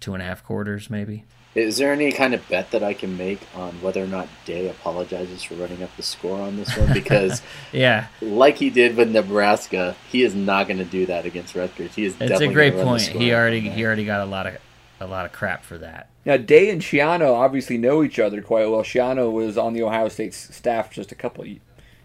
two 0.00 0.14
and 0.14 0.22
a 0.22 0.26
half 0.26 0.44
quarters, 0.44 0.90
maybe. 0.90 1.24
Is 1.58 1.78
there 1.78 1.92
any 1.92 2.12
kind 2.12 2.34
of 2.34 2.46
bet 2.48 2.70
that 2.70 2.82
I 2.82 2.94
can 2.94 3.16
make 3.16 3.40
on 3.54 3.72
whether 3.82 4.02
or 4.02 4.06
not 4.06 4.28
Day 4.44 4.68
apologizes 4.68 5.42
for 5.42 5.54
running 5.54 5.82
up 5.82 5.94
the 5.96 6.02
score 6.02 6.40
on 6.40 6.56
this 6.56 6.76
one? 6.76 6.92
Because, 6.92 7.42
Yeah, 7.72 8.06
like 8.20 8.58
he 8.58 8.70
did 8.70 8.96
with 8.96 9.10
Nebraska, 9.10 9.96
he 10.08 10.22
is 10.22 10.34
not 10.34 10.68
going 10.68 10.78
to 10.78 10.84
do 10.84 11.06
that 11.06 11.24
against 11.26 11.54
Rutgers. 11.54 11.94
He 11.94 12.04
is 12.04 12.12
it's 12.12 12.18
definitely 12.20 12.46
a 12.48 12.52
great 12.52 12.70
gonna 12.70 12.84
run 12.84 12.86
point. 12.98 13.02
He 13.08 13.32
already 13.32 13.60
that. 13.60 13.72
he 13.72 13.84
already 13.84 14.04
got 14.04 14.20
a 14.20 14.30
lot 14.30 14.46
of 14.46 14.56
a 15.00 15.06
lot 15.06 15.26
of 15.26 15.32
crap 15.32 15.64
for 15.64 15.78
that. 15.78 16.08
Now, 16.24 16.36
Day 16.36 16.70
and 16.70 16.82
Schiano 16.82 17.34
obviously 17.34 17.78
know 17.78 18.02
each 18.02 18.18
other 18.18 18.42
quite 18.42 18.68
well. 18.68 18.82
Schiano 18.82 19.32
was 19.32 19.56
on 19.56 19.72
the 19.72 19.82
Ohio 19.82 20.08
State 20.08 20.34
staff 20.34 20.90
just 20.90 21.12
a 21.12 21.14
couple 21.14 21.44
of 21.44 21.50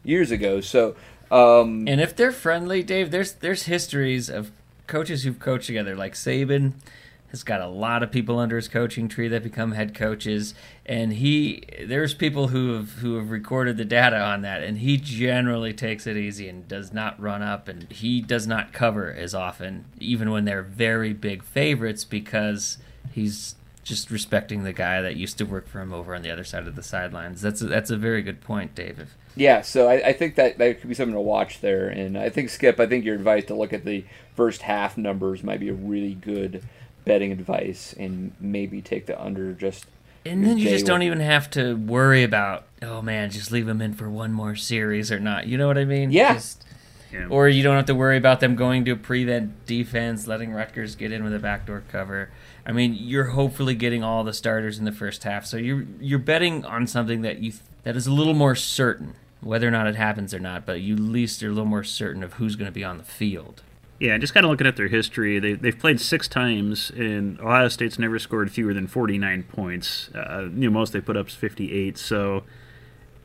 years 0.04 0.32
ago. 0.32 0.62
So, 0.62 0.96
um, 1.32 1.88
And 1.88 2.00
if 2.00 2.16
they're 2.16 2.32
friendly, 2.32 2.84
Dave, 2.84 3.12
there's 3.12 3.34
there's 3.34 3.64
histories 3.64 4.30
of 4.30 4.52
coaches 4.88 5.24
who've 5.24 5.40
coached 5.40 5.68
together, 5.68 5.96
like 5.96 6.14
Saban 6.14 6.74
has 7.34 7.44
got 7.44 7.62
a 7.62 7.68
lot 7.68 8.04
of 8.04 8.12
people 8.12 8.38
under 8.38 8.58
his 8.58 8.68
coaching 8.68 9.08
tree 9.08 9.28
that 9.28 9.42
become 9.42 9.72
head 9.72 9.96
coaches, 9.96 10.54
and 10.86 11.14
he 11.14 11.64
there's 11.84 12.14
people 12.14 12.50
who 12.50 12.76
have 12.76 12.92
who 13.00 13.16
have 13.16 13.32
recorded 13.32 13.76
the 13.76 13.84
data 13.84 14.20
on 14.20 14.44
that, 14.44 14.62
and 14.62 14.78
he 14.78 14.98
generally 14.98 15.74
takes 15.74 16.06
it 16.06 16.16
easy 16.16 16.48
and 16.48 16.68
does 16.68 16.94
not 16.94 17.20
run 17.20 17.42
up, 17.42 17.68
and 17.68 17.92
he 17.92 18.22
does 18.22 18.46
not 18.46 18.72
cover 18.72 19.12
as 19.12 19.34
often, 19.34 19.86
even 20.00 20.30
when 20.30 20.46
they're 20.46 20.62
very 20.62 21.12
big 21.12 21.44
favorites, 21.44 22.06
because 22.06 22.78
he's 23.12 23.56
just 23.84 24.12
respecting 24.12 24.64
the 24.64 24.72
guy 24.72 25.02
that 25.02 25.16
used 25.16 25.40
to 25.40 25.44
work 25.44 25.68
for 25.68 25.82
him 25.82 25.92
over 25.92 26.14
on 26.14 26.22
the 26.22 26.30
other 26.30 26.44
side 26.44 26.68
of 26.68 26.76
the 26.76 26.84
sidelines. 26.84 27.42
That's 27.42 27.62
a, 27.62 27.66
that's 27.66 27.90
a 27.90 27.98
very 27.98 28.22
good 28.22 28.42
point, 28.42 28.76
David. 28.76 29.08
Yeah, 29.36 29.62
so 29.62 29.90
I, 29.90 30.10
I, 30.10 30.14
think 30.14 30.36
that 30.36 30.60
that 30.60 30.80
could 30.80 30.88
be 30.88 30.94
something 30.94 31.16
to 31.16 31.20
watch 31.20 31.60
there, 31.62 31.90
and 31.90 32.16
I 32.16 32.30
think 32.30 32.50
Skip, 32.50 32.80
I 32.80 32.86
think 32.86 33.04
your 33.04 33.16
advice 33.16 33.46
to 33.46 33.56
look 33.56 33.74
at 33.74 33.84
the 33.84 34.06
first 34.36 34.62
half 34.62 34.96
numbers 34.96 35.44
might 35.44 35.60
be 35.60 35.70
a 35.70 35.74
really 35.74 36.14
good 36.14 36.64
betting 37.06 37.32
advice, 37.32 37.94
and 37.98 38.34
maybe 38.40 38.82
take 38.82 39.06
the 39.06 39.22
under 39.22 39.54
just. 39.54 39.86
And 40.26 40.46
then 40.46 40.58
you 40.58 40.70
just 40.70 40.86
don't 40.86 41.02
even 41.02 41.20
have 41.20 41.50
to 41.52 41.76
worry 41.76 42.24
about, 42.24 42.64
oh 42.82 43.02
man, 43.02 43.30
just 43.30 43.52
leave 43.52 43.66
them 43.66 43.82
in 43.82 43.94
for 43.94 44.10
one 44.10 44.32
more 44.32 44.56
series 44.56 45.12
or 45.12 45.20
not. 45.20 45.48
You 45.48 45.58
know 45.58 45.68
what 45.68 45.78
I 45.78 45.84
mean? 45.84 46.12
Yeah. 46.12 46.36
Just, 46.36 46.64
yeah. 47.12 47.28
Or 47.30 47.48
you 47.48 47.62
don't 47.62 47.76
have 47.76 47.86
to 47.88 47.96
worry 47.96 48.18
about 48.18 48.40
them 48.40 48.56
going 48.56 48.86
to 48.86 48.96
prevent 48.96 49.66
defense, 49.66 50.26
letting 50.26 50.52
Rutgers 50.52 50.96
get 50.96 51.12
in 51.12 51.24
with 51.24 51.36
a 51.36 51.40
backdoor 51.40 51.84
cover. 51.92 52.32
I 52.66 52.72
mean, 52.72 52.96
you're 52.98 53.26
hopefully 53.26 53.76
getting 53.76 54.04
all 54.04 54.24
the 54.24 54.34
starters 54.34 54.80
in 54.80 54.86
the 54.86 54.92
first 54.92 55.24
half, 55.24 55.46
so 55.46 55.58
you're 55.58 55.86
you're 56.00 56.20
betting 56.20 56.66
on 56.66 56.88
something 56.88 57.22
that 57.22 57.40
you 57.40 57.54
that 57.84 57.96
is 57.96 58.08
a 58.08 58.14
little 58.14 58.34
more 58.34 58.56
certain, 58.56 59.16
whether 59.42 59.68
or 59.68 59.72
not 59.72 59.86
it 59.88 59.96
happens 59.96 60.34
or 60.34 60.40
not. 60.40 60.66
But 60.66 60.80
you 60.80 60.96
at 60.96 61.02
least 61.02 61.44
are 61.44 61.48
a 61.48 61.50
little 61.50 61.66
more 61.66 61.84
certain 61.84 62.24
of 62.24 62.34
who's 62.34 62.56
going 62.56 62.68
to 62.68 62.74
be 62.74 62.84
on 62.84 62.98
the 62.98 63.04
field. 63.04 63.62
Yeah, 64.00 64.18
just 64.18 64.34
kind 64.34 64.46
of 64.46 64.50
looking 64.50 64.68
at 64.68 64.76
their 64.76 64.88
history, 64.88 65.40
they, 65.40 65.54
they've 65.54 65.78
played 65.78 66.02
six 66.02 66.28
times, 66.28 66.90
and 66.92 67.40
Ohio 67.40 67.70
State's 67.70 67.98
never 68.00 68.20
scored 68.20 68.52
fewer 68.52 68.74
than 68.74 68.88
49 68.88 69.44
points. 69.44 70.10
Uh, 70.14 70.50
you 70.54 70.70
know, 70.70 70.72
most 70.72 70.94
they 70.94 71.00
put 71.00 71.16
up 71.16 71.30
is 71.30 71.36
58. 71.36 71.98
So, 71.98 72.44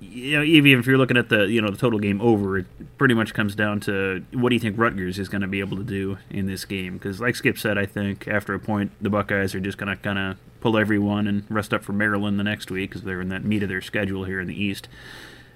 you 0.01 0.37
know, 0.37 0.43
even 0.45 0.79
if 0.79 0.87
you're 0.87 0.99
looking 0.99 1.17
at 1.17 1.31
the 1.31 1.47
you 1.47 1.61
know 1.61 1.71
the 1.71 1.77
total 1.77 1.99
game 1.99 2.21
over, 2.21 2.59
it 2.59 2.67
pretty 2.99 3.15
much 3.15 3.35
comes 3.35 3.55
down 3.55 3.81
to 3.81 4.25
what 4.33 4.51
do 4.51 4.55
you 4.57 4.61
think 4.61 4.79
Rutgers 4.79 5.19
is 5.19 5.29
going 5.29 5.41
to 5.41 5.49
be 5.49 5.61
able 5.61 5.77
to 5.79 5.83
do 5.83 6.19
in 6.31 6.47
this 6.47 6.65
game? 6.65 6.95
Because, 6.95 7.21
like 7.21 7.35
Skip 7.35 7.59
said, 7.59 7.77
I 7.79 7.87
think 7.87 8.29
after 8.29 8.55
a 8.55 8.61
point, 8.61 8.93
the 9.01 9.11
Buckeyes 9.11 9.55
are 9.55 9.61
just 9.61 9.79
going 9.79 9.89
to 9.89 9.97
kind 9.97 10.19
of 10.19 10.37
pull 10.61 10.79
everyone 10.79 11.27
and 11.27 11.45
rest 11.49 11.73
up 11.75 11.83
for 11.83 11.93
Maryland 11.93 12.39
the 12.39 12.45
next 12.45 12.71
week 12.71 12.91
because 12.91 13.03
they're 13.03 13.21
in 13.21 13.29
that 13.31 13.45
meat 13.45 13.63
of 13.63 13.69
their 13.69 13.81
schedule 13.81 14.25
here 14.25 14.41
in 14.41 14.47
the 14.47 14.63
East. 14.63 14.89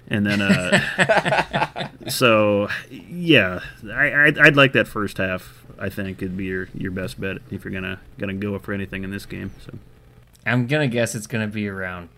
And 0.07 0.25
then, 0.25 0.41
uh, 0.41 1.89
so 2.09 2.67
yeah, 2.89 3.61
I, 3.91 4.25
I'd, 4.25 4.37
I'd, 4.37 4.55
like 4.55 4.73
that 4.73 4.87
first 4.87 5.17
half. 5.17 5.63
I 5.79 5.89
think 5.89 6.21
it'd 6.21 6.37
be 6.37 6.45
your, 6.45 6.69
your 6.73 6.91
best 6.91 7.19
bet 7.19 7.37
if 7.49 7.63
you're 7.63 7.73
gonna 7.73 7.99
gonna 8.17 8.33
go 8.33 8.57
for 8.59 8.73
anything 8.73 9.03
in 9.03 9.11
this 9.11 9.25
game. 9.25 9.51
So, 9.65 9.73
I'm 10.45 10.67
gonna 10.67 10.87
guess 10.87 11.15
it's 11.15 11.27
gonna 11.27 11.47
be 11.47 11.67
around 11.67 12.09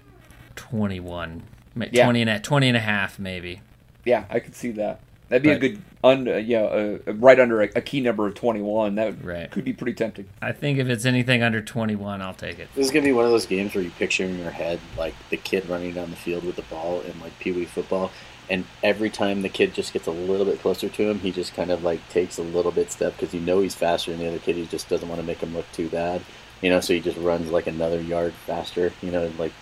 21, 0.56 1.44
yeah. 1.92 2.04
20 2.04 2.22
and 2.22 2.30
a, 2.30 2.40
20 2.40 2.68
and 2.68 2.78
a 2.78 2.82
half 2.82 3.20
maybe. 3.20 3.62
Yeah, 4.04 4.26
I 4.30 4.40
could 4.40 4.56
see 4.56 4.72
that. 4.72 5.00
That'd 5.30 5.44
be 5.44 5.50
but, 5.50 5.56
a 5.56 5.60
good, 5.60 5.82
un, 6.04 6.28
uh, 6.28 6.36
yeah, 6.38 6.62
uh, 6.62 7.14
right 7.14 7.40
under 7.40 7.64
a, 7.64 7.70
a, 7.76 7.82
key 7.82 8.00
number 8.00 8.28
of 8.28 8.36
21. 8.36 8.96
That 8.96 9.24
right. 9.24 9.50
could 9.50 9.64
be 9.64 9.74
pretty 9.74 9.94
tempting. 9.94 10.28
I 10.42 10.52
think 10.52 10.78
if 10.78 10.88
it's 10.88 11.06
anything 11.06 11.42
under 11.42 11.62
21, 11.62 12.22
I'll 12.22 12.34
take 12.34 12.60
it. 12.60 12.70
This 12.76 12.86
is 12.86 12.92
gonna 12.92 13.06
be 13.06 13.12
one 13.12 13.26
of 13.26 13.32
those 13.32 13.48
games 13.48 13.74
where 13.74 13.84
you 13.84 13.90
picture 13.92 14.24
in 14.24 14.38
your 14.38 14.52
head 14.52 14.80
like 14.98 15.16
the 15.30 15.38
kid 15.38 15.68
running 15.68 15.94
down 15.94 16.12
the 16.12 16.16
field 16.16 16.44
with 16.44 16.58
the 16.58 16.62
ball 16.64 17.02
in 17.02 17.20
like 17.20 17.38
pee 17.40 17.52
wee 17.52 17.66
football, 17.66 18.12
and 18.50 18.66
every 18.84 19.10
time 19.10 19.42
the 19.42 19.50
kid 19.50 19.74
just 19.74 19.94
gets 19.94 20.06
a 20.06 20.12
little 20.12 20.46
bit 20.46 20.62
closer 20.62 20.90
to 20.90 21.10
him, 21.10 21.20
he 21.20 21.32
just 21.32 21.56
kind 21.56 21.72
of 21.72 21.84
like 21.84 22.08
takes 22.10 22.38
a 22.38 22.44
little 22.44 22.72
bit 22.72 22.92
step 22.92 23.14
because 23.14 23.34
you 23.34 23.40
know 23.40 23.62
he's 23.62 23.74
faster 23.76 24.12
than 24.12 24.20
the 24.20 24.28
other 24.28 24.40
kid. 24.40 24.56
He 24.56 24.68
just 24.68 24.90
doesn't 24.90 25.10
want 25.10 25.20
to 25.20 25.26
make 25.26 25.40
him 25.40 25.56
look 25.56 25.72
too 25.72 25.90
bad, 25.90 26.22
you 26.62 26.70
know. 26.70 26.82
So 26.82 26.94
he 26.94 27.00
just 27.00 27.18
runs 27.18 27.50
like 27.50 27.66
another 27.66 28.00
yard 28.00 28.34
faster, 28.46 28.94
you 29.02 29.10
know, 29.10 29.32
like 29.40 29.54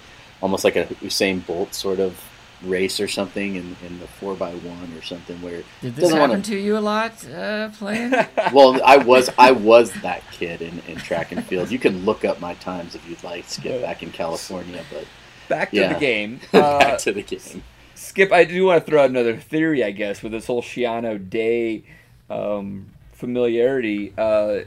almost 0.42 0.66
like 0.66 0.76
a 0.76 0.86
Usain 0.96 1.46
Bolt 1.46 1.74
sort 1.74 2.02
of 2.02 2.20
race 2.64 3.00
or 3.00 3.08
something 3.08 3.56
in, 3.56 3.76
in 3.86 4.00
the 4.00 4.08
four 4.08 4.36
by 4.36 4.54
one 4.54 4.94
or 4.98 5.02
something 5.02 5.42
where 5.42 5.64
did 5.82 5.96
this 5.96 6.10
happen 6.10 6.30
wanna... 6.30 6.42
to 6.42 6.58
you 6.58 6.78
a 6.78 6.80
lot 6.80 7.12
uh, 7.30 7.70
playing 7.70 8.12
well 8.54 8.82
i 8.84 8.98
was 8.98 9.30
i 9.38 9.52
was 9.52 9.92
that 10.02 10.24
kid 10.32 10.62
in, 10.62 10.80
in 10.88 10.98
track 10.98 11.32
and 11.32 11.46
field. 11.46 11.70
You 11.70 11.80
can 11.80 12.06
look 12.06 12.24
up 12.26 12.40
my 12.40 12.54
times 12.56 12.96
if 12.96 13.08
you'd 13.08 13.24
like 13.24 13.46
skip 13.46 13.82
back 13.82 14.04
in 14.04 14.12
california 14.12 14.84
but 14.92 15.06
back 15.50 15.72
to 15.72 15.78
yeah. 15.78 15.94
the 15.94 16.00
game 16.00 16.40
uh, 16.54 16.80
back 16.80 17.00
to 17.00 17.12
the 17.12 17.22
game. 17.22 17.64
Skip 17.96 18.32
i 18.32 18.44
do 18.44 18.66
want 18.66 18.84
to 18.84 18.90
throw 18.90 19.04
out 19.04 19.10
another 19.10 19.38
theory 19.38 19.84
i 19.84 19.92
guess 19.92 20.24
with 20.24 20.32
this 20.32 20.48
whole 20.48 20.62
schiano 20.62 21.30
day 21.30 21.84
um, 22.30 22.88
familiarity. 23.12 24.14
Uh, 24.18 24.62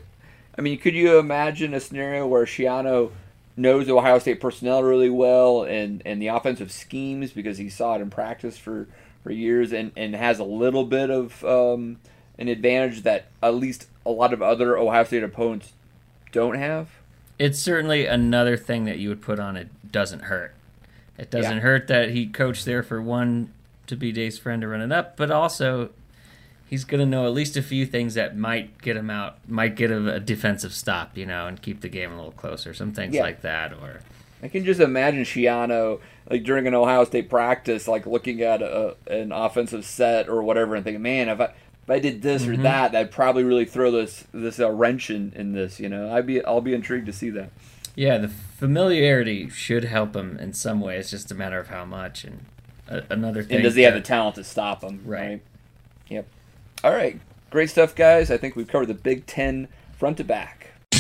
i 0.57 0.61
mean 0.61 0.79
could 0.79 0.95
you 0.95 1.19
imagine 1.19 1.75
a 1.75 1.81
scenario 1.81 2.27
where 2.27 2.45
schiano 2.45 3.11
knows 3.57 3.89
Ohio 3.89 4.19
State 4.19 4.41
personnel 4.41 4.83
really 4.83 5.11
well 5.11 5.63
and, 5.63 6.03
and 6.05 6.21
the 6.21 6.29
offensive 6.29 6.71
schemes 6.71 7.33
because 7.33 7.59
he 7.59 7.69
saw 7.69 7.95
it 7.95 8.01
in 8.01 8.11
practice 8.11 8.59
for, 8.59 8.87
for 9.23 9.31
years 9.31 9.73
and, 9.73 9.93
and 9.97 10.15
has 10.15 10.39
a 10.39 10.45
little 10.45 10.85
bit 10.85 11.11
of 11.11 11.43
um, 11.45 11.99
an 12.39 12.49
advantage 12.49 13.03
that 13.03 13.27
at 13.43 13.55
least 13.55 13.87
a 14.05 14.11
lot 14.11 14.33
of 14.33 14.43
other 14.43 14.77
Ohio 14.77 15.05
State 15.05 15.23
opponents 15.23 15.73
don't 16.33 16.57
have. 16.57 16.91
It's 17.39 17.59
certainly 17.59 18.07
another 18.07 18.57
thing 18.57 18.85
that 18.85 18.99
you 18.99 19.09
would 19.09 19.23
put 19.23 19.39
on 19.39 19.57
it 19.57 19.69
doesn't 19.91 20.25
hurt. 20.25 20.55
It 21.19 21.31
doesn't 21.31 21.57
yeah. 21.57 21.63
hurt 21.63 21.87
that 21.89 22.11
he 22.11 22.27
coached 22.27 22.65
there 22.65 22.83
for 22.83 23.01
one 23.01 23.53
to 23.87 23.97
be 23.97 24.13
Dave's 24.13 24.39
friend 24.39 24.61
to 24.63 24.69
run 24.69 24.81
it 24.81 24.93
up, 24.93 25.17
but 25.17 25.31
also 25.31 25.91
he's 26.69 26.85
going 26.85 27.01
to 27.01 27.07
know 27.07 27.27
at 27.27 27.33
least 27.33 27.57
a 27.57 27.63
few 27.63 27.87
things 27.87 28.15
that 28.15 28.37
might 28.37 28.81
get 28.83 28.97
him 28.97 29.09
out, 29.09 29.39
might 29.49 29.77
get 29.77 29.91
a, 29.91 30.15
a 30.15 30.21
defensive 30.21 30.75
stop, 30.75 31.17
you 31.17 31.27
know, 31.27 31.47
and 31.47 31.63
keep 31.63 31.81
the 31.81 31.89
game 31.89 32.13
a 32.13 32.17
little 32.17 32.33
closer. 32.33 32.75
Some 32.75 32.93
things 32.93 33.15
yeah. 33.15 33.23
like 33.23 33.43
that, 33.43 33.73
or 33.73 34.01
I 34.43 34.49
can 34.49 34.65
just 34.65 34.81
imagine 34.81 35.23
Schiano 35.23 36.01
like 36.29 36.45
during 36.45 36.67
an 36.67 36.75
Ohio 36.75 37.05
State 37.05 37.31
practice, 37.31 37.89
like 37.89 38.07
looking 38.07 38.43
at 38.43 38.63
a, 38.63 38.97
an 39.07 39.33
offensive 39.33 39.85
set 39.85 40.29
or 40.29 40.43
whatever, 40.43 40.75
and 40.75 40.85
thinking, 40.85 41.03
man, 41.03 41.29
if 41.29 41.41
I 41.41 41.45
if 41.45 41.91
I 41.91 41.99
did 42.01 42.23
this 42.23 42.43
mm-hmm. 42.43 42.53
or 42.53 42.57
that, 42.65 42.93
that'd 42.93 43.13
probably 43.13 43.45
really 43.45 43.65
throw 43.65 43.91
this 43.91 44.25
this 44.33 44.59
uh, 44.59 44.71
wrench 44.71 45.09
in, 45.09 45.33
in 45.37 45.53
this. 45.53 45.79
You 45.79 45.89
know, 45.89 46.13
I'd 46.13 46.27
be 46.27 46.45
I'll 46.45 46.61
be 46.61 46.75
intrigued 46.75 47.07
to 47.07 47.13
see 47.13 47.31
that. 47.31 47.51
Yeah, 47.95 48.19
the 48.19 48.29
familiarity 48.29 49.49
should 49.49 49.85
help 49.85 50.15
him 50.15 50.37
in 50.39 50.53
some 50.53 50.81
way. 50.81 50.99
It's 50.99 51.11
just 51.11 51.31
a 51.31 51.35
matter 51.35 51.59
of 51.59 51.69
how 51.69 51.85
much. 51.85 52.25
And 52.25 52.45
uh, 52.91 53.03
another 53.09 53.43
thing, 53.43 53.57
and 53.57 53.65
does 53.65 53.75
he 53.75 53.83
have 53.83 53.95
the 53.95 54.01
talent 54.01 54.35
to 54.35 54.45
stop 54.45 54.83
him? 54.83 55.03
Right. 55.05 55.29
right? 55.29 55.43
Yep. 56.83 56.93
All 56.93 56.97
right, 56.97 57.21
great 57.51 57.71
stuff, 57.71 57.95
guys. 57.95 58.31
I 58.31 58.37
think 58.37 58.57
we've 58.57 58.69
covered 58.69 58.87
the 58.87 58.95
Big 58.95 59.27
Ten 59.27 59.69
front 59.97 60.17
to 60.19 60.25
back. 60.25 60.73
The 60.91 60.97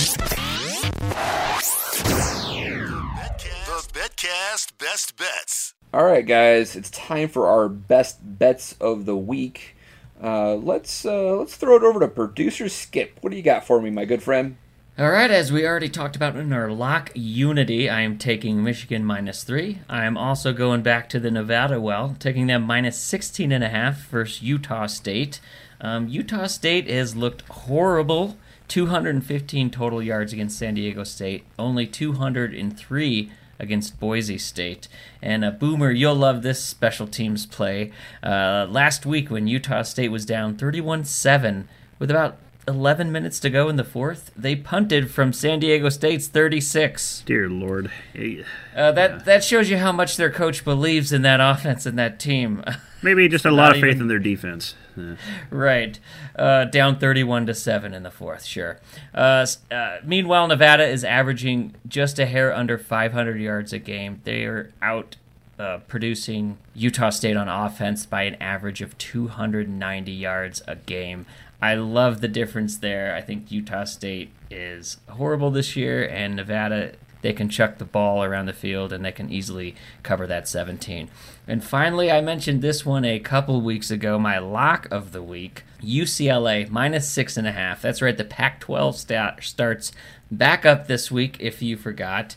Betcast 3.93 4.79
Best 4.79 5.16
Bets. 5.16 5.74
All 5.93 6.05
right, 6.05 6.27
guys, 6.27 6.77
it's 6.77 6.91
time 6.91 7.29
for 7.29 7.47
our 7.47 7.68
best 7.68 8.18
bets 8.39 8.74
of 8.81 9.07
the 9.07 9.16
week. 9.16 9.77
Uh, 10.22 10.55
let's 10.55 11.05
uh, 11.05 11.37
let's 11.37 11.57
throw 11.57 11.77
it 11.77 11.83
over 11.83 12.01
to 12.01 12.09
producer 12.09 12.68
Skip. 12.68 13.18
What 13.20 13.31
do 13.31 13.37
you 13.37 13.43
got 13.43 13.66
for 13.66 13.81
me, 13.81 13.91
my 13.91 14.05
good 14.05 14.22
friend? 14.22 14.57
All 14.99 15.11
right, 15.11 15.31
as 15.31 15.53
we 15.53 15.66
already 15.66 15.91
talked 15.91 16.16
about 16.16 16.37
in 16.37 16.55
our 16.55 16.70
lock 16.70 17.11
unity, 17.14 17.91
I 17.91 18.01
am 18.01 18.16
taking 18.16 18.64
Michigan 18.64 19.05
minus 19.05 19.45
three. 19.45 19.81
I 19.91 20.07
am 20.07 20.16
also 20.16 20.55
going 20.55 20.83
back 20.83 21.11
to 21.11 21.20
the 21.20 21.31
Nevada 21.31 21.79
well, 21.79 22.16
taking 22.18 22.47
them 22.47 22.62
minus 22.62 22.99
16 22.99 23.53
and 23.53 23.62
a 23.62 23.68
half 23.68 24.09
versus 24.09 24.43
Utah 24.43 24.87
State. 24.87 25.39
Um, 25.81 26.09
Utah 26.09 26.47
State 26.47 26.89
has 26.89 27.16
looked 27.16 27.43
horrible. 27.43 28.37
215 28.68 29.70
total 29.70 30.03
yards 30.03 30.33
against 30.33 30.59
San 30.59 30.74
Diego 30.74 31.05
State, 31.05 31.45
only 31.59 31.87
203 31.87 33.31
against 33.59 33.99
Boise 34.01 34.39
State. 34.39 34.89
And 35.22 35.45
uh, 35.45 35.51
Boomer, 35.51 35.91
you'll 35.91 36.14
love 36.14 36.43
this 36.43 36.62
special 36.62 37.07
teams 37.07 37.47
play. 37.47 37.93
Uh, 38.22 38.66
last 38.68 39.07
week, 39.07 39.31
when 39.31 39.47
Utah 39.47 39.83
State 39.83 40.11
was 40.11 40.27
down 40.27 40.57
31 40.57 41.05
7 41.05 41.68
with 41.99 42.11
about 42.11 42.39
11 42.68 43.12
minutes 43.12 43.39
to 43.41 43.51
go 43.51 43.68
in 43.68 43.77
the 43.77 43.85
fourth, 43.85 44.33
they 44.37 44.57
punted 44.57 45.11
from 45.11 45.33
San 45.33 45.61
Diego 45.61 45.89
State's 45.89 46.27
36. 46.27 47.22
Dear 47.24 47.49
Lord. 47.49 47.91
Uh, 48.14 48.93
that, 48.93 49.11
yeah. 49.11 49.18
that 49.24 49.45
shows 49.45 49.70
you 49.70 49.79
how 49.79 49.93
much 49.93 50.16
their 50.16 50.31
coach 50.31 50.64
believes 50.64 51.12
in 51.12 51.22
that 51.22 51.41
offense 51.41 51.87
and 51.87 51.99
that 51.99 52.18
team. 52.18 52.64
Maybe 53.07 53.29
just 53.29 53.45
a 53.45 53.53
lot 53.53 53.73
of 53.73 53.81
faith 53.81 54.01
in 54.01 54.09
their 54.09 54.19
defense. 54.19 54.75
Yeah. 54.97 55.15
Right. 55.49 55.97
Uh, 56.37 56.65
down 56.65 56.99
31 56.99 57.47
to 57.47 57.55
7 57.55 57.95
in 57.95 58.03
the 58.03 58.11
fourth, 58.11 58.45
sure. 58.45 58.81
Uh, 59.15 59.47
uh, 59.71 59.99
meanwhile, 60.03 60.49
Nevada 60.49 60.85
is 60.85 61.05
averaging 61.05 61.77
just 61.87 62.19
a 62.19 62.27
hair 62.27 62.53
under 62.53 62.77
500 62.77 63.41
yards 63.41 63.73
a 63.73 63.79
game. 63.79 64.23
They 64.25 64.43
are 64.43 64.73
out 64.83 65.15
uh, 65.57 65.79
producing 65.87 66.59
Utah 66.75 67.11
State 67.11 67.37
on 67.37 67.49
offense 67.49 68.07
by 68.07 68.23
an 68.23 68.35
average 68.43 68.83
of 68.83 68.99
290 68.99 70.11
yards 70.11 70.63
a 70.67 70.75
game. 70.75 71.27
I 71.63 71.77
love 71.77 72.21
the 72.21 72.29
difference 72.29 72.79
there. 72.79 73.15
I 73.15 73.21
think 73.21 73.53
Utah 73.53 73.85
State 73.85 74.33
is 74.51 74.97
horrible 75.11 75.53
this 75.53 75.77
year, 75.77 76.05
and 76.09 76.35
Nevada 76.35 76.95
they 77.27 77.33
can 77.33 77.49
chuck 77.49 77.79
the 77.79 77.85
ball 77.85 78.23
around 78.23 78.47
the 78.47 78.53
field 78.53 78.93
and 78.93 79.05
they 79.05 79.11
can 79.11 79.33
easily 79.33 79.75
cover 80.05 80.29
that 80.29 80.47
17. 80.47 81.09
And 81.49 81.63
finally, 81.63 82.11
I 82.11 82.21
mentioned 82.21 82.61
this 82.61 82.85
one 82.85 83.05
a 83.05 83.21
couple 83.21 83.61
weeks 83.61 83.91
ago, 83.91 84.19
my 84.19 84.39
lock 84.39 84.89
of 84.91 85.13
the 85.13 85.23
week 85.23 85.63
UCLA 85.81 86.69
minus 86.69 87.09
six 87.09 87.37
and 87.37 87.47
a 87.47 87.53
half. 87.53 87.83
That's 87.83 88.03
right, 88.03 88.17
the 88.17 88.25
Pac 88.25 88.61
12 88.61 88.97
stat 88.97 89.39
starts 89.43 89.93
back 90.31 90.67
up 90.67 90.89
this 90.89 91.11
week 91.11 91.37
if 91.39 91.63
you 91.63 91.77
forgot. 91.77 92.35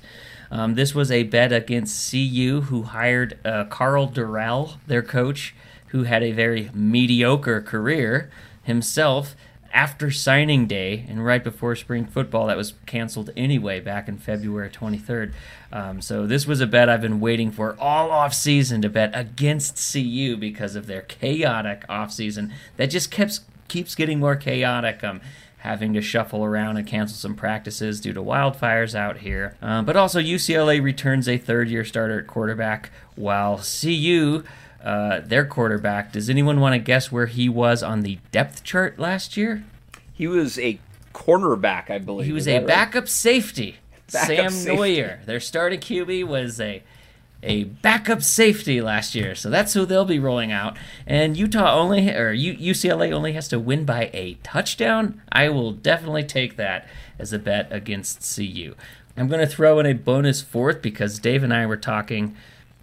Um, 0.51 0.75
this 0.75 0.93
was 0.93 1.11
a 1.11 1.23
bet 1.23 1.51
against 1.51 2.11
CU, 2.11 2.61
who 2.61 2.83
hired 2.83 3.37
uh, 3.45 3.65
Karl 3.65 4.07
Dorrell, 4.07 4.77
their 4.87 5.03
coach, 5.03 5.55
who 5.87 6.03
had 6.03 6.23
a 6.23 6.31
very 6.31 6.69
mediocre 6.73 7.61
career 7.61 8.29
himself 8.63 9.35
after 9.71 10.09
signing 10.09 10.65
day 10.65 11.05
and 11.07 11.23
right 11.23 11.43
before 11.43 11.75
spring 11.75 12.05
football 12.05 12.47
that 12.47 12.57
was 12.57 12.73
canceled 12.85 13.29
anyway 13.37 13.79
back 13.79 14.07
in 14.07 14.17
February 14.17 14.69
23rd. 14.69 15.33
Um, 15.71 16.01
so 16.01 16.25
this 16.25 16.47
was 16.47 16.61
a 16.61 16.67
bet 16.67 16.89
I've 16.89 17.01
been 17.01 17.19
waiting 17.19 17.51
for 17.51 17.75
all 17.79 18.09
off 18.11 18.33
season 18.33 18.81
to 18.81 18.89
bet 18.89 19.11
against 19.13 19.93
CU 19.93 20.35
because 20.35 20.75
of 20.75 20.87
their 20.87 21.01
chaotic 21.01 21.83
off 21.87 22.11
season 22.11 22.51
that 22.77 22.87
just 22.87 23.11
keeps 23.11 23.41
keeps 23.67 23.93
getting 23.93 24.19
more 24.19 24.35
chaotic. 24.35 25.03
Um, 25.03 25.21
having 25.59 25.93
to 25.93 26.01
shuffle 26.01 26.43
around 26.43 26.77
and 26.77 26.87
cancel 26.87 27.17
some 27.17 27.35
practices 27.35 27.99
due 27.99 28.13
to 28.13 28.21
wildfires 28.21 28.95
out 28.95 29.17
here. 29.17 29.57
Um, 29.61 29.83
but 29.83 29.97
also 29.97 30.19
UCLA 30.19 30.81
returns 30.81 31.27
a 31.27 31.37
third 31.37 31.69
year 31.69 31.83
starter 31.83 32.19
at 32.19 32.27
quarterback 32.27 32.91
while 33.15 33.57
CU 33.59 34.43
uh, 34.83 35.19
their 35.19 35.45
quarterback. 35.45 36.13
Does 36.13 36.29
anyone 36.29 36.59
want 36.59 36.73
to 36.73 36.79
guess 36.79 37.11
where 37.11 37.25
he 37.25 37.49
was 37.49 37.83
on 37.83 38.01
the 38.01 38.19
depth 38.31 38.63
chart 38.63 38.97
last 38.97 39.35
year? 39.35 39.63
He 40.13 40.27
was 40.27 40.57
a 40.57 40.79
cornerback, 41.13 41.89
I 41.89 41.97
believe. 41.97 42.27
He 42.27 42.33
was 42.33 42.47
a 42.47 42.59
right? 42.59 42.67
backup 42.67 43.07
safety. 43.07 43.77
Sam 44.09 44.49
safety. 44.49 44.77
Noyer, 44.77 45.25
their 45.25 45.39
starting 45.39 45.79
QB, 45.79 46.25
was 46.27 46.59
a 46.59 46.83
a 47.41 47.63
backup 47.63 48.21
safety 48.21 48.81
last 48.81 49.15
year, 49.15 49.33
so 49.33 49.49
that's 49.49 49.73
who 49.73 49.85
they'll 49.85 50.03
be 50.03 50.19
rolling 50.19 50.51
out. 50.51 50.75
And 51.07 51.37
Utah 51.37 51.73
only, 51.73 52.13
or 52.13 52.33
U- 52.33 52.73
UCLA 52.73 53.13
only 53.13 53.31
has 53.31 53.47
to 53.47 53.59
win 53.59 53.85
by 53.85 54.09
a 54.13 54.33
touchdown. 54.43 55.21
I 55.31 55.47
will 55.47 55.71
definitely 55.71 56.23
take 56.23 56.57
that 56.57 56.85
as 57.17 57.31
a 57.31 57.39
bet 57.39 57.69
against 57.71 58.35
CU. 58.35 58.75
I'm 59.15 59.29
going 59.29 59.39
to 59.39 59.47
throw 59.47 59.79
in 59.79 59.85
a 59.85 59.93
bonus 59.93 60.41
fourth 60.41 60.81
because 60.81 61.19
Dave 61.19 61.43
and 61.43 61.53
I 61.53 61.65
were 61.65 61.77
talking 61.77 62.35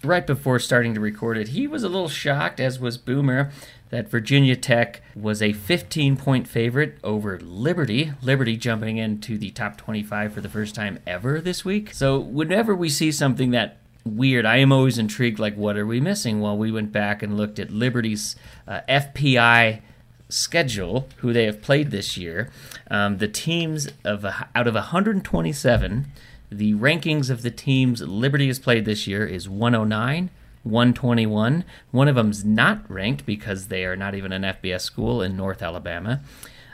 right 0.02 0.26
before 0.26 0.58
starting 0.58 0.94
to 0.94 1.00
record 1.00 1.38
it. 1.38 1.48
He 1.48 1.66
was 1.66 1.82
a 1.82 1.88
little 1.88 2.08
shocked, 2.08 2.60
as 2.60 2.78
was 2.78 2.98
Boomer, 2.98 3.50
that 3.90 4.08
Virginia 4.08 4.56
Tech 4.56 5.00
was 5.14 5.40
a 5.40 5.52
15 5.52 6.16
point 6.16 6.48
favorite 6.48 6.98
over 7.04 7.38
Liberty. 7.40 8.12
Liberty 8.22 8.56
jumping 8.56 8.98
into 8.98 9.38
the 9.38 9.50
top 9.50 9.76
25 9.76 10.32
for 10.32 10.40
the 10.40 10.48
first 10.48 10.74
time 10.74 10.98
ever 11.06 11.40
this 11.40 11.64
week. 11.64 11.94
So, 11.94 12.18
whenever 12.18 12.74
we 12.74 12.88
see 12.88 13.12
something 13.12 13.50
that 13.52 13.78
weird, 14.04 14.46
I 14.46 14.58
am 14.58 14.72
always 14.72 14.98
intrigued 14.98 15.38
like, 15.38 15.56
what 15.56 15.76
are 15.76 15.86
we 15.86 16.00
missing? 16.00 16.40
Well, 16.40 16.56
we 16.56 16.72
went 16.72 16.92
back 16.92 17.22
and 17.22 17.36
looked 17.36 17.58
at 17.58 17.70
Liberty's 17.70 18.36
uh, 18.66 18.80
FPI 18.88 19.80
schedule, 20.28 21.08
who 21.18 21.32
they 21.32 21.44
have 21.44 21.62
played 21.62 21.90
this 21.90 22.16
year. 22.16 22.50
Um, 22.90 23.18
the 23.18 23.28
teams 23.28 23.88
of 24.04 24.24
out 24.24 24.66
of 24.66 24.74
127, 24.74 26.06
the 26.50 26.74
rankings 26.74 27.30
of 27.30 27.42
the 27.42 27.50
teams 27.50 28.00
Liberty 28.02 28.46
has 28.48 28.58
played 28.58 28.84
this 28.84 29.06
year 29.06 29.26
is 29.26 29.48
109, 29.48 30.30
121. 30.66 31.64
One 31.92 32.08
of 32.08 32.16
them's 32.16 32.44
not 32.44 32.90
ranked 32.90 33.24
because 33.24 33.68
they 33.68 33.84
are 33.84 33.96
not 33.96 34.14
even 34.14 34.32
an 34.32 34.42
FBS 34.42 34.82
school 34.82 35.22
in 35.22 35.36
North 35.36 35.62
Alabama. 35.62 36.20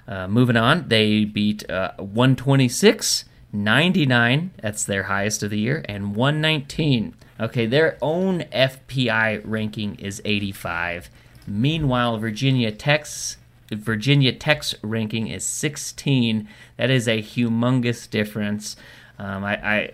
Uh, 0.09 0.27
moving 0.27 0.57
on, 0.57 0.89
they 0.89 1.25
beat 1.25 1.69
uh, 1.71 1.93
126, 1.99 3.25
99, 3.53 4.51
that's 4.61 4.85
their 4.85 5.05
highest 5.05 5.43
of 5.43 5.51
the 5.51 5.59
year, 5.59 5.85
and 5.89 6.17
119. 6.17 7.15
Okay, 7.39 7.67
their 7.67 7.99
own 8.03 8.41
FPI 8.53 9.43
ranking 9.45 9.95
is 9.97 10.21
85. 10.25 11.11
Meanwhile, 11.47 12.19
Virginia 12.19 12.73
Tech's 12.73 13.37
Virginia 13.71 14.33
Tech's 14.33 14.75
ranking 14.83 15.29
is 15.29 15.45
16. 15.45 16.47
That 16.77 16.91
is 16.91 17.09
a 17.09 17.23
humongous 17.23 18.09
difference. 18.09 18.77
Um, 19.19 19.45
I, 19.45 19.55
I 19.57 19.91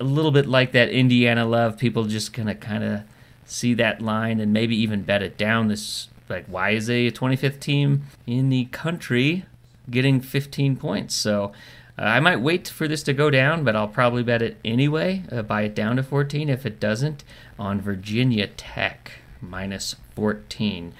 a 0.00 0.04
little 0.04 0.30
bit 0.30 0.46
like 0.46 0.72
that 0.72 0.90
Indiana 0.90 1.44
love. 1.44 1.78
People 1.78 2.04
just 2.04 2.32
gonna 2.32 2.54
kind 2.54 2.84
of 2.84 3.02
see 3.48 3.74
that 3.74 4.00
line 4.00 4.38
and 4.40 4.52
maybe 4.52 4.76
even 4.76 5.02
bet 5.02 5.22
it 5.22 5.36
down. 5.36 5.68
This 5.68 6.08
like 6.28 6.46
why 6.46 6.70
is 6.70 6.88
a 6.88 7.10
25th 7.10 7.58
team 7.60 8.04
in 8.26 8.48
the 8.50 8.66
country 8.66 9.44
getting 9.90 10.20
15 10.20 10.76
points? 10.76 11.14
So. 11.14 11.52
Uh, 12.00 12.02
I 12.04 12.20
might 12.20 12.40
wait 12.40 12.68
for 12.68 12.86
this 12.86 13.02
to 13.02 13.12
go 13.12 13.28
down, 13.28 13.64
but 13.64 13.74
I'll 13.74 13.88
probably 13.88 14.22
bet 14.22 14.40
it 14.40 14.56
anyway. 14.64 15.24
Uh, 15.32 15.42
buy 15.42 15.62
it 15.62 15.74
down 15.74 15.96
to 15.96 16.04
14 16.04 16.48
if 16.48 16.64
it 16.64 16.78
doesn't 16.78 17.24
on 17.58 17.80
Virginia 17.80 18.46
Tech 18.46 19.14
minus 19.40 19.96
14 20.14 20.94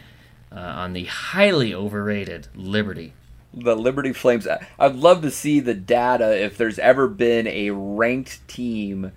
uh, 0.50 0.56
on 0.56 0.94
the 0.94 1.04
highly 1.04 1.72
overrated 1.72 2.48
Liberty. 2.56 3.12
the 3.54 3.76
Liberty 3.76 4.12
Flames. 4.12 4.48
I'd 4.76 4.96
love 4.96 5.22
to 5.22 5.30
see 5.30 5.60
the 5.60 5.74
data 5.74 6.36
if 6.36 6.56
there's 6.58 6.80
ever 6.80 7.06
been 7.06 7.46
a 7.46 7.70
ranked 7.70 8.46
team 8.48 9.12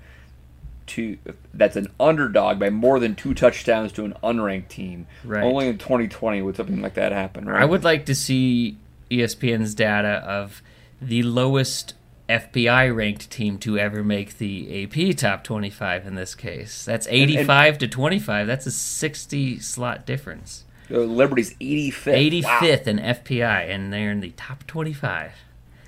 to 0.87 1.17
that's 1.53 1.75
an 1.75 1.87
underdog 1.99 2.59
by 2.59 2.69
more 2.69 2.99
than 2.99 3.15
two 3.15 3.33
touchdowns 3.33 3.91
to 3.93 4.05
an 4.05 4.13
unranked 4.23 4.67
team. 4.67 5.07
Right. 5.23 5.43
Only 5.43 5.67
in 5.67 5.77
2020 5.77 6.41
would 6.41 6.55
something 6.55 6.81
like 6.81 6.95
that 6.95 7.11
happen. 7.11 7.45
Right. 7.45 7.61
I 7.61 7.65
would 7.65 7.83
like 7.83 8.05
to 8.07 8.15
see 8.15 8.77
ESPN's 9.09 9.75
data 9.75 10.23
of 10.25 10.61
the 11.01 11.23
lowest 11.23 11.93
FPI 12.29 12.95
ranked 12.95 13.29
team 13.29 13.57
to 13.59 13.77
ever 13.77 14.03
make 14.03 14.37
the 14.37 14.83
AP 14.83 15.17
top 15.17 15.43
25 15.43 16.07
in 16.07 16.15
this 16.15 16.33
case. 16.33 16.85
That's 16.85 17.07
85 17.09 17.79
to 17.79 17.87
25. 17.87 18.47
That's 18.47 18.65
a 18.65 18.71
60 18.71 19.59
slot 19.59 20.05
difference. 20.05 20.63
Uh, 20.89 20.99
Liberty's 20.99 21.53
85th. 21.55 22.43
85th 22.43 22.87
in 22.87 22.97
FPI, 22.99 23.69
and 23.69 23.91
they're 23.91 24.11
in 24.11 24.19
the 24.19 24.31
top 24.31 24.65
25. 24.67 25.31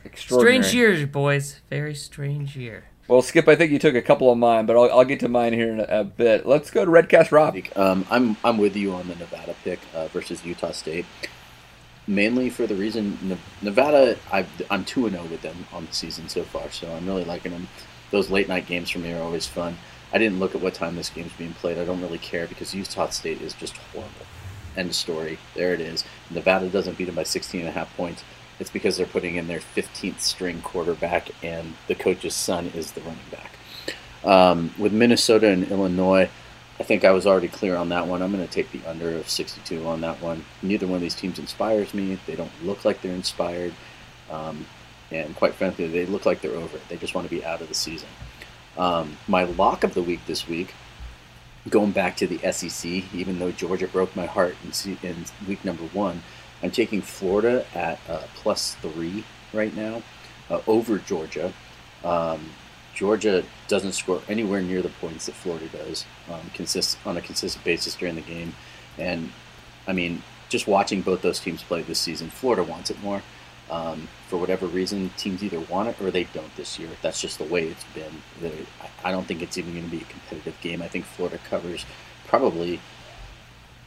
Extraordinary. 0.05 0.63
Strange 0.63 0.75
year, 0.75 1.07
boys. 1.07 1.61
Very 1.69 1.95
strange 1.95 2.55
year. 2.55 2.85
Well, 3.07 3.21
Skip, 3.21 3.49
I 3.49 3.55
think 3.57 3.71
you 3.71 3.79
took 3.79 3.95
a 3.95 4.01
couple 4.01 4.31
of 4.31 4.37
mine, 4.37 4.65
but 4.65 4.77
I'll, 4.77 4.99
I'll 4.99 5.05
get 5.05 5.19
to 5.21 5.27
mine 5.27 5.51
here 5.51 5.73
in 5.73 5.81
a, 5.81 5.87
a 5.89 6.03
bit. 6.05 6.45
Let's 6.45 6.71
go 6.71 6.85
to 6.85 6.91
Redcast 6.91 7.33
Rob. 7.33 7.57
Um, 7.75 8.05
I'm 8.09 8.37
I'm 8.45 8.57
with 8.57 8.77
you 8.77 8.93
on 8.93 9.09
the 9.09 9.15
Nevada 9.15 9.55
pick 9.61 9.79
uh, 9.93 10.07
versus 10.07 10.45
Utah 10.45 10.71
State, 10.71 11.05
mainly 12.07 12.49
for 12.49 12.65
the 12.65 12.75
reason 12.75 13.37
Nevada. 13.61 14.17
I 14.31 14.45
I'm 14.71 14.85
two 14.85 15.05
and 15.05 15.15
zero 15.15 15.27
with 15.27 15.41
them 15.41 15.67
on 15.73 15.85
the 15.85 15.93
season 15.93 16.29
so 16.29 16.43
far, 16.43 16.71
so 16.71 16.89
I'm 16.93 17.05
really 17.05 17.25
liking 17.25 17.51
them. 17.51 17.67
Those 18.11 18.29
late 18.29 18.47
night 18.47 18.67
games 18.67 18.89
for 18.89 18.99
me 18.99 19.11
are 19.11 19.21
always 19.21 19.47
fun. 19.47 19.77
I 20.13 20.17
didn't 20.17 20.39
look 20.39 20.55
at 20.55 20.61
what 20.61 20.73
time 20.73 20.95
this 20.95 21.09
game's 21.09 21.33
being 21.33 21.53
played. 21.53 21.77
I 21.77 21.83
don't 21.83 22.01
really 22.01 22.19
care 22.19 22.47
because 22.47 22.73
Utah 22.73 23.09
State 23.09 23.41
is 23.41 23.53
just 23.53 23.75
horrible. 23.75 24.27
End 24.77 24.95
story. 24.95 25.39
There 25.55 25.73
it 25.73 25.81
is. 25.81 26.05
Nevada 26.29 26.69
doesn't 26.69 26.97
beat 26.97 27.05
them 27.05 27.15
by 27.15 27.23
16 27.23 27.61
and 27.61 27.69
a 27.69 27.73
half 27.73 27.95
points. 27.97 28.23
It's 28.59 28.69
because 28.69 28.97
they're 28.97 29.05
putting 29.05 29.35
in 29.35 29.47
their 29.47 29.59
15th 29.59 30.19
string 30.19 30.61
quarterback, 30.61 31.31
and 31.43 31.73
the 31.87 31.95
coach's 31.95 32.35
son 32.35 32.67
is 32.75 32.91
the 32.91 33.01
running 33.01 33.19
back. 33.31 33.57
Um, 34.23 34.73
with 34.77 34.93
Minnesota 34.93 35.49
and 35.49 35.69
Illinois, 35.69 36.29
I 36.79 36.83
think 36.83 37.03
I 37.03 37.11
was 37.11 37.27
already 37.27 37.47
clear 37.47 37.75
on 37.75 37.89
that 37.89 38.07
one. 38.07 38.21
I'm 38.21 38.31
going 38.31 38.45
to 38.45 38.51
take 38.51 38.71
the 38.71 38.87
under 38.89 39.17
of 39.17 39.29
62 39.29 39.85
on 39.85 40.01
that 40.01 40.21
one. 40.21 40.45
Neither 40.61 40.87
one 40.87 40.95
of 40.95 41.01
these 41.01 41.15
teams 41.15 41.39
inspires 41.39 41.93
me. 41.93 42.17
They 42.25 42.35
don't 42.35 42.51
look 42.63 42.83
like 42.85 43.01
they're 43.01 43.13
inspired. 43.13 43.73
Um, 44.31 44.65
and 45.11 45.35
quite 45.35 45.53
frankly, 45.53 45.87
they 45.87 46.05
look 46.05 46.25
like 46.25 46.41
they're 46.41 46.51
over 46.51 46.77
it. 46.77 46.89
They 46.89 46.97
just 46.97 47.13
want 47.13 47.29
to 47.29 47.35
be 47.35 47.45
out 47.45 47.61
of 47.61 47.67
the 47.67 47.73
season. 47.73 48.09
Um, 48.77 49.17
my 49.27 49.43
lock 49.43 49.83
of 49.83 49.93
the 49.93 50.01
week 50.01 50.25
this 50.25 50.47
week, 50.47 50.73
going 51.69 51.91
back 51.91 52.17
to 52.17 52.27
the 52.27 52.51
SEC, 52.51 52.85
even 53.13 53.39
though 53.39 53.51
Georgia 53.51 53.87
broke 53.87 54.15
my 54.15 54.25
heart 54.25 54.57
in, 54.63 54.97
in 55.03 55.25
week 55.47 55.63
number 55.63 55.83
one, 55.93 56.23
I'm 56.63 56.71
taking 56.71 57.01
Florida 57.01 57.65
at 57.75 57.99
uh, 58.09 58.23
plus 58.35 58.75
three 58.75 59.25
right 59.51 59.75
now 59.75 60.01
uh, 60.49 60.61
over 60.65 60.97
Georgia. 60.97 61.53
Um, 62.03 62.51
Georgia 62.95 63.43
doesn't 63.67 63.93
score 63.93 64.21
anywhere 64.29 64.61
near 64.61 64.81
the 64.81 64.89
points 64.89 65.25
that 65.25 65.35
Florida 65.35 65.67
does 65.67 66.05
um, 66.29 66.39
on 67.05 67.17
a 67.17 67.21
consistent 67.21 67.63
basis 67.65 67.95
during 67.95 68.15
the 68.15 68.21
game, 68.21 68.55
and 68.97 69.31
I 69.87 69.93
mean, 69.93 70.21
just 70.49 70.67
watching 70.67 71.01
both 71.01 71.21
those 71.21 71.39
teams 71.39 71.63
play 71.63 71.81
this 71.81 71.99
season, 71.99 72.29
Florida 72.29 72.63
wants 72.63 72.89
it 72.89 73.01
more. 73.01 73.21
Um, 73.71 74.07
for 74.27 74.37
whatever 74.37 74.67
reason, 74.67 75.09
teams 75.17 75.43
either 75.43 75.59
want 75.59 75.89
it 75.89 75.99
or 76.01 76.11
they 76.11 76.25
don't 76.25 76.55
this 76.55 76.77
year. 76.77 76.89
That's 77.01 77.19
just 77.19 77.39
the 77.39 77.45
way 77.45 77.67
it's 77.67 77.83
been. 77.95 78.21
I 79.03 79.11
don't 79.11 79.25
think 79.25 79.41
it's 79.41 79.57
even 79.57 79.73
going 79.73 79.85
to 79.85 79.91
be 79.91 80.01
a 80.01 80.05
competitive 80.05 80.59
game. 80.61 80.81
I 80.81 80.87
think 80.87 81.05
Florida 81.05 81.39
covers 81.49 81.85
probably. 82.27 82.79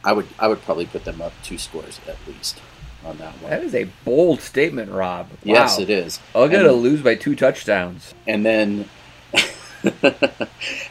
I 0.03 0.13
would 0.13 0.27
I 0.39 0.47
would 0.47 0.61
probably 0.61 0.85
put 0.85 1.03
them 1.05 1.21
up 1.21 1.33
two 1.43 1.57
scores 1.57 1.99
at 2.07 2.17
least 2.27 2.61
on 3.05 3.17
that 3.17 3.33
one. 3.41 3.49
That 3.51 3.63
is 3.63 3.75
a 3.75 3.85
bold 4.05 4.41
statement, 4.41 4.91
Rob. 4.91 5.29
Wow. 5.29 5.37
Yes, 5.43 5.79
it 5.79 5.89
is. 5.89 6.19
I'll 6.35 6.47
get 6.47 6.61
to 6.63 6.69
And- 6.71 6.81
lose 6.81 7.01
by 7.01 7.15
two 7.15 7.35
touchdowns. 7.35 8.13
and 8.25 8.45
then 8.45 8.89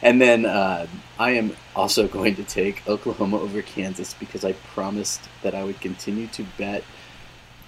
and 0.01 0.21
then 0.21 0.45
uh, 0.45 0.87
I 1.19 1.31
am 1.31 1.55
also 1.75 2.07
going 2.07 2.35
to 2.35 2.43
take 2.43 2.87
Oklahoma 2.87 3.39
over 3.39 3.61
Kansas 3.61 4.13
because 4.13 4.45
I 4.45 4.53
promised 4.53 5.21
that 5.43 5.53
I 5.53 5.63
would 5.63 5.79
continue 5.81 6.27
to 6.27 6.43
bet. 6.57 6.83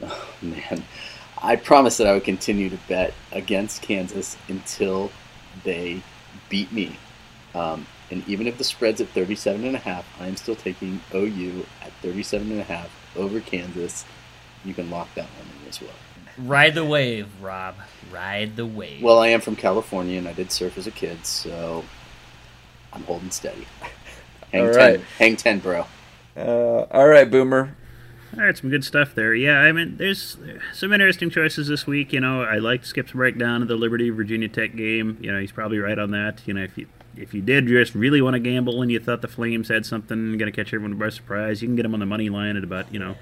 Oh 0.02 0.30
man, 0.42 0.86
I 1.42 1.58
promised 1.58 1.98
that 1.98 2.08
I 2.08 2.14
would 2.14 2.24
continue 2.24 2.70
to 2.70 2.78
bet 2.88 3.14
against 3.34 3.82
Kansas 3.82 4.38
until 4.48 5.12
they 5.66 6.02
beat 6.48 6.72
me. 6.72 6.96
Um, 7.54 7.86
and 8.12 8.28
even 8.28 8.48
if 8.48 8.58
the 8.58 8.64
spread's 8.64 9.02
at 9.02 9.10
37 9.10 9.64
and 9.66 9.76
a 9.76 9.80
half, 9.80 10.06
I 10.20 10.28
am 10.28 10.36
still 10.36 10.56
taking 10.56 11.02
OU 11.14 11.66
at 11.82 11.92
37 12.02 12.52
and 12.52 12.62
a 12.62 12.64
half 12.64 12.90
over 13.16 13.40
Kansas. 13.40 14.06
You 14.66 14.74
can 14.74 14.90
lock 14.90 15.14
that 15.16 15.26
one 15.26 15.48
in 15.62 15.70
as 15.70 15.82
well. 15.82 15.92
Ride 16.38 16.74
the 16.76 16.86
wave, 16.86 17.28
Rob. 17.42 17.76
Ride 18.12 18.56
the 18.56 18.66
wave. 18.66 19.04
Well, 19.04 19.20
I 19.20 19.28
am 19.28 19.42
from 19.42 19.56
California, 19.56 20.18
and 20.18 20.28
I 20.28 20.34
did 20.34 20.52
surf 20.52 20.78
as 20.78 20.88
a 20.88 20.92
kid, 20.92 21.26
so 21.26 21.84
I'm 22.94 23.04
holding 23.04 23.32
steady. 23.32 23.68
Hang 24.52 24.68
All 24.68 24.74
ten, 24.74 25.02
hang 25.20 25.36
ten, 25.36 25.60
bro. 25.60 25.86
Uh, 26.36 26.86
all 26.90 27.08
right, 27.08 27.30
Boomer. 27.30 27.76
All 28.38 28.44
right, 28.44 28.56
some 28.56 28.70
good 28.70 28.84
stuff 28.84 29.16
there. 29.16 29.34
Yeah, 29.34 29.60
I 29.60 29.72
mean, 29.72 29.98
there's 29.98 30.38
some 30.74 30.94
interesting 30.94 31.32
choices 31.32 31.68
this 31.68 31.88
week. 31.88 32.14
You 32.14 32.20
know, 32.20 32.44
I 32.44 32.60
liked 32.60 32.86
Skip's 32.86 33.12
breakdown 33.12 33.64
of 33.64 33.68
the 33.68 33.76
Liberty 33.76 34.12
Virginia 34.12 34.48
Tech 34.48 34.76
game. 34.76 35.18
You 35.20 35.32
know, 35.32 35.40
he's 35.40 35.52
probably 35.52 35.80
right 35.80 35.98
on 35.98 36.12
that. 36.12 36.42
You 36.46 36.54
know, 36.54 36.62
if 36.62 36.78
you 36.78 36.88
if 37.18 37.34
you 37.34 37.42
did 37.42 37.68
just 37.68 37.96
really 37.96 38.22
want 38.22 38.36
to 38.36 38.40
gamble 38.40 38.82
and 38.82 38.92
you 38.92 39.00
thought 39.00 39.22
the 39.22 39.28
Flames 39.28 39.70
had 39.70 39.86
something 39.86 40.38
going 40.38 40.52
to 40.52 40.56
catch 40.56 40.74
everyone 40.74 40.98
by 40.98 41.10
surprise, 41.10 41.62
you 41.64 41.68
can 41.68 41.76
get 41.76 41.84
them 41.84 41.94
on 41.96 42.00
the 42.00 42.06
money 42.06 42.30
line 42.30 42.56
at 42.56 42.64
about 42.64 42.94
you 42.94 43.00
know 43.00 43.16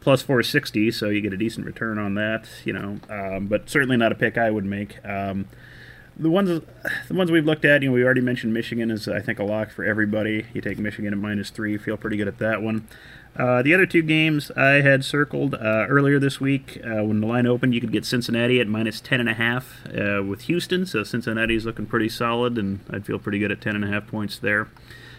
plus 0.00 0.22
460, 0.22 0.90
so 0.90 1.08
you 1.08 1.20
get 1.20 1.32
a 1.32 1.36
decent 1.36 1.64
return 1.64 1.98
on 1.98 2.14
that. 2.14 2.48
You 2.64 2.72
know, 2.72 3.00
um, 3.08 3.46
but 3.46 3.70
certainly 3.70 3.96
not 3.96 4.10
a 4.10 4.16
pick 4.16 4.36
I 4.36 4.50
would 4.50 4.64
make. 4.64 5.04
Um, 5.06 5.46
the 6.18 6.30
ones 6.30 6.48
the 7.08 7.14
ones 7.14 7.30
we've 7.30 7.46
looked 7.46 7.64
at, 7.64 7.82
you 7.82 7.88
know, 7.88 7.94
we 7.94 8.02
already 8.02 8.20
mentioned 8.20 8.52
Michigan 8.52 8.90
is 8.90 9.06
I 9.06 9.20
think 9.20 9.38
a 9.38 9.44
lock 9.44 9.70
for 9.70 9.84
everybody. 9.84 10.46
You 10.52 10.60
take 10.60 10.78
Michigan 10.78 11.12
at 11.12 11.18
minus 11.18 11.50
three, 11.50 11.78
feel 11.78 11.96
pretty 11.96 12.16
good 12.16 12.28
at 12.28 12.38
that 12.38 12.60
one. 12.60 12.88
Uh, 13.38 13.62
the 13.62 13.72
other 13.72 13.86
two 13.86 14.02
games 14.02 14.50
I 14.56 14.80
had 14.80 15.04
circled 15.04 15.54
uh, 15.54 15.86
earlier 15.88 16.18
this 16.18 16.40
week 16.40 16.80
uh, 16.84 17.04
when 17.04 17.20
the 17.20 17.26
line 17.26 17.46
opened, 17.46 17.72
you 17.72 17.80
could 17.80 17.92
get 17.92 18.04
Cincinnati 18.04 18.60
at 18.60 18.66
minus 18.66 19.00
ten 19.00 19.20
and 19.20 19.28
a 19.28 19.34
half 19.34 19.86
uh, 19.86 20.24
with 20.24 20.42
Houston. 20.42 20.84
So 20.84 21.04
Cincinnati's 21.04 21.64
looking 21.64 21.86
pretty 21.86 22.08
solid, 22.08 22.58
and 22.58 22.80
I'd 22.90 23.06
feel 23.06 23.20
pretty 23.20 23.38
good 23.38 23.52
at 23.52 23.60
ten 23.60 23.76
and 23.76 23.84
a 23.84 23.88
half 23.88 24.08
points 24.08 24.38
there. 24.38 24.68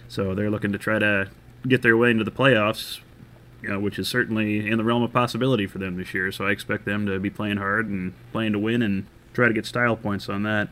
So 0.09 0.35
they're 0.35 0.49
looking 0.49 0.73
to 0.73 0.77
try 0.77 0.99
to 0.99 1.29
get 1.65 1.81
their 1.81 1.95
way 1.95 2.11
into 2.11 2.25
the 2.25 2.31
playoffs, 2.31 2.99
which 3.63 3.97
is 3.97 4.09
certainly 4.09 4.69
in 4.69 4.77
the 4.77 4.83
realm 4.83 5.03
of 5.03 5.13
possibility 5.13 5.65
for 5.65 5.77
them 5.77 5.95
this 5.95 6.13
year. 6.13 6.29
So 6.33 6.45
I 6.45 6.51
expect 6.51 6.83
them 6.83 7.05
to 7.05 7.19
be 7.19 7.29
playing 7.29 7.57
hard 7.57 7.87
and 7.87 8.13
playing 8.33 8.51
to 8.51 8.59
win 8.59 8.81
and 8.81 9.05
try 9.33 9.47
to 9.47 9.53
get 9.53 9.65
style 9.65 9.95
points 9.95 10.27
on 10.27 10.43
that. 10.43 10.69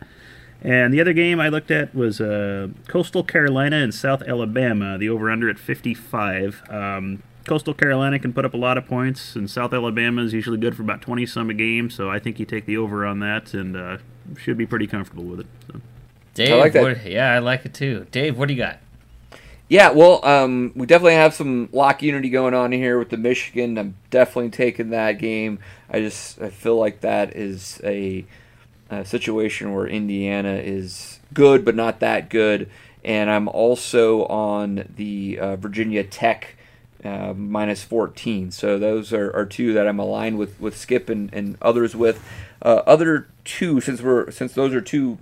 And 0.61 0.93
the 0.93 0.99
other 0.99 1.13
game 1.13 1.39
I 1.39 1.49
looked 1.49 1.69
at 1.69 1.93
was 1.93 2.19
uh, 2.19 2.69
Coastal 2.87 3.23
Carolina 3.23 3.77
and 3.77 3.93
South 3.93 4.23
Alabama, 4.23 4.97
the 4.97 5.07
over 5.07 5.29
under 5.29 5.49
at 5.49 5.59
55. 5.59 6.63
Um, 6.69 7.21
Coastal 7.47 7.73
Carolina 7.73 8.19
can 8.19 8.33
put 8.33 8.45
up 8.45 8.53
a 8.53 8.57
lot 8.57 8.77
of 8.77 8.85
points, 8.85 9.35
and 9.35 9.49
South 9.49 9.73
Alabama 9.73 10.21
is 10.21 10.33
usually 10.33 10.57
good 10.57 10.75
for 10.75 10.83
about 10.83 11.01
20 11.01 11.25
some 11.25 11.49
a 11.49 11.53
game, 11.53 11.89
so 11.89 12.09
I 12.09 12.19
think 12.19 12.39
you 12.39 12.45
take 12.45 12.65
the 12.65 12.77
over 12.77 13.05
on 13.05 13.19
that 13.19 13.53
and 13.53 13.75
uh, 13.75 13.97
should 14.37 14.57
be 14.57 14.65
pretty 14.65 14.85
comfortable 14.85 15.23
with 15.23 15.39
it. 15.39 15.47
So. 15.65 15.81
Dave, 16.33 16.57
like 16.57 16.73
that. 16.73 16.83
what- 16.83 17.05
yeah, 17.05 17.31
I 17.31 17.39
like 17.39 17.65
it 17.65 17.73
too. 17.73 18.05
Dave, 18.11 18.37
what 18.37 18.47
do 18.47 18.53
you 18.53 18.59
got? 18.59 18.79
Yeah, 19.69 19.91
well, 19.91 20.23
um, 20.25 20.71
we 20.75 20.85
definitely 20.85 21.15
have 21.15 21.33
some 21.33 21.67
lock 21.71 22.01
unity 22.01 22.29
going 22.29 22.53
on 22.53 22.71
here 22.71 22.99
with 22.99 23.09
the 23.09 23.17
Michigan. 23.17 23.77
I'm 23.77 23.95
definitely 24.11 24.51
taking 24.51 24.91
that 24.91 25.13
game. 25.13 25.59
I 25.89 25.99
just 25.99 26.41
I 26.41 26.49
feel 26.49 26.77
like 26.77 27.01
that 27.01 27.35
is 27.35 27.81
a, 27.83 28.25
a 28.89 29.03
situation 29.03 29.73
where 29.73 29.87
Indiana 29.87 30.53
is 30.53 31.19
good 31.33 31.65
but 31.65 31.75
not 31.75 31.99
that 31.99 32.29
good, 32.29 32.69
and 33.03 33.29
I'm 33.29 33.49
also 33.49 34.25
on 34.27 34.87
the 34.95 35.37
uh, 35.39 35.55
Virginia 35.57 36.03
Tech 36.03 36.55
uh, 37.03 37.33
minus 37.33 37.83
14. 37.83 38.51
So 38.51 38.79
those 38.79 39.13
are, 39.13 39.35
are 39.35 39.45
two 39.45 39.73
that 39.73 39.87
I'm 39.87 39.99
aligned 39.99 40.37
with 40.37 40.59
with 40.59 40.77
Skip 40.77 41.09
and, 41.09 41.33
and 41.33 41.57
others 41.61 41.95
with. 41.95 42.23
Uh, 42.61 42.81
other 42.87 43.27
two, 43.43 43.79
since 43.81 44.01
we're 44.01 44.31
since 44.31 44.53
those 44.53 44.73
are 44.73 44.81
two 44.81 45.17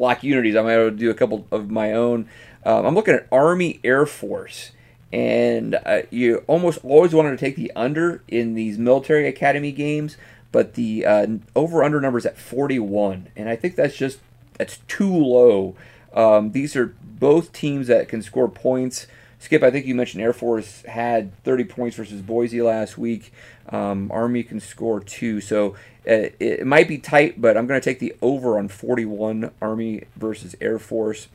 lock 0.00 0.24
unities. 0.24 0.56
I'm 0.56 0.64
going 0.64 0.90
to 0.90 0.96
do 0.96 1.10
a 1.10 1.14
couple 1.14 1.46
of 1.50 1.70
my 1.70 1.92
own. 1.92 2.28
Um, 2.64 2.86
I'm 2.86 2.94
looking 2.94 3.14
at 3.14 3.26
Army 3.30 3.80
Air 3.84 4.06
Force, 4.06 4.72
and 5.12 5.78
uh, 5.86 6.02
you 6.10 6.42
almost 6.46 6.78
always 6.82 7.14
wanted 7.14 7.30
to 7.30 7.36
take 7.36 7.56
the 7.56 7.70
under 7.76 8.22
in 8.26 8.54
these 8.54 8.78
military 8.78 9.28
academy 9.28 9.72
games, 9.72 10.16
but 10.52 10.74
the 10.74 11.06
uh, 11.06 11.26
over 11.54 11.84
under 11.84 12.00
number 12.00 12.18
is 12.18 12.26
at 12.26 12.38
41, 12.38 13.28
and 13.36 13.48
I 13.48 13.56
think 13.56 13.76
that's 13.76 13.96
just 13.96 14.18
that's 14.58 14.78
too 14.88 15.14
low. 15.14 15.76
Um, 16.12 16.52
these 16.52 16.74
are 16.76 16.94
both 17.02 17.52
teams 17.52 17.86
that 17.86 18.08
can 18.08 18.22
score 18.22 18.48
points. 18.48 19.06
Skip, 19.40 19.62
I 19.62 19.70
think 19.70 19.86
you 19.86 19.94
mentioned 19.94 20.22
Air 20.22 20.34
Force 20.34 20.82
had 20.82 21.34
30 21.44 21.64
points 21.64 21.96
versus 21.96 22.20
Boise 22.20 22.60
last 22.60 22.98
week. 22.98 23.32
Um, 23.70 24.10
Army 24.12 24.42
can 24.42 24.60
score 24.60 25.00
two, 25.00 25.40
so 25.40 25.70
uh, 26.06 26.12
it, 26.12 26.36
it 26.38 26.66
might 26.66 26.86
be 26.86 26.98
tight, 26.98 27.40
but 27.40 27.56
I'm 27.56 27.66
going 27.66 27.80
to 27.80 27.84
take 27.84 28.00
the 28.00 28.14
over 28.20 28.58
on 28.58 28.68
41 28.68 29.50
Army 29.62 30.04
versus 30.14 30.54
Air 30.60 30.78
Force. 30.78 31.28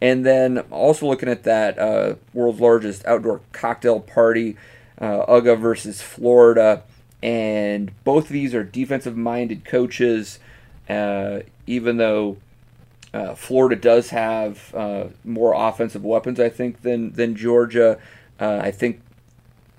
And 0.00 0.24
then 0.24 0.60
also 0.70 1.06
looking 1.06 1.28
at 1.28 1.42
that 1.42 1.78
uh, 1.78 2.14
world's 2.32 2.60
largest 2.60 3.04
outdoor 3.04 3.42
cocktail 3.52 4.00
party, 4.00 4.56
uh, 4.98 5.26
UGA 5.26 5.60
versus 5.60 6.00
Florida. 6.00 6.82
And 7.22 7.92
both 8.04 8.24
of 8.24 8.30
these 8.30 8.54
are 8.54 8.64
defensive 8.64 9.18
minded 9.18 9.66
coaches, 9.66 10.38
uh, 10.88 11.40
even 11.66 11.98
though 11.98 12.38
uh, 13.12 13.34
Florida 13.34 13.76
does 13.76 14.10
have 14.10 14.74
uh, 14.74 15.04
more 15.24 15.52
offensive 15.54 16.04
weapons, 16.04 16.38
I 16.38 16.48
think, 16.48 16.82
than, 16.82 17.12
than 17.12 17.34
Georgia. 17.34 17.98
Uh, 18.38 18.60
I 18.62 18.70
think 18.70 19.00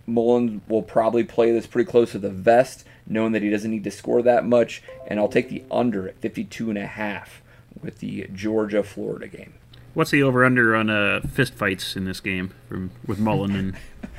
Mullen 0.05 0.61
will 0.67 0.82
probably 0.84 1.23
play 1.23 1.51
this 1.51 1.67
pretty 1.67 1.89
close 1.89 2.11
to 2.11 2.19
the 2.19 2.29
vest, 2.29 2.86
knowing 3.07 3.32
that 3.32 3.41
he 3.41 3.49
doesn't 3.49 3.71
need 3.71 3.84
to 3.86 3.91
score 3.91 4.21
that 4.21 4.45
much. 4.45 4.84
And 5.07 5.19
I'll 5.19 5.29
take 5.29 5.49
the 5.49 5.63
under 5.71 6.07
at 6.09 6.17
52 6.19 6.69
and 6.69 6.77
a 6.77 6.88
half 6.88 7.41
with 7.82 7.99
the 7.99 8.27
Georgia 8.34 8.84
Florida 8.84 9.27
game. 9.27 9.53
What's 9.93 10.11
the 10.11 10.23
over 10.23 10.45
under 10.45 10.75
on 10.75 10.89
uh, 10.89 11.21
fist 11.21 11.53
fights 11.53 11.95
in 11.95 12.05
this 12.05 12.19
game 12.21 12.53
from 12.69 12.91
with 13.07 13.19
Mullen 13.19 13.55
and 13.55 13.75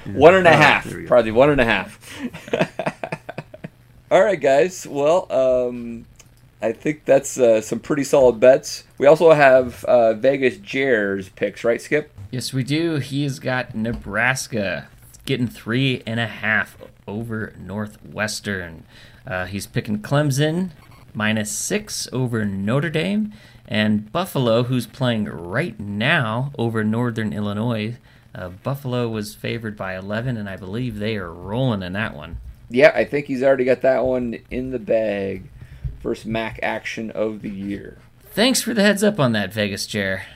One 0.17 0.35
and 0.35 0.47
a 0.47 0.53
half, 0.53 0.85
there 0.85 0.97
we 0.99 1.03
go. 1.05 1.09
probably 1.09 1.31
one 1.31 1.51
and 1.51 1.61
a 1.61 1.65
half. 1.65 2.19
All 4.11 4.23
right, 4.23 4.41
guys. 4.41 4.85
Well, 4.87 5.31
um, 5.31 6.07
I 6.63 6.73
think 6.73 7.05
that's 7.05 7.39
uh, 7.39 7.61
some 7.61 7.81
pretty 7.81 8.05
solid 8.05 8.39
bets. 8.39 8.85
We 8.97 9.07
also 9.07 9.33
have 9.33 9.85
uh, 9.85 10.15
Vegas 10.15 10.59
Jares 10.59 11.35
picks, 11.35 11.65
right, 11.65 11.83
Skip? 11.83 12.13
Yes, 12.31 12.53
we 12.53 12.63
do. 12.63 12.97
He's 12.97 13.41
got 13.41 13.75
Nebraska 13.75 14.89
getting 15.25 15.49
three 15.49 16.03
and 16.07 16.21
a 16.21 16.27
half 16.29 16.79
over 17.09 17.53
Northwestern. 17.59 18.85
Uh, 19.27 19.47
he's 19.47 19.67
picking 19.67 19.99
Clemson 20.01 20.71
minus 21.15 21.51
six 21.51 22.09
over 22.13 22.45
Notre 22.45 22.91
Dame, 22.91 23.33
and 23.67 24.11
Buffalo, 24.13 24.65
who's 24.65 24.87
playing 24.87 25.25
right 25.25 25.79
now 25.79 26.53
over 26.57 26.85
Northern 26.85 27.33
Illinois. 27.33 27.97
Uh, 28.35 28.49
Buffalo 28.49 29.09
was 29.09 29.35
favored 29.35 29.77
by 29.77 29.97
11, 29.97 30.37
and 30.37 30.49
I 30.49 30.57
believe 30.57 30.99
they 30.99 31.17
are 31.17 31.33
rolling 31.33 31.83
in 31.83 31.93
that 31.95 32.17
one. 32.17 32.39
Yeah, 32.71 32.93
I 32.95 33.05
think 33.05 33.27
he's 33.27 33.43
already 33.43 33.65
got 33.65 33.83
that 33.83 34.05
one 34.05 34.39
in 34.51 34.71
the 34.71 34.79
bag. 34.79 35.51
First 36.03 36.27
MAC 36.27 36.59
action 36.63 37.11
of 37.13 37.43
the 37.43 37.49
year. 37.51 37.99
Thanks 38.33 38.61
for 38.61 38.75
the 38.75 38.83
heads 38.83 39.05
up 39.05 39.21
on 39.21 39.33
that, 39.33 39.53
Vegas 39.53 39.87
chair. 39.87 40.27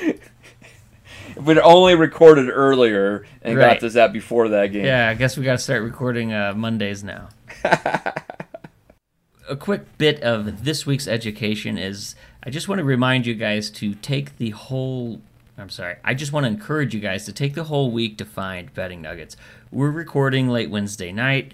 If 0.00 1.44
we'd 1.44 1.58
only 1.58 1.94
recorded 1.94 2.48
earlier 2.48 3.26
and 3.42 3.58
Right. 3.58 3.74
got 3.74 3.80
this 3.80 3.96
out 3.96 4.12
before 4.12 4.48
that 4.48 4.72
game. 4.72 4.86
Yeah, 4.86 5.08
I 5.08 5.14
guess 5.14 5.36
we 5.36 5.44
got 5.44 5.52
to 5.52 5.58
start 5.58 5.82
recording 5.82 6.32
uh, 6.32 6.54
Mondays 6.56 7.04
now. 7.04 7.28
a 7.64 9.56
quick 9.58 9.98
bit 9.98 10.20
of 10.22 10.64
this 10.64 10.86
week's 10.86 11.06
education 11.06 11.76
is 11.76 12.14
I 12.42 12.50
just 12.50 12.68
want 12.68 12.78
to 12.78 12.84
remind 12.84 13.26
you 13.26 13.34
guys 13.34 13.70
to 13.72 13.94
take 13.96 14.38
the 14.38 14.50
whole. 14.50 15.20
I'm 15.58 15.68
sorry. 15.70 15.96
I 16.04 16.14
just 16.14 16.32
want 16.32 16.44
to 16.44 16.48
encourage 16.48 16.94
you 16.94 17.00
guys 17.00 17.24
to 17.26 17.32
take 17.32 17.54
the 17.54 17.64
whole 17.64 17.90
week 17.90 18.16
to 18.18 18.24
find 18.24 18.72
betting 18.72 19.02
nuggets. 19.02 19.36
We're 19.70 19.90
recording 19.90 20.48
late 20.48 20.70
Wednesday 20.70 21.12
night. 21.12 21.52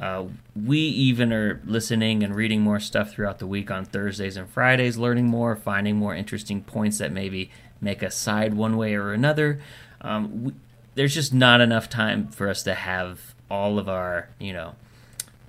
Uh, 0.00 0.24
we 0.56 0.78
even 0.78 1.32
are 1.32 1.60
listening 1.64 2.22
and 2.22 2.34
reading 2.34 2.60
more 2.60 2.80
stuff 2.80 3.12
throughout 3.12 3.38
the 3.38 3.46
week 3.46 3.70
on 3.70 3.84
Thursdays 3.84 4.36
and 4.36 4.48
Fridays, 4.48 4.96
learning 4.96 5.28
more, 5.28 5.54
finding 5.54 5.96
more 5.96 6.14
interesting 6.14 6.62
points 6.62 6.98
that 6.98 7.12
maybe 7.12 7.50
make 7.80 8.02
us 8.02 8.16
side 8.16 8.54
one 8.54 8.76
way 8.76 8.94
or 8.94 9.12
another. 9.12 9.60
Um, 10.00 10.44
we, 10.44 10.52
there's 10.96 11.14
just 11.14 11.32
not 11.32 11.60
enough 11.60 11.88
time 11.88 12.28
for 12.28 12.48
us 12.48 12.62
to 12.64 12.74
have 12.74 13.34
all 13.50 13.78
of 13.78 13.88
our, 13.88 14.28
you 14.38 14.52
know, 14.52 14.74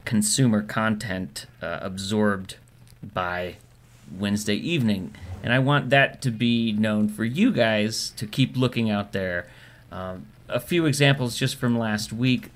consumer 0.03 0.61
content 0.61 1.47
uh, 1.61 1.79
absorbed 1.81 2.57
by 3.03 3.55
Wednesday 4.17 4.55
evening. 4.55 5.15
And 5.43 5.53
I 5.53 5.59
want 5.59 5.89
that 5.89 6.21
to 6.23 6.31
be 6.31 6.71
known 6.71 7.09
for 7.09 7.23
you 7.23 7.51
guys 7.51 8.11
to 8.17 8.25
keep 8.25 8.55
looking 8.55 8.89
out 8.89 9.11
there. 9.11 9.47
Um, 9.91 10.27
a 10.47 10.59
few 10.59 10.85
examples 10.85 11.37
just 11.37 11.55
from 11.55 11.77
last 11.77 12.13
week. 12.13 12.49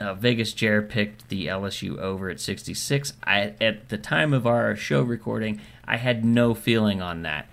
Uh, 0.00 0.14
Vegas 0.14 0.52
Jer 0.54 0.80
picked 0.80 1.28
the 1.28 1.46
LSU 1.46 1.98
over 1.98 2.30
at 2.30 2.40
66. 2.40 3.12
I, 3.22 3.54
at 3.60 3.90
the 3.90 3.98
time 3.98 4.32
of 4.32 4.46
our 4.46 4.74
show 4.74 5.02
recording, 5.02 5.60
I 5.84 5.98
had 5.98 6.24
no 6.24 6.54
feeling 6.54 7.02
on 7.02 7.22
that. 7.22 7.46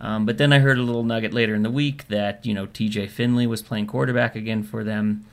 Um, 0.00 0.26
but 0.26 0.36
then 0.36 0.52
I 0.52 0.58
heard 0.58 0.78
a 0.78 0.82
little 0.82 1.04
nugget 1.04 1.32
later 1.32 1.54
in 1.54 1.62
the 1.62 1.70
week 1.70 2.08
that 2.08 2.44
you 2.44 2.52
know 2.52 2.66
T.J. 2.66 3.06
Finley 3.08 3.46
was 3.46 3.62
playing 3.62 3.86
quarterback 3.86 4.34
again 4.34 4.62
for 4.62 4.82
them, 4.82 5.24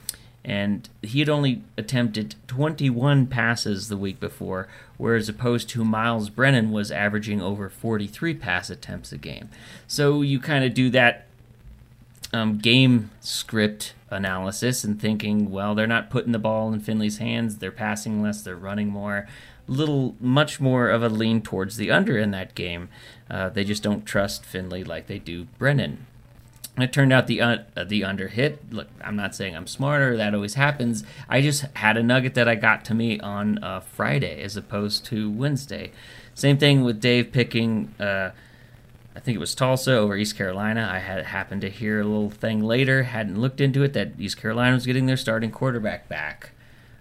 and 0.46 0.88
he 1.02 1.20
had 1.20 1.30
only 1.30 1.64
attempted 1.78 2.36
21 2.48 3.28
passes 3.28 3.90
the 3.90 3.98
week 3.98 4.20
before, 4.20 4.68
whereas 4.98 5.28
opposed 5.28 5.68
to 5.70 5.84
Myles 5.84 6.30
Brennan 6.30 6.72
was 6.72 6.92
averaging 6.92 7.42
over 7.42 7.70
43 7.70 8.36
pass 8.36 8.70
attempts 8.70 9.12
a 9.12 9.18
game. 9.18 9.50
So 9.88 10.22
you 10.22 10.40
kind 10.40 10.64
of 10.64 10.74
do 10.74 10.90
that 10.92 11.26
um, 12.32 12.60
game 12.60 13.10
script 13.20 13.94
analysis 14.12 14.84
and 14.84 15.02
thinking, 15.02 15.50
well, 15.50 15.74
they're 15.74 15.88
not 15.88 16.10
putting 16.10 16.32
the 16.32 16.40
ball 16.40 16.72
in 16.74 16.80
Finley's 16.80 17.18
hands, 17.18 17.58
they're 17.58 17.72
passing 17.72 18.22
less, 18.22 18.42
they're 18.42 18.56
running 18.56 18.90
more. 18.90 19.28
Little, 19.68 20.16
much 20.20 20.60
more 20.60 20.90
of 20.90 21.02
a 21.02 21.10
lean 21.10 21.42
towards 21.42 21.78
the 21.78 21.92
under 21.92 22.18
in 22.18 22.32
that 22.32 22.56
game. 22.56 22.90
Uh, 23.30 23.50
they 23.50 23.64
just 23.64 23.84
don't 23.84 24.06
trust 24.06 24.44
Finley 24.44 24.84
like 24.84 25.08
they 25.08 25.20
do 25.20 25.46
Brennan. 25.58 26.06
It 26.78 26.94
turned 26.94 27.12
out 27.12 27.28
the 27.28 27.42
uh, 27.42 27.58
the 27.86 28.04
under 28.04 28.30
hit. 28.30 28.72
Look, 28.72 28.88
I'm 29.04 29.16
not 29.16 29.36
saying 29.36 29.56
I'm 29.56 29.68
smarter. 29.68 30.16
That 30.16 30.34
always 30.34 30.54
happens. 30.54 31.04
I 31.28 31.42
just 31.42 31.66
had 31.76 31.98
a 31.98 32.04
nugget 32.04 32.34
that 32.36 32.48
I 32.48 32.56
got 32.56 32.86
to 32.86 32.94
me 32.94 33.20
on 33.20 33.62
uh, 33.64 33.82
Friday 33.82 34.42
as 34.42 34.56
opposed 34.56 35.06
to 35.08 35.30
Wednesday. 35.30 35.92
Same 36.34 36.58
thing 36.58 36.84
with 36.84 37.02
Dave 37.02 37.32
picking. 37.32 37.94
I 39.16 39.20
think 39.20 39.36
it 39.36 39.40
was 39.40 39.54
Tulsa 39.54 39.94
over 39.98 40.16
East 40.16 40.38
Carolina. 40.38 40.90
I 40.92 41.00
had 41.00 41.26
happened 41.26 41.62
to 41.62 41.70
hear 41.70 42.00
a 42.00 42.06
little 42.06 42.30
thing 42.30 42.64
later. 42.64 43.04
Hadn't 43.04 43.40
looked 43.40 43.60
into 43.60 43.84
it 43.84 43.94
that 43.94 44.14
East 44.18 44.38
Carolina 44.38 44.76
was 44.76 44.86
getting 44.86 45.06
their 45.06 45.18
starting 45.18 45.52
quarterback 45.52 46.08
back. 46.08 46.52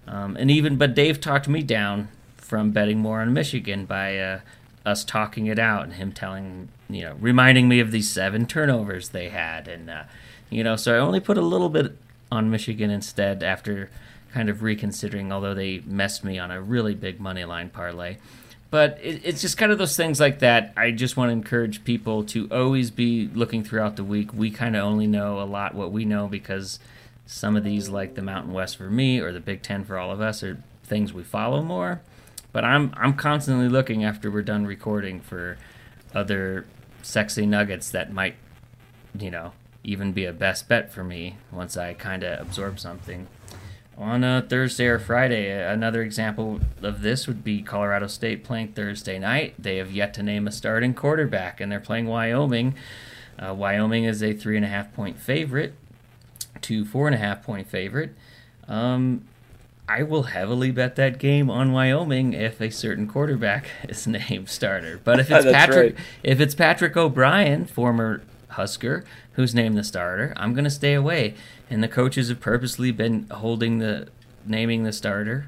Um, 0.09 0.37
and 0.37 0.51
even 0.51 0.77
but 0.77 0.95
Dave 0.95 1.21
talked 1.21 1.49
me 1.49 1.63
down 1.63 2.09
from 2.37 2.73
betting 2.73 2.99
more 2.99 3.21
on 3.21 3.33
Michigan 3.33 3.85
by 3.85 4.19
uh, 4.19 4.41
us 4.85 5.05
talking 5.05 5.47
it 5.47 5.59
out 5.59 5.85
and 5.85 5.95
him 5.95 6.11
telling 6.11 6.69
you 6.89 7.03
know 7.03 7.17
reminding 7.21 7.69
me 7.69 7.79
of 7.81 7.93
these 7.93 8.11
seven 8.11 8.47
turnovers 8.47 9.11
they 9.11 9.29
had 9.29 9.69
and 9.69 9.89
uh, 9.89 10.03
you 10.49 10.65
know 10.65 10.75
so 10.75 10.97
I 10.97 10.99
only 10.99 11.21
put 11.21 11.39
a 11.39 11.43
little 11.43 11.69
bit 11.69 11.97
on 12.33 12.51
Michigan 12.51 12.91
instead 12.91 13.43
after 13.43 13.91
kind 14.33 14.49
of 14.49 14.63
reconsidering 14.63 15.31
although 15.31 15.55
they 15.55 15.83
messed 15.87 16.25
me 16.25 16.39
on 16.39 16.51
a 16.51 16.61
really 16.61 16.95
big 16.95 17.21
money 17.21 17.45
line 17.45 17.69
parlay 17.69 18.17
but 18.71 18.99
it, 19.03 19.21
it's 19.25 19.41
just 19.41 19.59
kind 19.59 19.73
of 19.73 19.79
those 19.79 19.97
things 19.97 20.21
like 20.21 20.39
that. 20.41 20.73
I 20.77 20.91
just 20.93 21.17
want 21.17 21.29
to 21.29 21.33
encourage 21.33 21.85
people 21.85 22.25
to 22.25 22.49
always 22.51 22.91
be 22.91 23.29
looking 23.29 23.65
throughout 23.65 23.97
the 23.97 24.05
week. 24.05 24.33
We 24.33 24.51
kind 24.51 24.77
of 24.77 24.85
only 24.85 25.07
know 25.07 25.41
a 25.41 25.45
lot 25.45 25.75
what 25.75 25.93
we 25.93 26.05
know 26.05 26.29
because 26.29 26.79
some 27.27 27.57
of 27.57 27.65
these 27.65 27.89
like 27.89 28.15
the 28.15 28.23
Mountain 28.23 28.53
West 28.53 28.77
for 28.77 28.91
me 28.91 29.21
or 29.21 29.33
the 29.33 29.41
Big 29.41 29.63
10 29.63 29.85
for 29.85 29.99
all 29.99 30.11
of 30.11 30.21
us 30.21 30.43
are 30.43 30.63
things 30.85 31.13
we 31.13 31.23
follow 31.23 31.63
more. 31.63 32.01
But 32.53 32.65
I'm 32.65 32.93
I'm 32.97 33.15
constantly 33.15 33.69
looking 33.69 34.05
after 34.05 34.31
we're 34.31 34.43
done 34.43 34.67
recording 34.67 35.21
for 35.21 35.57
other 36.15 36.67
sexy 37.03 37.47
nuggets 37.47 37.91
that 37.91 38.13
might, 38.13 38.35
you 39.17 39.31
know, 39.31 39.53
even 39.85 40.13
be 40.13 40.25
a 40.25 40.33
best 40.33 40.69
bet 40.69 40.93
for 40.93 41.05
me 41.05 41.37
once 41.53 41.77
I 41.77 41.95
kind 41.95 42.25
of 42.25 42.41
absorb 42.41 42.81
something. 42.81 43.29
On 44.01 44.25
a 44.25 44.41
Thursday 44.41 44.87
or 44.87 44.99
Friday, 44.99 45.51
another 45.51 46.03
example 46.03 46.59
of 46.81 47.03
this 47.03 47.27
would 47.27 47.45
be 47.45 47.61
Colorado 47.61 48.07
State 48.07 48.45
playing 48.45 48.69
Thursday 48.69 49.19
night. 49.19 49.53
They 49.59 49.77
have 49.77 49.93
yet 49.93 50.15
to 50.15 50.23
name 50.23 50.49
a 50.49 50.53
starting 50.53 50.95
quarterback, 50.95 51.61
and 51.61 51.71
they're 51.71 51.81
playing 51.81 52.07
Wyoming. 52.07 52.77
Uh, 53.39 53.53
Wyoming 53.53 54.05
is 54.05 54.23
a 54.23 54.33
three 54.33 54.57
and 54.57 54.65
a 54.65 54.69
half 54.69 54.95
point 54.95 55.19
favorite 55.19 55.75
to 56.63 56.87
four 56.87 57.09
and 57.09 57.15
a 57.15 57.19
half 57.19 57.43
point 57.43 57.69
favorite. 57.69 58.15
Um, 58.67 59.27
I 59.87 60.03
will 60.03 60.23
heavily 60.23 60.71
bet 60.71 60.97
that 60.97 61.19
game 61.19 61.51
on 61.51 61.71
Wyoming 61.73 62.33
if 62.33 62.59
a 62.63 62.71
certain 62.71 63.07
quarterback 63.07 63.67
is 63.87 64.07
named 64.07 64.49
starter. 64.49 64.99
But 65.05 65.21
if 65.21 65.31
it's 65.31 65.45
Patrick, 65.45 65.97
right. 65.97 66.05
if 66.23 66.41
it's 66.41 66.55
Patrick 66.55 66.97
O'Brien, 66.97 67.67
former 67.67 68.23
Husker, 68.49 69.05
who's 69.33 69.55
named 69.55 69.77
the 69.77 69.85
starter, 69.85 70.33
I'm 70.37 70.55
going 70.55 70.65
to 70.65 70.71
stay 70.71 70.95
away. 70.95 71.35
And 71.71 71.83
the 71.83 71.89
coaches 71.89 72.29
have 72.29 72.41
purposely 72.41 72.91
been 72.91 73.29
holding 73.31 73.79
the 73.79 74.09
naming 74.45 74.83
the 74.83 74.93
starter 74.93 75.47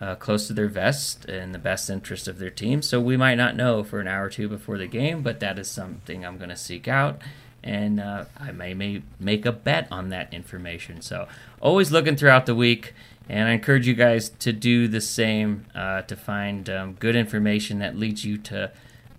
uh, 0.00 0.14
close 0.16 0.46
to 0.46 0.52
their 0.52 0.68
vest 0.68 1.26
in 1.26 1.52
the 1.52 1.58
best 1.58 1.90
interest 1.90 2.26
of 2.26 2.38
their 2.38 2.50
team. 2.50 2.82
So 2.82 3.00
we 3.00 3.16
might 3.16 3.36
not 3.36 3.54
know 3.54 3.84
for 3.84 4.00
an 4.00 4.08
hour 4.08 4.24
or 4.24 4.30
two 4.30 4.48
before 4.48 4.78
the 4.78 4.86
game, 4.86 5.22
but 5.22 5.40
that 5.40 5.58
is 5.58 5.68
something 5.68 6.24
I'm 6.24 6.38
going 6.38 6.50
to 6.50 6.56
seek 6.56 6.88
out. 6.88 7.20
And 7.62 8.00
uh, 8.00 8.24
I 8.38 8.52
may, 8.52 8.72
may 8.72 9.02
make 9.18 9.44
a 9.44 9.52
bet 9.52 9.86
on 9.90 10.08
that 10.08 10.32
information. 10.32 11.02
So 11.02 11.28
always 11.60 11.92
looking 11.92 12.16
throughout 12.16 12.46
the 12.46 12.54
week. 12.54 12.94
And 13.28 13.48
I 13.48 13.52
encourage 13.52 13.86
you 13.86 13.94
guys 13.94 14.30
to 14.30 14.52
do 14.52 14.88
the 14.88 15.00
same 15.00 15.66
uh, 15.74 16.02
to 16.02 16.16
find 16.16 16.68
um, 16.70 16.94
good 16.94 17.14
information 17.14 17.78
that 17.78 17.96
leads 17.96 18.24
you 18.24 18.38
to 18.38 18.72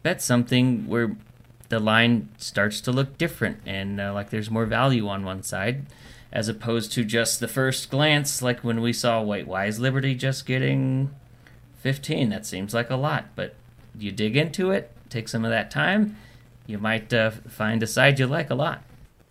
bet 0.04 0.22
something 0.22 0.88
where 0.88 1.16
the 1.70 1.80
line 1.80 2.28
starts 2.38 2.82
to 2.82 2.92
look 2.92 3.18
different 3.18 3.60
and 3.66 4.02
uh, 4.02 4.14
like 4.14 4.30
there's 4.30 4.52
more 4.52 4.66
value 4.66 5.08
on 5.08 5.24
one 5.24 5.42
side 5.42 5.86
as 6.32 6.48
opposed 6.48 6.92
to 6.94 7.04
just 7.04 7.40
the 7.40 7.48
first 7.48 7.90
glance 7.90 8.42
like 8.42 8.60
when 8.62 8.82
we 8.82 8.94
saw 8.94 9.22
wait 9.22 9.48
why 9.48 9.66
is 9.66 9.80
liberty 9.80 10.16
just 10.16 10.46
getting 10.46 11.14
15 11.80 12.30
that 12.30 12.46
seems 12.46 12.74
like 12.74 12.90
a 12.90 12.96
lot 12.96 13.26
but 13.36 13.56
you 13.98 14.12
dig 14.12 14.36
into 14.36 14.72
it 14.72 14.92
take 15.10 15.28
some 15.28 15.44
of 15.44 15.52
that 15.52 15.72
time 15.72 16.16
you 16.68 16.78
might 16.78 17.14
uh, 17.14 17.32
find 17.32 17.84
a 17.84 17.88
side 17.88 18.20
you 18.20 18.28
like 18.28 18.50
a 18.50 18.56
lot 18.56 18.84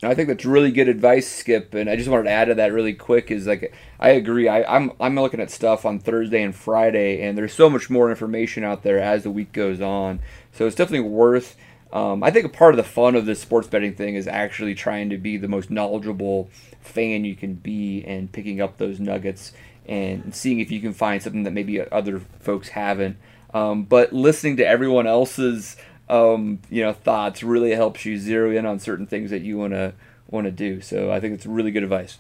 I 0.03 0.15
think 0.15 0.29
that's 0.29 0.47
really 0.47 0.71
good 0.71 0.89
advice, 0.89 1.29
Skip. 1.29 1.75
And 1.75 1.91
I 1.91 1.97
just 1.97 2.09
wanted 2.09 2.25
to 2.25 2.31
add 2.31 2.47
to 2.47 2.55
that 2.55 2.73
really 2.73 2.95
quick 2.95 3.31
is 3.31 3.47
like 3.47 3.75
I 3.99 4.11
agree. 4.11 4.49
I, 4.49 4.63
I'm, 4.63 4.93
I'm 4.99 5.15
looking 5.15 5.41
at 5.41 5.51
stuff 5.51 5.85
on 5.85 5.99
Thursday 5.99 6.43
and 6.43 6.55
Friday, 6.55 7.21
and 7.21 7.37
there's 7.37 7.53
so 7.53 7.69
much 7.69 7.91
more 7.91 8.09
information 8.09 8.65
out 8.65 8.83
there 8.83 8.99
as 8.99 9.25
the 9.25 9.31
week 9.31 9.53
goes 9.53 9.81
on. 9.81 10.21
So 10.53 10.67
it's 10.67 10.77
definitely 10.77 11.09
worth. 11.09 11.55
Um, 11.93 12.23
I 12.23 12.31
think 12.31 12.47
a 12.47 12.51
part 12.51 12.73
of 12.73 12.77
the 12.77 12.85
fun 12.85 13.17
of 13.17 13.27
this 13.27 13.41
sports 13.41 13.67
betting 13.67 13.95
thing 13.95 14.15
is 14.15 14.29
actually 14.29 14.75
trying 14.75 15.11
to 15.11 15.19
be 15.19 15.37
the 15.37 15.49
most 15.49 15.71
knowledgeable 15.71 16.49
fan 16.81 17.25
you 17.25 17.35
can 17.35 17.55
be 17.55 18.05
and 18.05 18.31
picking 18.31 18.61
up 18.61 18.79
those 18.79 19.01
nuggets 19.01 19.53
and 19.87 20.35
seeing 20.35 20.61
if 20.61 20.71
you 20.71 20.81
can 20.81 20.93
find 20.93 21.23
something 21.23 21.43
that 21.43 21.53
maybe 21.53 21.81
other 21.91 22.21
folks 22.39 22.69
haven't. 22.71 23.17
Um, 23.53 23.83
but 23.85 24.13
listening 24.13 24.57
to 24.59 24.67
everyone 24.67 25.07
else's 25.07 25.77
um, 26.09 26.61
you 26.69 26.83
know 26.83 26.93
thoughts 26.93 27.43
really 27.43 27.73
helps 27.73 28.05
you 28.05 28.19
zero 28.19 28.51
in 28.51 28.67
on 28.67 28.79
certain 28.79 29.07
things 29.07 29.31
that 29.31 29.43
you 29.43 29.59
want 29.59 29.73
to 29.73 29.95
want 30.29 30.45
to 30.45 30.51
do. 30.51 30.81
So 30.81 31.11
I 31.11 31.21
think 31.21 31.35
it's 31.35 31.47
really 31.47 31.71
good 31.71 31.83
advice. 31.83 32.19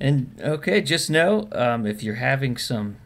And 0.00 0.38
okay, 0.40 0.80
just 0.80 1.10
know 1.10 1.48
um, 1.52 1.86
if 1.86 2.02
you're 2.02 2.16
having 2.16 2.56
some 2.56 2.96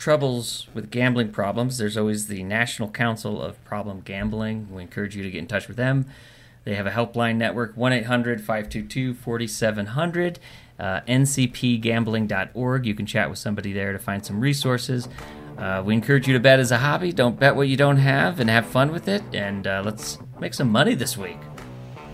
troubles 0.00 0.66
with 0.74 0.90
gambling 0.90 1.30
problems, 1.30 1.78
there's 1.78 1.96
always 1.96 2.26
the 2.26 2.42
National 2.42 2.90
Council 2.90 3.40
of 3.40 3.62
Problem 3.64 4.00
Gambling. 4.00 4.66
We 4.72 4.82
encourage 4.82 5.14
you 5.14 5.22
to 5.22 5.30
get 5.30 5.38
in 5.38 5.46
touch 5.46 5.68
with 5.68 5.76
them. 5.76 6.06
They 6.64 6.74
have 6.74 6.86
a 6.86 6.90
helpline 6.90 7.36
network 7.36 7.76
1 7.76 7.92
800 7.92 8.40
522 8.40 9.14
4700. 9.14 10.38
Uh, 10.78 11.00
ncpgambling.org. 11.02 12.86
You 12.86 12.94
can 12.94 13.04
chat 13.06 13.28
with 13.28 13.38
somebody 13.38 13.74
there 13.74 13.92
to 13.92 13.98
find 13.98 14.24
some 14.24 14.40
resources. 14.40 15.08
Uh, 15.58 15.82
we 15.84 15.92
encourage 15.92 16.26
you 16.26 16.32
to 16.32 16.40
bet 16.40 16.58
as 16.58 16.72
a 16.72 16.78
hobby. 16.78 17.12
Don't 17.12 17.38
bet 17.38 17.54
what 17.54 17.68
you 17.68 17.76
don't 17.76 17.98
have 17.98 18.40
and 18.40 18.48
have 18.48 18.64
fun 18.64 18.90
with 18.90 19.06
it. 19.06 19.22
And 19.34 19.66
uh, 19.66 19.82
let's 19.84 20.18
make 20.40 20.54
some 20.54 20.70
money 20.70 20.94
this 20.94 21.18
week. 21.18 21.36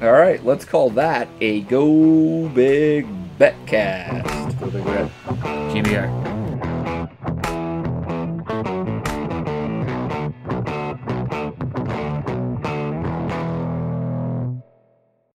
All 0.02 0.12
right, 0.12 0.44
let's 0.44 0.64
call 0.64 0.90
that 0.90 1.28
a 1.40 1.60
Go 1.62 2.48
Big 2.48 3.06
Betcast. 3.38 4.58
Go 4.58 4.70
Big 4.70 4.82
GBR. 5.84 7.35